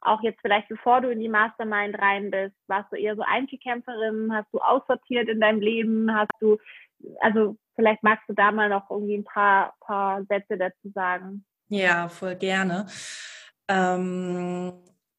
auch 0.00 0.22
jetzt 0.22 0.40
vielleicht 0.40 0.68
bevor 0.68 1.00
du 1.00 1.10
in 1.10 1.20
die 1.20 1.28
Mastermind 1.28 1.98
rein 1.98 2.30
bist, 2.30 2.54
warst 2.66 2.90
du 2.92 2.96
eher 2.96 3.16
so 3.16 3.22
Einzelkämpferin, 3.22 4.32
hast 4.32 4.48
du 4.52 4.58
aussortiert 4.58 5.28
in 5.28 5.40
deinem 5.40 5.60
Leben, 5.60 6.14
hast 6.14 6.32
du, 6.40 6.58
also 7.20 7.56
vielleicht 7.74 8.02
magst 8.02 8.28
du 8.28 8.32
da 8.32 8.50
mal 8.50 8.68
noch 8.68 8.90
irgendwie 8.90 9.18
ein 9.18 9.24
paar, 9.24 9.74
paar 9.80 10.24
Sätze 10.24 10.56
dazu 10.56 10.90
sagen. 10.94 11.44
Ja, 11.68 12.08
voll 12.08 12.34
gerne. 12.34 12.86
Ähm, 13.68 14.72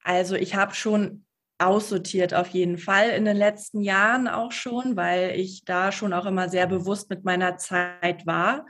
also 0.04 0.36
ich 0.36 0.56
habe 0.56 0.74
schon 0.74 1.26
aussortiert 1.62 2.34
auf 2.34 2.48
jeden 2.50 2.78
Fall 2.78 3.10
in 3.10 3.26
den 3.26 3.38
letzten 3.38 3.82
Jahren 3.82 4.28
auch 4.28 4.52
schon, 4.52 4.96
weil 4.96 5.40
ich 5.40 5.64
da 5.66 5.92
schon 5.92 6.14
auch 6.14 6.26
immer 6.26 6.50
sehr 6.50 6.68
bewusst 6.68 7.10
mit 7.10 7.24
meiner 7.24 7.58
Zeit 7.58 8.26
war, 8.26 8.66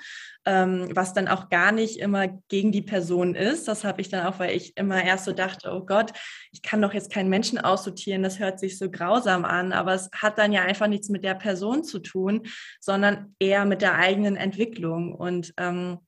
ähm, 0.46 0.90
was 0.94 1.14
dann 1.14 1.28
auch 1.28 1.50
gar 1.50 1.72
nicht 1.72 2.00
immer 2.00 2.28
gegen 2.50 2.72
die 2.72 2.82
Person 2.82 3.36
ist. 3.36 3.68
Das 3.68 3.84
habe 3.84 4.02
ich 4.02 4.10
dann 4.10 4.26
auch, 4.26 4.40
weil 4.40 4.56
ich 4.56 4.76
immer 4.78 5.04
erst 5.04 5.26
so 5.26 5.32
dachte, 5.32 5.72
oh 5.72 5.86
Gott, 5.86 6.12
ich 6.52 6.62
kann 6.62 6.82
doch 6.82 6.94
jetzt 6.94 7.12
keinen 7.12 7.30
Menschen 7.30 7.60
aussortieren, 7.60 8.24
das 8.24 8.40
hört 8.40 8.60
sich 8.60 8.78
so 8.78 8.92
grausam 8.92 9.46
an, 9.46 9.74
aber 9.74 9.94
es 9.94 10.10
hat 10.14 10.38
dann 10.38 10.52
ja 10.52 10.64
einfach 10.64 10.88
nichts 10.88 11.10
mit 11.10 11.24
der 11.24 11.36
Person 11.36 11.84
zu 11.84 12.00
tun, 12.00 12.44
sondern 12.80 13.36
eher 13.40 13.66
mit 13.66 13.82
der 13.82 13.96
eigenen 13.96 14.36
Entwicklung 14.36 15.14
und 15.14 15.54
ähm, 15.58 16.00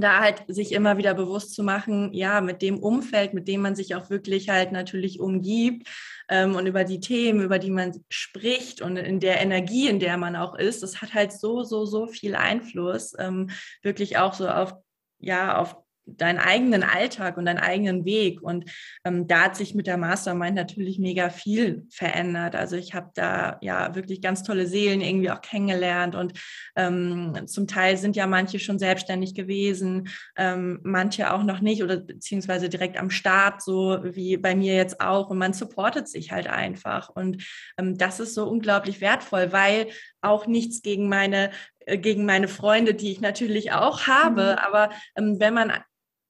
da 0.00 0.20
halt 0.20 0.44
sich 0.48 0.72
immer 0.72 0.98
wieder 0.98 1.14
bewusst 1.14 1.54
zu 1.54 1.62
machen, 1.62 2.12
ja, 2.12 2.40
mit 2.40 2.62
dem 2.62 2.78
Umfeld, 2.78 3.34
mit 3.34 3.48
dem 3.48 3.62
man 3.62 3.74
sich 3.74 3.94
auch 3.94 4.10
wirklich 4.10 4.48
halt 4.48 4.72
natürlich 4.72 5.20
umgibt 5.20 5.88
ähm, 6.28 6.56
und 6.56 6.66
über 6.66 6.84
die 6.84 7.00
Themen, 7.00 7.40
über 7.40 7.58
die 7.58 7.70
man 7.70 8.04
spricht 8.08 8.82
und 8.82 8.96
in 8.96 9.20
der 9.20 9.40
Energie, 9.40 9.88
in 9.88 10.00
der 10.00 10.16
man 10.16 10.36
auch 10.36 10.54
ist, 10.54 10.82
das 10.82 11.00
hat 11.00 11.14
halt 11.14 11.32
so, 11.32 11.62
so, 11.62 11.84
so 11.84 12.06
viel 12.06 12.34
Einfluss, 12.34 13.14
ähm, 13.18 13.50
wirklich 13.82 14.18
auch 14.18 14.34
so 14.34 14.48
auf, 14.48 14.74
ja, 15.18 15.58
auf 15.58 15.76
deinen 16.06 16.38
eigenen 16.38 16.82
Alltag 16.82 17.36
und 17.36 17.46
deinen 17.46 17.58
eigenen 17.58 18.04
Weg. 18.04 18.40
Und 18.40 18.70
ähm, 19.04 19.26
da 19.26 19.44
hat 19.44 19.56
sich 19.56 19.74
mit 19.74 19.86
der 19.86 19.96
Mastermind 19.96 20.54
natürlich 20.54 20.98
mega 20.98 21.30
viel 21.30 21.86
verändert. 21.90 22.54
Also 22.54 22.76
ich 22.76 22.94
habe 22.94 23.10
da 23.14 23.58
ja 23.60 23.94
wirklich 23.94 24.22
ganz 24.22 24.42
tolle 24.42 24.66
Seelen 24.66 25.00
irgendwie 25.00 25.30
auch 25.30 25.40
kennengelernt 25.40 26.14
und 26.14 26.32
ähm, 26.76 27.46
zum 27.46 27.66
Teil 27.66 27.96
sind 27.96 28.16
ja 28.16 28.26
manche 28.26 28.58
schon 28.58 28.78
selbstständig 28.78 29.34
gewesen, 29.34 30.08
ähm, 30.36 30.80
manche 30.82 31.32
auch 31.32 31.42
noch 31.42 31.60
nicht 31.60 31.82
oder 31.82 31.96
beziehungsweise 31.96 32.68
direkt 32.68 32.96
am 32.96 33.10
Start, 33.10 33.62
so 33.62 33.98
wie 34.02 34.36
bei 34.36 34.54
mir 34.54 34.74
jetzt 34.74 35.00
auch. 35.00 35.30
Und 35.30 35.38
man 35.38 35.52
supportet 35.52 36.08
sich 36.08 36.30
halt 36.30 36.46
einfach. 36.46 37.08
Und 37.08 37.44
ähm, 37.78 37.98
das 37.98 38.20
ist 38.20 38.34
so 38.34 38.48
unglaublich 38.48 39.00
wertvoll, 39.00 39.52
weil 39.52 39.88
auch 40.20 40.46
nichts 40.46 40.82
gegen 40.82 41.08
meine 41.08 41.50
äh, 41.86 41.98
gegen 41.98 42.24
meine 42.26 42.48
Freunde, 42.48 42.94
die 42.94 43.10
ich 43.12 43.20
natürlich 43.20 43.72
auch 43.72 44.06
habe. 44.06 44.52
Mhm. 44.52 44.58
Aber 44.58 44.90
ähm, 45.16 45.40
wenn 45.40 45.54
man 45.54 45.72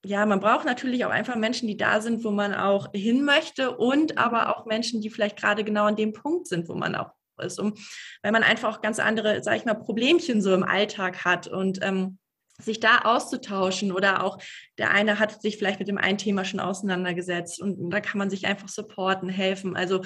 ja, 0.07 0.25
man 0.25 0.41
braucht 0.41 0.65
natürlich 0.65 1.05
auch 1.05 1.11
einfach 1.11 1.37
Menschen, 1.37 1.67
die 1.67 1.77
da 1.77 2.01
sind, 2.01 2.23
wo 2.25 2.31
man 2.31 2.55
auch 2.55 2.89
hin 2.95 3.25
möchte 3.25 3.77
und 3.77 4.19
aber 4.19 4.57
auch 4.57 4.65
Menschen, 4.65 5.01
die 5.01 5.11
vielleicht 5.11 5.37
gerade 5.37 5.65
genau 5.65 5.87
an 5.87 5.97
dem 5.97 6.13
Punkt 6.13 6.47
sind, 6.47 6.69
wo 6.69 6.75
man 6.75 6.95
auch 6.95 7.11
ist. 7.43 7.59
Um, 7.59 7.75
weil 8.23 8.33
man 8.33 8.43
einfach 8.43 8.77
auch 8.77 8.81
ganz 8.81 8.99
andere, 8.99 9.43
sag 9.43 9.57
ich 9.57 9.65
mal, 9.65 9.75
Problemchen 9.75 10.41
so 10.41 10.55
im 10.55 10.63
Alltag 10.63 11.25
hat 11.25 11.49
und 11.49 11.81
ähm, 11.83 12.19
sich 12.59 12.81
da 12.81 13.01
auszutauschen 13.01 13.93
oder 13.93 14.25
auch 14.25 14.39
der 14.79 14.91
eine 14.91 15.19
hat 15.19 15.43
sich 15.43 15.59
vielleicht 15.59 15.79
mit 15.79 15.89
dem 15.89 15.99
einen 15.99 16.19
Thema 16.19 16.45
schon 16.45 16.61
auseinandergesetzt 16.61 17.61
und 17.61 17.91
da 17.91 18.01
kann 18.01 18.19
man 18.19 18.31
sich 18.31 18.47
einfach 18.47 18.69
supporten, 18.69 19.29
helfen. 19.29 19.77
Also 19.77 20.03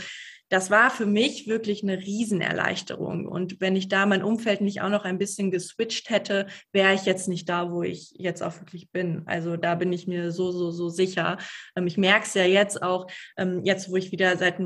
das 0.50 0.68
war 0.68 0.90
für 0.90 1.06
mich 1.06 1.46
wirklich 1.46 1.84
eine 1.84 1.98
Riesenerleichterung. 1.98 3.26
Und 3.26 3.60
wenn 3.60 3.76
ich 3.76 3.88
da 3.88 4.04
mein 4.04 4.24
Umfeld 4.24 4.60
nicht 4.60 4.82
auch 4.82 4.88
noch 4.88 5.04
ein 5.04 5.16
bisschen 5.16 5.52
geswitcht 5.52 6.10
hätte, 6.10 6.48
wäre 6.72 6.92
ich 6.92 7.06
jetzt 7.06 7.28
nicht 7.28 7.48
da, 7.48 7.70
wo 7.70 7.84
ich 7.84 8.12
jetzt 8.16 8.42
auch 8.42 8.58
wirklich 8.60 8.90
bin. 8.90 9.22
Also 9.26 9.56
da 9.56 9.76
bin 9.76 9.92
ich 9.92 10.08
mir 10.08 10.32
so, 10.32 10.50
so, 10.50 10.72
so 10.72 10.88
sicher. 10.88 11.38
Ähm, 11.76 11.86
ich 11.86 11.96
merke 11.96 12.26
es 12.26 12.34
ja 12.34 12.44
jetzt 12.44 12.82
auch, 12.82 13.06
ähm, 13.36 13.62
jetzt 13.64 13.90
wo 13.90 13.96
ich 13.96 14.10
wieder 14.10 14.36
seit 14.36 14.58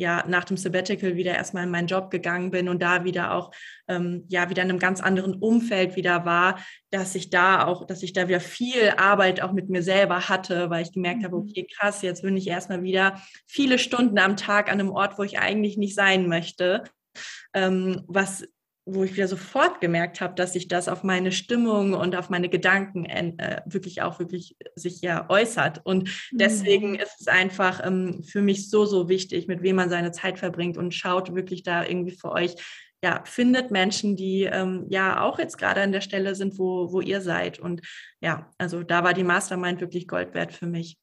ja, 0.00 0.24
nach 0.26 0.44
dem 0.44 0.56
Sabbatical 0.56 1.14
wieder 1.16 1.34
erstmal 1.34 1.64
in 1.64 1.70
meinen 1.70 1.86
Job 1.86 2.10
gegangen 2.10 2.50
bin 2.50 2.70
und 2.70 2.80
da 2.80 3.04
wieder 3.04 3.34
auch 3.34 3.52
ähm, 3.86 4.24
ja 4.28 4.48
wieder 4.48 4.62
in 4.62 4.70
einem 4.70 4.78
ganz 4.78 5.02
anderen 5.02 5.34
Umfeld 5.34 5.94
wieder 5.94 6.24
war, 6.24 6.58
dass 6.90 7.14
ich 7.14 7.28
da 7.28 7.66
auch, 7.66 7.86
dass 7.86 8.02
ich 8.02 8.14
da 8.14 8.26
wieder 8.26 8.40
viel 8.40 8.94
Arbeit 8.96 9.42
auch 9.42 9.52
mit 9.52 9.68
mir 9.68 9.82
selber 9.82 10.30
hatte, 10.30 10.70
weil 10.70 10.84
ich 10.84 10.92
gemerkt 10.92 11.22
habe, 11.22 11.36
mhm. 11.36 11.42
okay, 11.42 11.66
krass, 11.76 12.00
jetzt 12.00 12.22
bin 12.22 12.34
ich 12.38 12.48
erstmal 12.48 12.82
wieder 12.82 13.20
viele 13.46 13.78
Stunden 13.78 14.18
am 14.18 14.38
Tag 14.38 14.72
an 14.72 14.80
einem 14.80 14.90
Ort, 14.90 15.18
wo 15.18 15.22
ich 15.22 15.38
eigentlich 15.38 15.76
nicht 15.76 15.94
sein 15.94 16.28
möchte. 16.28 16.84
Ähm, 17.52 18.02
was 18.06 18.48
wo 18.94 19.04
ich 19.04 19.14
wieder 19.14 19.28
sofort 19.28 19.80
gemerkt 19.80 20.20
habe, 20.20 20.34
dass 20.34 20.52
sich 20.52 20.68
das 20.68 20.88
auf 20.88 21.02
meine 21.02 21.32
Stimmung 21.32 21.94
und 21.94 22.16
auf 22.16 22.30
meine 22.30 22.48
Gedanken 22.48 23.04
äh, 23.04 23.62
wirklich 23.66 24.02
auch 24.02 24.18
wirklich 24.18 24.56
sich 24.74 25.00
ja 25.00 25.28
äußert. 25.28 25.80
Und 25.84 26.10
deswegen 26.30 26.90
mhm. 26.90 26.96
ist 26.96 27.20
es 27.20 27.28
einfach 27.28 27.84
ähm, 27.84 28.22
für 28.22 28.42
mich 28.42 28.70
so, 28.70 28.84
so 28.84 29.08
wichtig, 29.08 29.48
mit 29.48 29.62
wem 29.62 29.76
man 29.76 29.90
seine 29.90 30.12
Zeit 30.12 30.38
verbringt 30.38 30.76
und 30.76 30.94
schaut 30.94 31.34
wirklich 31.34 31.62
da 31.62 31.84
irgendwie 31.84 32.16
für 32.16 32.32
euch, 32.32 32.54
ja, 33.02 33.22
findet 33.24 33.70
Menschen, 33.70 34.14
die 34.14 34.42
ähm, 34.42 34.86
ja 34.90 35.22
auch 35.22 35.38
jetzt 35.38 35.56
gerade 35.56 35.80
an 35.80 35.92
der 35.92 36.02
Stelle 36.02 36.34
sind, 36.34 36.58
wo, 36.58 36.92
wo 36.92 37.00
ihr 37.00 37.20
seid. 37.20 37.58
Und 37.58 37.80
ja, 38.20 38.50
also 38.58 38.82
da 38.82 39.04
war 39.04 39.14
die 39.14 39.24
Mastermind 39.24 39.80
wirklich 39.80 40.06
Gold 40.06 40.34
wert 40.34 40.52
für 40.52 40.66
mich. 40.66 40.98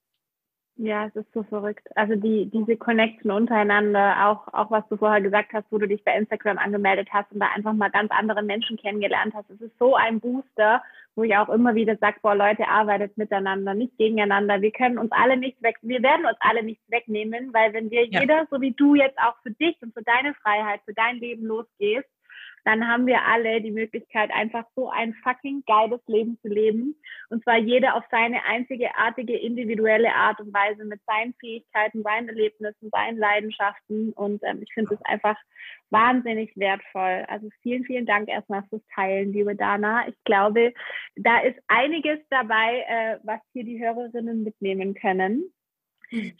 Ja, 0.80 1.08
es 1.08 1.16
ist 1.16 1.34
so 1.34 1.42
verrückt. 1.42 1.88
Also 1.96 2.16
die, 2.16 2.46
diese 2.52 2.78
Connection 2.78 3.32
untereinander, 3.32 4.28
auch, 4.28 4.54
auch 4.54 4.70
was 4.70 4.88
du 4.90 4.98
vorher 4.98 5.22
gesagt 5.22 5.52
hast, 5.54 5.66
wo 5.72 5.80
du 5.80 5.88
dich 5.88 6.04
bei 6.04 6.16
Instagram 6.16 6.60
angemeldet 6.60 7.10
hast 7.12 7.32
und 7.32 7.40
da 7.40 7.48
einfach 7.56 7.74
mal 7.74 7.90
ganz 7.90 8.12
andere 8.12 8.44
Menschen 8.44 8.78
kennengelernt 8.78 9.34
hast. 9.34 9.50
Es 9.50 9.60
ist 9.60 9.78
so 9.80 9.96
ein 9.96 10.20
Booster, 10.20 10.84
wo 11.16 11.24
ich 11.24 11.36
auch 11.36 11.50
immer 11.50 11.74
wieder 11.74 11.98
sage, 11.98 12.18
boah, 12.22 12.36
Leute, 12.36 12.68
arbeitet 12.68 13.18
miteinander, 13.18 13.74
nicht 13.74 13.98
gegeneinander. 13.98 14.62
Wir 14.62 14.72
können 14.72 15.00
uns 15.00 15.12
alle 15.12 15.36
nicht 15.36 15.60
weg, 15.63 15.78
wir 15.82 16.04
werden 16.04 16.28
uns 16.28 16.38
alle 16.42 16.62
nichts 16.62 16.84
wegnehmen, 16.92 17.52
weil 17.54 17.74
wenn 17.74 17.90
wir 17.90 18.06
ja. 18.06 18.22
jeder, 18.22 18.46
so 18.52 18.62
wie 18.62 18.72
du 18.72 18.94
jetzt 18.94 19.18
auch 19.18 19.36
für 19.42 19.52
dich 19.52 19.76
und 19.82 19.96
für 19.96 20.04
deine 20.04 20.36
Freiheit, 20.36 20.82
für 20.86 20.94
dein 20.94 21.18
Leben 21.18 21.48
losgehst, 21.48 22.08
dann 22.67 22.86
haben 22.86 23.08
wir 23.08 23.23
alle 23.23 23.62
die 23.62 23.71
Möglichkeit, 23.71 24.30
einfach 24.30 24.65
so 24.75 24.89
ein 24.89 25.13
fucking 25.23 25.63
geiles 25.65 26.01
Leben 26.06 26.38
zu 26.41 26.49
leben. 26.49 26.99
Und 27.30 27.41
zwar 27.43 27.58
jeder 27.58 27.95
auf 27.95 28.03
seine 28.12 28.43
einzigartige, 28.43 29.38
individuelle 29.38 30.13
Art 30.13 30.41
und 30.41 30.53
Weise 30.53 30.84
mit 30.84 30.99
seinen 31.08 31.34
Fähigkeiten, 31.36 32.03
seinen 32.03 32.27
Erlebnissen, 32.27 32.89
seinen 32.91 33.17
Leidenschaften. 33.17 34.12
Und 34.12 34.43
ähm, 34.43 34.60
ich 34.62 34.73
finde 34.73 34.95
es 34.95 35.01
einfach 35.06 35.38
wahnsinnig 35.91 36.58
wertvoll. 36.58 37.23
Also 37.30 37.47
vielen, 37.62 37.86
vielen 37.86 38.06
Dank 38.06 38.27
erstmal 38.27 38.63
fürs 38.63 38.86
Teilen, 38.93 39.32
liebe 39.32 39.56
Dana. 39.56 40.06
Ich 40.10 40.21
glaube, 40.25 40.73
da 41.15 41.39
ist 41.39 41.58
einiges 41.69 42.19
dabei, 42.30 42.84
äh, 42.86 43.17
was 43.23 43.39
hier 43.53 43.63
die 43.63 43.80
Hörerinnen 43.80 44.43
mitnehmen 44.43 44.93
können. 44.93 45.53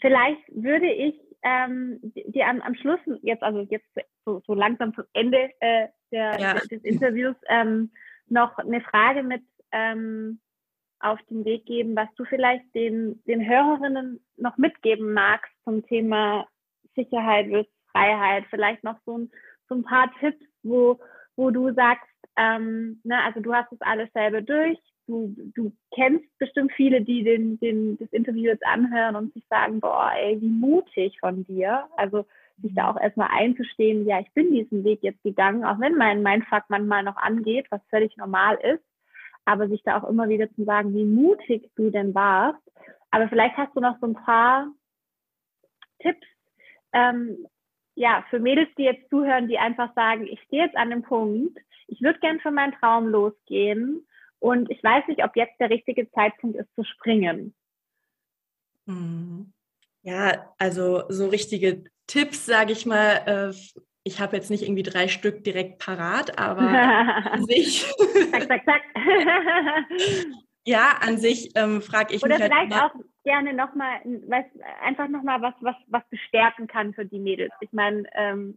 Vielleicht 0.00 0.42
würde 0.48 0.90
ich 0.92 1.14
ähm, 1.42 2.00
dir 2.02 2.46
am, 2.48 2.60
am 2.60 2.74
Schluss 2.74 3.00
jetzt, 3.22 3.42
also 3.42 3.60
jetzt 3.70 3.86
so, 4.26 4.42
so 4.46 4.54
langsam 4.54 4.94
zum 4.94 5.04
Ende 5.14 5.50
äh, 5.60 5.88
der, 6.10 6.38
ja. 6.40 6.54
des 6.54 6.82
Interviews 6.84 7.36
ähm, 7.48 7.90
noch 8.28 8.58
eine 8.58 8.80
Frage 8.80 9.22
mit 9.22 9.42
ähm, 9.72 10.40
auf 11.00 11.20
den 11.30 11.44
Weg 11.44 11.66
geben, 11.66 11.94
was 11.94 12.08
du 12.16 12.24
vielleicht 12.24 12.64
den, 12.74 13.22
den 13.24 13.46
Hörerinnen 13.46 14.20
noch 14.36 14.56
mitgeben 14.56 15.12
magst 15.12 15.52
zum 15.64 15.86
Thema 15.86 16.46
Sicherheit 16.94 17.48
versus 17.48 17.72
Freiheit. 17.92 18.44
Vielleicht 18.50 18.82
noch 18.84 18.98
so 19.06 19.18
ein, 19.18 19.30
so 19.68 19.76
ein 19.76 19.84
paar 19.84 20.10
Tipps, 20.18 20.44
wo, 20.62 20.98
wo 21.36 21.50
du 21.50 21.72
sagst, 21.72 22.08
ähm, 22.36 23.00
ne, 23.04 23.22
also 23.22 23.40
du 23.40 23.54
hast 23.54 23.70
das 23.70 23.80
alles 23.80 24.12
selber 24.12 24.42
durch, 24.42 24.78
du, 25.06 25.34
du 25.54 25.72
kennst 25.94 26.26
bestimmt 26.38 26.72
viele, 26.72 27.00
die 27.00 27.24
den, 27.24 27.58
den, 27.58 27.96
das 27.98 28.08
Interview 28.12 28.44
jetzt 28.44 28.66
anhören 28.66 29.16
und 29.16 29.32
sich 29.34 29.44
sagen, 29.48 29.80
boah, 29.80 30.12
ey, 30.16 30.40
wie 30.40 30.48
mutig 30.48 31.18
von 31.20 31.44
dir. 31.44 31.88
Also 31.96 32.26
sich 32.62 32.74
da 32.74 32.90
auch 32.90 33.00
erstmal 33.00 33.28
einzustehen, 33.30 34.06
ja, 34.06 34.20
ich 34.20 34.30
bin 34.32 34.52
diesen 34.52 34.84
Weg 34.84 35.02
jetzt 35.02 35.22
gegangen, 35.22 35.64
auch 35.64 35.78
wenn 35.80 35.94
mein 35.94 36.22
Mindfuck 36.22 36.64
manchmal 36.68 37.02
noch 37.02 37.16
angeht, 37.16 37.66
was 37.70 37.80
völlig 37.90 38.16
normal 38.16 38.56
ist, 38.56 38.84
aber 39.44 39.68
sich 39.68 39.82
da 39.82 39.98
auch 39.98 40.08
immer 40.08 40.28
wieder 40.28 40.52
zu 40.54 40.64
sagen, 40.64 40.94
wie 40.94 41.04
mutig 41.04 41.70
du 41.76 41.90
denn 41.90 42.14
warst. 42.14 42.60
Aber 43.10 43.28
vielleicht 43.28 43.56
hast 43.56 43.74
du 43.74 43.80
noch 43.80 43.98
so 44.00 44.06
ein 44.06 44.14
paar 44.14 44.68
Tipps, 46.00 46.26
ähm, 46.92 47.46
ja, 47.94 48.24
für 48.30 48.38
Mädels, 48.38 48.68
die 48.76 48.84
jetzt 48.84 49.08
zuhören, 49.10 49.48
die 49.48 49.58
einfach 49.58 49.92
sagen, 49.94 50.26
ich 50.26 50.40
stehe 50.42 50.64
jetzt 50.64 50.76
an 50.76 50.90
dem 50.90 51.02
Punkt, 51.02 51.58
ich 51.88 52.00
würde 52.00 52.20
gern 52.20 52.38
für 52.40 52.50
meinen 52.50 52.74
Traum 52.74 53.08
losgehen 53.08 54.06
und 54.38 54.70
ich 54.70 54.82
weiß 54.84 55.08
nicht, 55.08 55.24
ob 55.24 55.34
jetzt 55.34 55.58
der 55.58 55.70
richtige 55.70 56.10
Zeitpunkt 56.12 56.56
ist 56.56 56.72
zu 56.76 56.84
springen. 56.84 57.54
Mhm. 58.86 59.52
Ja, 60.02 60.54
also 60.58 61.02
so 61.08 61.28
richtige 61.28 61.84
Tipps, 62.08 62.46
sage 62.46 62.72
ich 62.72 62.86
mal, 62.86 63.52
äh, 63.52 63.78
ich 64.02 64.20
habe 64.20 64.36
jetzt 64.36 64.50
nicht 64.50 64.62
irgendwie 64.62 64.82
drei 64.82 65.06
Stück 65.06 65.44
direkt 65.44 65.78
parat, 65.78 66.38
aber 66.38 66.60
an 67.32 67.44
sich. 67.44 67.86
zack, 68.32 68.48
zack, 68.48 68.64
zack. 68.64 68.82
ja, 70.64 70.98
an 71.00 71.18
sich 71.18 71.52
ähm, 71.54 71.82
frage 71.82 72.14
ich 72.14 72.22
Oder 72.22 72.38
mich. 72.38 72.46
Oder 72.46 72.56
halt 72.56 72.68
vielleicht 72.68 72.82
halt 72.82 72.92
auch 72.92 73.04
gerne 73.24 73.52
nochmal, 73.52 74.00
einfach 74.82 75.08
nochmal 75.08 75.42
was, 75.42 75.54
was, 75.60 75.76
was 75.86 76.02
bestärken 76.08 76.66
kann 76.66 76.94
für 76.94 77.04
die 77.04 77.20
Mädels. 77.20 77.52
Ich 77.60 77.72
meine, 77.72 78.04
ähm, 78.14 78.56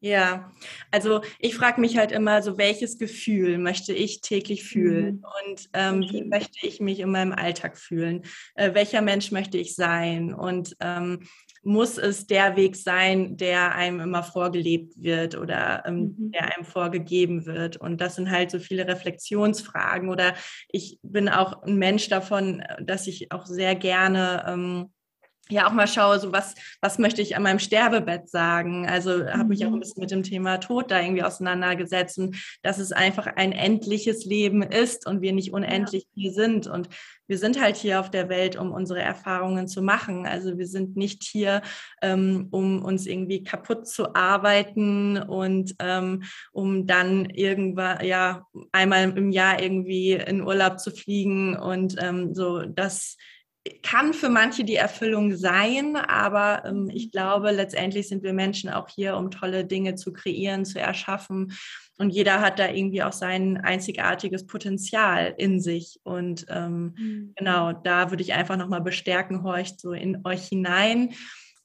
ja, 0.00 0.52
also 0.90 1.22
ich 1.38 1.54
frage 1.54 1.80
mich 1.80 1.96
halt 1.96 2.12
immer 2.12 2.42
so, 2.42 2.58
welches 2.58 2.98
Gefühl 2.98 3.56
möchte 3.56 3.94
ich 3.94 4.20
täglich 4.20 4.62
fühlen 4.62 5.16
mhm. 5.16 5.24
und 5.48 5.70
ähm, 5.72 6.00
wie 6.02 6.24
möchte 6.24 6.66
ich 6.66 6.78
mich 6.78 7.00
in 7.00 7.10
meinem 7.10 7.32
Alltag 7.32 7.78
fühlen? 7.78 8.22
Äh, 8.54 8.74
welcher 8.74 9.00
Mensch 9.00 9.32
möchte 9.32 9.56
ich 9.56 9.74
sein? 9.74 10.34
Und 10.34 10.76
ähm, 10.80 11.26
muss 11.64 11.98
es 11.98 12.26
der 12.26 12.56
Weg 12.56 12.76
sein, 12.76 13.36
der 13.36 13.74
einem 13.74 14.00
immer 14.00 14.22
vorgelebt 14.22 14.94
wird 14.96 15.36
oder 15.36 15.84
ähm, 15.86 16.14
mhm. 16.16 16.30
der 16.32 16.54
einem 16.54 16.64
vorgegeben 16.64 17.46
wird. 17.46 17.76
Und 17.76 18.00
das 18.00 18.16
sind 18.16 18.30
halt 18.30 18.50
so 18.50 18.58
viele 18.58 18.86
Reflexionsfragen. 18.86 20.08
Oder 20.08 20.34
ich 20.68 20.98
bin 21.02 21.28
auch 21.28 21.62
ein 21.62 21.76
Mensch 21.76 22.08
davon, 22.08 22.62
dass 22.80 23.06
ich 23.06 23.32
auch 23.32 23.46
sehr 23.46 23.74
gerne 23.74 24.44
ähm, 24.46 24.90
ja 25.50 25.68
auch 25.68 25.72
mal 25.72 25.86
schaue, 25.86 26.18
so 26.18 26.32
was, 26.32 26.54
was 26.80 26.98
möchte 26.98 27.20
ich 27.20 27.36
an 27.36 27.42
meinem 27.42 27.58
Sterbebett 27.58 28.30
sagen. 28.30 28.88
Also 28.88 29.26
habe 29.26 29.50
mich 29.50 29.64
auch 29.64 29.68
ein 29.68 29.74
mhm. 29.74 29.80
bisschen 29.80 30.00
mit 30.00 30.10
dem 30.10 30.22
Thema 30.22 30.58
Tod 30.58 30.90
da 30.90 31.00
irgendwie 31.00 31.22
auseinandergesetzt 31.22 32.18
und 32.18 32.36
dass 32.62 32.78
es 32.78 32.92
einfach 32.92 33.26
ein 33.26 33.52
endliches 33.52 34.24
Leben 34.24 34.62
ist 34.62 35.06
und 35.06 35.20
wir 35.20 35.32
nicht 35.32 35.52
unendlich 35.52 36.04
ja. 36.04 36.22
hier 36.22 36.32
sind. 36.32 36.66
Und 36.66 36.88
wir 37.26 37.38
sind 37.38 37.60
halt 37.60 37.76
hier 37.76 38.00
auf 38.00 38.10
der 38.10 38.28
Welt, 38.28 38.56
um 38.56 38.72
unsere 38.72 39.00
Erfahrungen 39.00 39.68
zu 39.68 39.82
machen. 39.82 40.26
Also 40.26 40.56
wir 40.56 40.66
sind 40.66 40.96
nicht 40.96 41.22
hier, 41.24 41.60
ähm, 42.00 42.48
um 42.50 42.82
uns 42.82 43.06
irgendwie 43.06 43.42
kaputt 43.42 43.86
zu 43.86 44.14
arbeiten 44.14 45.18
und 45.18 45.74
ähm, 45.78 46.22
um 46.52 46.86
dann 46.86 47.26
irgendwann, 47.26 48.04
ja, 48.04 48.46
einmal 48.72 49.16
im 49.16 49.30
Jahr 49.30 49.60
irgendwie 49.62 50.12
in 50.12 50.42
Urlaub 50.42 50.80
zu 50.80 50.90
fliegen 50.90 51.56
und 51.56 51.96
ähm, 51.98 52.34
so 52.34 52.62
das 52.62 53.16
kann 53.82 54.12
für 54.12 54.28
manche 54.28 54.64
die 54.64 54.76
Erfüllung 54.76 55.34
sein, 55.36 55.96
aber 55.96 56.64
ähm, 56.66 56.90
ich 56.92 57.10
glaube, 57.10 57.50
letztendlich 57.50 58.08
sind 58.08 58.22
wir 58.22 58.34
Menschen 58.34 58.68
auch 58.68 58.88
hier, 58.88 59.16
um 59.16 59.30
tolle 59.30 59.64
Dinge 59.64 59.94
zu 59.94 60.12
kreieren, 60.12 60.66
zu 60.66 60.78
erschaffen. 60.78 61.52
Und 61.96 62.10
jeder 62.10 62.40
hat 62.40 62.58
da 62.58 62.68
irgendwie 62.68 63.02
auch 63.02 63.12
sein 63.12 63.56
einzigartiges 63.56 64.46
Potenzial 64.46 65.34
in 65.38 65.60
sich. 65.60 65.98
Und 66.02 66.44
ähm, 66.50 66.94
mhm. 66.98 67.32
genau, 67.36 67.72
da 67.72 68.10
würde 68.10 68.22
ich 68.22 68.34
einfach 68.34 68.56
nochmal 68.56 68.82
bestärken, 68.82 69.44
horcht 69.44 69.80
so 69.80 69.92
in 69.92 70.26
euch 70.26 70.46
hinein. 70.48 71.14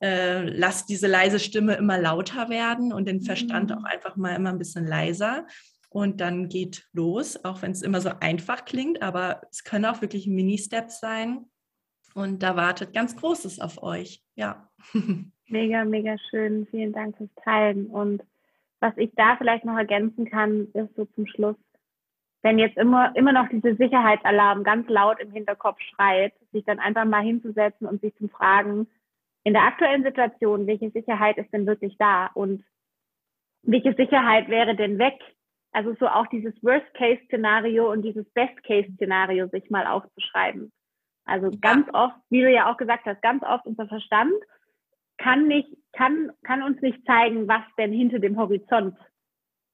Äh, 0.01 0.43
lasst 0.43 0.87
diese 0.87 1.07
leise 1.07 1.39
Stimme 1.39 1.75
immer 1.75 1.97
lauter 1.97 2.47
werden 2.47 2.93
und 2.93 3.09
den 3.09 3.21
Verstand 3.21 3.71
mhm. 3.71 3.77
auch 3.77 3.83
einfach 3.83 4.15
mal 4.15 4.35
immer 4.35 4.51
ein 4.51 4.59
bisschen 4.59 4.87
leiser. 4.87 5.45
Und 5.89 6.21
dann 6.21 6.47
geht 6.47 6.85
los, 6.93 7.43
auch 7.43 7.61
wenn 7.61 7.71
es 7.71 7.81
immer 7.81 7.99
so 7.99 8.11
einfach 8.21 8.63
klingt, 8.63 9.01
aber 9.01 9.41
es 9.51 9.65
können 9.65 9.85
auch 9.85 10.01
wirklich 10.01 10.27
Mini-Steps 10.27 11.01
sein 11.01 11.47
und 12.13 12.43
da 12.43 12.55
wartet 12.55 12.93
ganz 12.93 13.15
Großes 13.15 13.59
auf 13.59 13.81
euch. 13.83 14.23
Ja. 14.35 14.69
Mega, 15.51 15.83
mega 15.83 16.15
schön. 16.29 16.67
Vielen 16.69 16.93
Dank 16.93 17.17
fürs 17.17 17.33
Teilen. 17.43 17.87
Und 17.87 18.21
was 18.79 18.95
ich 18.97 19.09
da 19.15 19.35
vielleicht 19.35 19.65
noch 19.65 19.77
ergänzen 19.77 20.29
kann, 20.29 20.67
ist 20.73 20.95
so 20.95 21.05
zum 21.05 21.25
Schluss, 21.25 21.55
wenn 22.41 22.59
jetzt 22.59 22.77
immer, 22.77 23.15
immer 23.15 23.33
noch 23.33 23.49
diese 23.49 23.75
Sicherheitsalarm 23.75 24.63
ganz 24.63 24.87
laut 24.87 25.19
im 25.19 25.31
Hinterkopf 25.31 25.79
schreit, 25.81 26.33
sich 26.51 26.63
dann 26.65 26.79
einfach 26.79 27.05
mal 27.05 27.23
hinzusetzen 27.23 27.87
und 27.87 27.99
sich 27.99 28.15
zu 28.15 28.27
fragen, 28.27 28.87
in 29.43 29.53
der 29.53 29.63
aktuellen 29.63 30.03
Situation, 30.03 30.67
welche 30.67 30.91
Sicherheit 30.91 31.37
ist 31.37 31.51
denn 31.51 31.65
wirklich 31.65 31.97
da 31.97 32.27
und 32.27 32.63
welche 33.63 33.93
Sicherheit 33.95 34.47
wäre 34.49 34.75
denn 34.75 34.99
weg? 34.99 35.19
Also 35.71 35.95
so 35.99 36.07
auch 36.07 36.27
dieses 36.27 36.53
Worst-Case-Szenario 36.63 37.91
und 37.91 38.03
dieses 38.03 38.29
Best-Case-Szenario 38.33 39.47
sich 39.47 39.69
mal 39.69 39.87
aufzuschreiben. 39.87 40.71
Also 41.29 41.51
ganz 41.61 41.87
oft, 41.93 42.15
wie 42.29 42.41
du 42.41 42.51
ja 42.51 42.71
auch 42.71 42.77
gesagt 42.77 43.05
hast, 43.05 43.21
ganz 43.21 43.43
oft 43.43 43.65
unser 43.65 43.87
Verstand 43.87 44.33
kann 45.17 45.47
nicht, 45.47 45.69
kann, 45.93 46.31
kann 46.43 46.63
uns 46.63 46.81
nicht 46.81 47.05
zeigen, 47.05 47.47
was 47.47 47.61
denn 47.77 47.91
hinter 47.91 48.19
dem 48.19 48.37
Horizont 48.37 48.95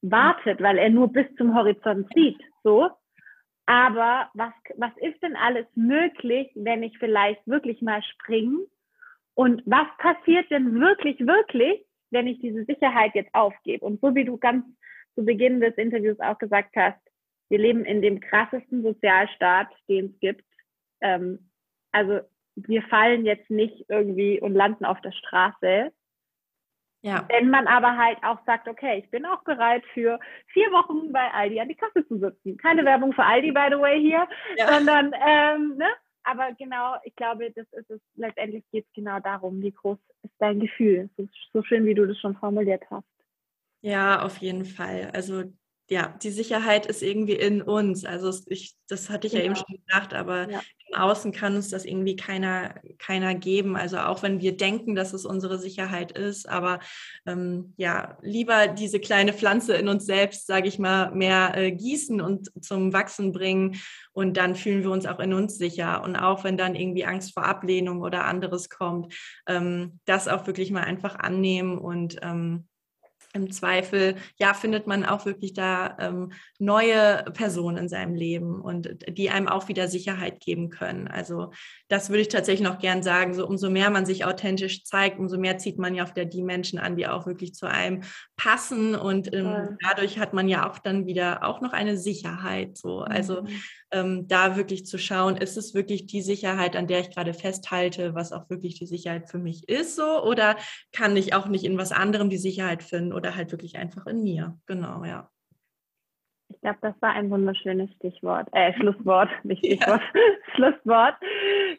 wartet, 0.01 0.61
weil 0.61 0.77
er 0.77 0.89
nur 0.89 1.11
bis 1.11 1.27
zum 1.37 1.55
Horizont 1.55 2.07
sieht, 2.13 2.41
so. 2.63 2.89
Aber 3.67 4.29
was, 4.33 4.53
was 4.77 4.91
ist 4.97 5.21
denn 5.23 5.35
alles 5.35 5.65
möglich, 5.75 6.51
wenn 6.55 6.83
ich 6.83 6.97
vielleicht 6.99 7.45
wirklich 7.47 7.81
mal 7.81 8.03
springe? 8.03 8.59
Und 9.33 9.63
was 9.65 9.87
passiert 9.97 10.49
denn 10.51 10.79
wirklich, 10.79 11.19
wirklich, 11.19 11.83
wenn 12.11 12.27
ich 12.27 12.39
diese 12.39 12.63
Sicherheit 12.65 13.15
jetzt 13.15 13.33
aufgebe? 13.33 13.83
Und 13.83 14.01
so 14.01 14.13
wie 14.13 14.23
du 14.23 14.37
ganz 14.37 14.65
zu 15.15 15.25
Beginn 15.25 15.61
des 15.61 15.75
Interviews 15.75 16.19
auch 16.19 16.37
gesagt 16.37 16.75
hast, 16.75 16.99
wir 17.49 17.59
leben 17.59 17.85
in 17.85 18.01
dem 18.01 18.19
krassesten 18.19 18.83
Sozialstaat, 18.83 19.67
den 19.87 20.07
es 20.07 20.19
gibt. 20.19 20.45
Ähm, 21.01 21.49
also 21.91 22.19
wir 22.55 22.81
fallen 22.83 23.25
jetzt 23.25 23.49
nicht 23.49 23.85
irgendwie 23.89 24.39
und 24.39 24.53
landen 24.53 24.85
auf 24.85 25.01
der 25.01 25.11
Straße. 25.11 25.91
Ja. 27.01 27.27
Wenn 27.29 27.49
man 27.49 27.67
aber 27.67 27.97
halt 27.97 28.17
auch 28.23 28.39
sagt, 28.45 28.67
okay, 28.67 28.97
ich 28.97 29.11
bin 29.11 29.25
auch 29.25 29.43
bereit 29.43 29.83
für 29.93 30.19
vier 30.47 30.71
Wochen 30.71 31.11
bei 31.11 31.31
Aldi 31.31 31.59
an 31.59 31.69
die 31.69 31.75
Kasse 31.75 32.07
zu 32.07 32.17
sitzen. 32.17 32.57
Keine 32.57 32.83
Werbung 32.83 33.13
für 33.13 33.23
Aldi, 33.23 33.51
by 33.51 33.67
the 33.69 33.79
way, 33.79 33.99
hier, 34.01 34.27
ja. 34.57 34.73
sondern, 34.73 35.13
ähm, 35.13 35.75
ne? 35.77 35.87
Aber 36.23 36.53
genau, 36.57 36.95
ich 37.03 37.15
glaube, 37.15 37.51
das 37.51 37.67
ist 37.73 37.91
es, 37.91 38.01
letztendlich 38.15 38.63
geht 38.71 38.87
es 38.87 38.93
genau 38.93 39.19
darum, 39.19 39.61
wie 39.61 39.71
groß 39.71 39.99
ist 40.23 40.33
dein 40.39 40.59
Gefühl. 40.59 41.07
So, 41.15 41.27
so 41.53 41.61
schön, 41.61 41.85
wie 41.85 41.93
du 41.93 42.07
das 42.07 42.19
schon 42.19 42.35
formuliert 42.37 42.83
hast. 42.89 43.05
Ja, 43.81 44.23
auf 44.23 44.37
jeden 44.37 44.65
Fall. 44.65 45.11
Also 45.13 45.43
ja, 45.87 46.15
die 46.23 46.31
Sicherheit 46.31 46.87
ist 46.87 47.03
irgendwie 47.03 47.33
in 47.33 47.61
uns. 47.61 48.05
Also 48.05 48.33
ich, 48.47 48.75
das 48.87 49.09
hatte 49.11 49.27
ich 49.27 49.33
genau. 49.33 49.43
ja 49.43 49.45
eben 49.45 49.53
genau. 49.53 49.65
schon 49.67 49.85
gesagt, 49.85 50.13
aber 50.15 50.49
ja. 50.49 50.61
im 50.89 50.99
Außen 50.99 51.31
kann 51.31 51.55
uns 51.55 51.69
das 51.69 51.85
irgendwie 51.85 52.15
keiner, 52.15 52.73
keiner 52.97 53.35
geben. 53.35 53.75
Also 53.75 53.99
auch 53.99 54.23
wenn 54.23 54.41
wir 54.41 54.57
denken, 54.57 54.95
dass 54.95 55.13
es 55.13 55.25
unsere 55.25 55.59
Sicherheit 55.59 56.11
ist, 56.11 56.49
aber 56.49 56.79
ähm, 57.27 57.75
ja, 57.77 58.17
lieber 58.23 58.67
diese 58.67 58.99
kleine 58.99 59.31
Pflanze 59.31 59.75
in 59.75 59.87
uns 59.87 60.07
selbst, 60.07 60.47
sage 60.47 60.67
ich 60.67 60.79
mal, 60.79 61.11
mehr 61.11 61.55
äh, 61.55 61.71
gießen 61.71 62.19
und 62.19 62.51
zum 62.63 62.91
Wachsen 62.91 63.31
bringen 63.31 63.79
und 64.11 64.37
dann 64.37 64.55
fühlen 64.55 64.81
wir 64.81 64.89
uns 64.89 65.05
auch 65.05 65.19
in 65.19 65.33
uns 65.33 65.59
sicher. 65.59 66.03
Und 66.03 66.15
auch 66.15 66.43
wenn 66.43 66.57
dann 66.57 66.73
irgendwie 66.73 67.05
Angst 67.05 67.35
vor 67.35 67.45
Ablehnung 67.45 68.01
oder 68.01 68.25
anderes 68.25 68.69
kommt, 68.69 69.13
ähm, 69.47 69.99
das 70.05 70.27
auch 70.27 70.47
wirklich 70.47 70.71
mal 70.71 70.83
einfach 70.83 71.15
annehmen 71.15 71.77
und 71.77 72.17
ähm, 72.23 72.67
im 73.35 73.51
Zweifel, 73.51 74.15
ja, 74.37 74.53
findet 74.53 74.87
man 74.87 75.05
auch 75.05 75.25
wirklich 75.25 75.53
da 75.53 75.97
ähm, 75.99 76.31
neue 76.59 77.23
Personen 77.33 77.77
in 77.77 77.89
seinem 77.89 78.15
Leben 78.15 78.61
und 78.61 78.95
die 79.07 79.29
einem 79.29 79.47
auch 79.47 79.67
wieder 79.67 79.87
Sicherheit 79.87 80.39
geben 80.39 80.69
können. 80.69 81.07
Also 81.07 81.51
das 81.87 82.09
würde 82.09 82.21
ich 82.21 82.29
tatsächlich 82.29 82.67
noch 82.67 82.79
gern 82.79 83.03
sagen. 83.03 83.33
So 83.33 83.47
umso 83.47 83.69
mehr 83.69 83.89
man 83.89 84.05
sich 84.05 84.25
authentisch 84.25 84.83
zeigt, 84.83 85.19
umso 85.19 85.37
mehr 85.37 85.57
zieht 85.57 85.77
man 85.77 85.93
ja 85.93 86.03
auf 86.03 86.13
der 86.13 86.25
die 86.25 86.41
Menschen 86.41 86.79
an, 86.79 86.95
die 86.95 87.07
auch 87.07 87.27
wirklich 87.27 87.53
zu 87.53 87.67
einem 87.67 88.03
passen 88.37 88.95
und 88.95 89.33
ähm, 89.33 89.77
dadurch 89.81 90.19
hat 90.19 90.33
man 90.33 90.47
ja 90.47 90.69
auch 90.69 90.79
dann 90.79 91.05
wieder 91.05 91.43
auch 91.43 91.61
noch 91.61 91.73
eine 91.73 91.97
Sicherheit. 91.97 92.77
So, 92.77 93.01
also 93.01 93.43
mhm. 93.43 93.61
Ähm, 93.95 94.27
da 94.27 94.57
wirklich 94.57 94.85
zu 94.85 94.97
schauen, 94.97 95.37
ist 95.37 95.55
es 95.55 95.73
wirklich 95.73 96.05
die 96.05 96.21
Sicherheit, 96.21 96.75
an 96.75 96.87
der 96.87 96.99
ich 96.99 97.11
gerade 97.11 97.33
festhalte, 97.33 98.13
was 98.13 98.33
auch 98.33 98.49
wirklich 98.49 98.77
die 98.77 98.85
Sicherheit 98.85 99.29
für 99.29 99.39
mich 99.39 99.69
ist, 99.69 99.95
so 99.95 100.23
oder 100.23 100.57
kann 100.91 101.15
ich 101.15 101.33
auch 101.33 101.47
nicht 101.47 101.63
in 101.63 101.77
was 101.77 101.93
anderem 101.93 102.29
die 102.29 102.37
Sicherheit 102.37 102.83
finden 102.83 103.13
oder 103.13 103.35
halt 103.35 103.51
wirklich 103.51 103.77
einfach 103.77 104.05
in 104.05 104.21
mir? 104.23 104.57
Genau, 104.67 105.05
ja. 105.05 105.29
Ich 106.49 106.59
glaube, 106.61 106.77
das 106.81 107.01
war 107.01 107.11
ein 107.13 107.29
wunderschönes 107.29 107.89
Stichwort, 107.93 108.49
äh, 108.51 108.73
Schlusswort, 108.73 109.29
nicht 109.43 109.59
Stichwort, 109.65 110.01
ja. 110.13 110.21
Schlusswort. 110.55 111.15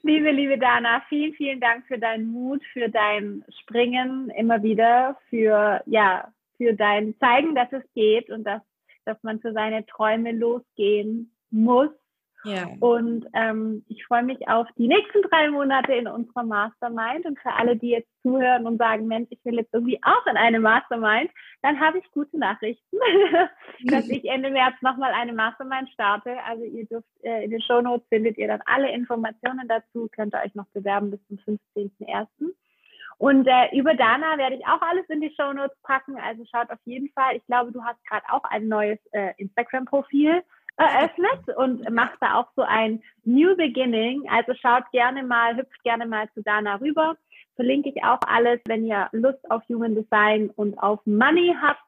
Liebe, 0.02 0.30
liebe 0.30 0.58
Dana, 0.58 1.02
vielen, 1.08 1.34
vielen 1.34 1.60
Dank 1.60 1.86
für 1.86 1.98
deinen 1.98 2.26
Mut, 2.26 2.62
für 2.72 2.88
dein 2.88 3.44
Springen 3.60 4.30
immer 4.30 4.62
wieder, 4.62 5.18
für, 5.28 5.82
ja, 5.84 6.32
für 6.56 6.72
dein 6.72 7.14
Zeigen, 7.18 7.54
dass 7.54 7.70
es 7.72 7.82
geht 7.94 8.30
und 8.30 8.44
dass, 8.44 8.62
dass 9.04 9.22
man 9.22 9.40
für 9.40 9.52
seine 9.52 9.84
Träume 9.84 10.32
losgehen 10.32 11.30
muss 11.50 11.90
ja. 12.46 12.68
Und 12.78 13.26
ähm, 13.32 13.84
ich 13.88 14.04
freue 14.06 14.22
mich 14.22 14.48
auf 14.48 14.68
die 14.78 14.86
nächsten 14.86 15.22
drei 15.22 15.50
Monate 15.50 15.92
in 15.94 16.06
unserer 16.06 16.44
Mastermind. 16.44 17.26
Und 17.26 17.38
für 17.40 17.52
alle, 17.52 17.76
die 17.76 17.90
jetzt 17.90 18.08
zuhören 18.22 18.66
und 18.66 18.78
sagen, 18.78 19.06
Mensch, 19.06 19.28
ich 19.30 19.44
will 19.44 19.56
jetzt 19.56 19.74
irgendwie 19.74 19.98
auch 20.02 20.26
in 20.26 20.36
eine 20.36 20.60
Mastermind, 20.60 21.30
dann 21.62 21.80
habe 21.80 21.98
ich 21.98 22.10
gute 22.12 22.38
Nachrichten, 22.38 22.96
dass 23.84 24.08
ich 24.08 24.24
Ende 24.24 24.50
März 24.50 24.74
nochmal 24.80 25.12
eine 25.12 25.32
Mastermind 25.32 25.90
starte. 25.90 26.36
Also 26.44 26.64
ihr 26.64 26.86
dürft 26.86 27.08
äh, 27.22 27.44
in 27.44 27.50
den 27.50 27.60
Show 27.62 27.80
Notes 27.80 28.06
findet 28.08 28.38
ihr 28.38 28.46
dann 28.46 28.62
alle 28.66 28.92
Informationen 28.92 29.66
dazu, 29.66 30.08
könnt 30.14 30.34
ihr 30.34 30.42
euch 30.44 30.54
noch 30.54 30.66
bewerben 30.68 31.10
bis 31.10 31.20
zum 31.26 31.38
15.01. 31.74 32.28
Und 33.18 33.46
äh, 33.46 33.74
über 33.74 33.94
Dana 33.94 34.36
werde 34.36 34.56
ich 34.56 34.66
auch 34.66 34.82
alles 34.82 35.08
in 35.08 35.20
die 35.20 35.34
Show 35.34 35.52
Notes 35.52 35.76
packen. 35.82 36.16
Also 36.18 36.44
schaut 36.44 36.70
auf 36.70 36.78
jeden 36.84 37.08
Fall. 37.10 37.36
Ich 37.36 37.46
glaube, 37.46 37.72
du 37.72 37.82
hast 37.82 38.04
gerade 38.06 38.26
auch 38.30 38.44
ein 38.44 38.68
neues 38.68 38.98
äh, 39.12 39.32
Instagram-Profil 39.38 40.42
eröffnet 40.76 41.56
und 41.56 41.88
macht 41.90 42.18
da 42.20 42.34
auch 42.34 42.48
so 42.54 42.62
ein 42.62 43.02
New 43.24 43.56
Beginning. 43.56 44.28
Also 44.28 44.54
schaut 44.54 44.90
gerne 44.92 45.22
mal, 45.22 45.56
hüpft 45.56 45.82
gerne 45.82 46.06
mal 46.06 46.30
zu 46.34 46.42
Dana 46.42 46.76
rüber. 46.76 47.16
Verlinke 47.54 47.88
ich 47.88 48.04
auch 48.04 48.20
alles, 48.26 48.60
wenn 48.66 48.84
ihr 48.84 49.08
Lust 49.12 49.50
auf 49.50 49.62
Human 49.68 49.94
Design 49.94 50.50
und 50.50 50.78
auf 50.78 51.00
Money 51.06 51.56
habt, 51.60 51.80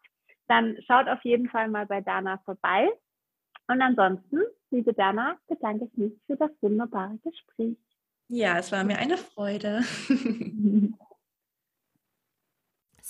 dann 0.49 0.79
schaut 0.87 1.09
auf 1.09 1.23
jeden 1.25 1.49
Fall 1.51 1.69
mal 1.69 1.87
bei 1.87 2.01
Dana 2.01 2.39
vorbei. 2.45 2.89
Und 3.67 3.83
ansonsten, 3.83 4.41
liebe 4.71 4.95
Dana, 4.95 5.37
bedanke 5.47 5.85
ich 5.85 5.99
mich 5.99 6.13
für 6.27 6.37
das 6.37 6.51
wunderbare 6.63 7.19
Gespräch. 7.23 7.77
Ja, 8.29 8.59
es 8.59 8.73
war 8.73 8.85
mir 8.85 8.99
eine 8.99 9.19
Freude. 9.19 9.83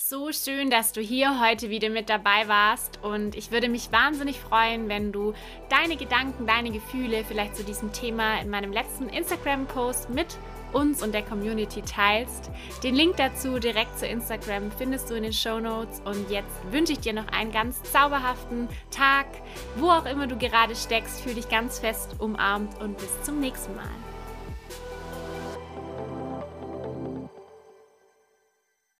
So 0.09 0.31
schön, 0.31 0.71
dass 0.71 0.91
du 0.91 1.01
hier 1.01 1.39
heute 1.39 1.69
wieder 1.69 1.89
mit 1.89 2.09
dabei 2.09 2.47
warst 2.47 2.97
und 3.03 3.35
ich 3.35 3.51
würde 3.51 3.69
mich 3.69 3.91
wahnsinnig 3.91 4.39
freuen, 4.39 4.89
wenn 4.89 5.11
du 5.11 5.35
deine 5.69 5.97
Gedanken, 5.97 6.47
deine 6.47 6.71
Gefühle 6.71 7.23
vielleicht 7.23 7.55
zu 7.55 7.63
diesem 7.63 7.93
Thema 7.93 8.41
in 8.41 8.49
meinem 8.49 8.71
letzten 8.71 9.07
Instagram-Post 9.07 10.09
mit 10.09 10.25
uns 10.73 11.03
und 11.03 11.13
der 11.13 11.21
Community 11.21 11.83
teilst. 11.83 12.49
Den 12.83 12.95
Link 12.95 13.17
dazu 13.17 13.59
direkt 13.59 13.99
zu 13.99 14.07
Instagram 14.07 14.71
findest 14.71 15.11
du 15.11 15.13
in 15.13 15.21
den 15.21 15.33
Show 15.33 15.59
Notes 15.59 16.01
und 16.03 16.31
jetzt 16.31 16.57
wünsche 16.71 16.93
ich 16.93 17.01
dir 17.01 17.13
noch 17.13 17.27
einen 17.27 17.51
ganz 17.51 17.79
zauberhaften 17.83 18.67
Tag, 18.89 19.27
wo 19.75 19.91
auch 19.91 20.05
immer 20.05 20.25
du 20.25 20.39
gerade 20.39 20.75
steckst. 20.75 21.21
Fühl 21.21 21.35
dich 21.35 21.49
ganz 21.49 21.77
fest 21.77 22.15
umarmt 22.17 22.81
und 22.81 22.97
bis 22.97 23.21
zum 23.21 23.39
nächsten 23.39 23.75
Mal. 23.75 23.85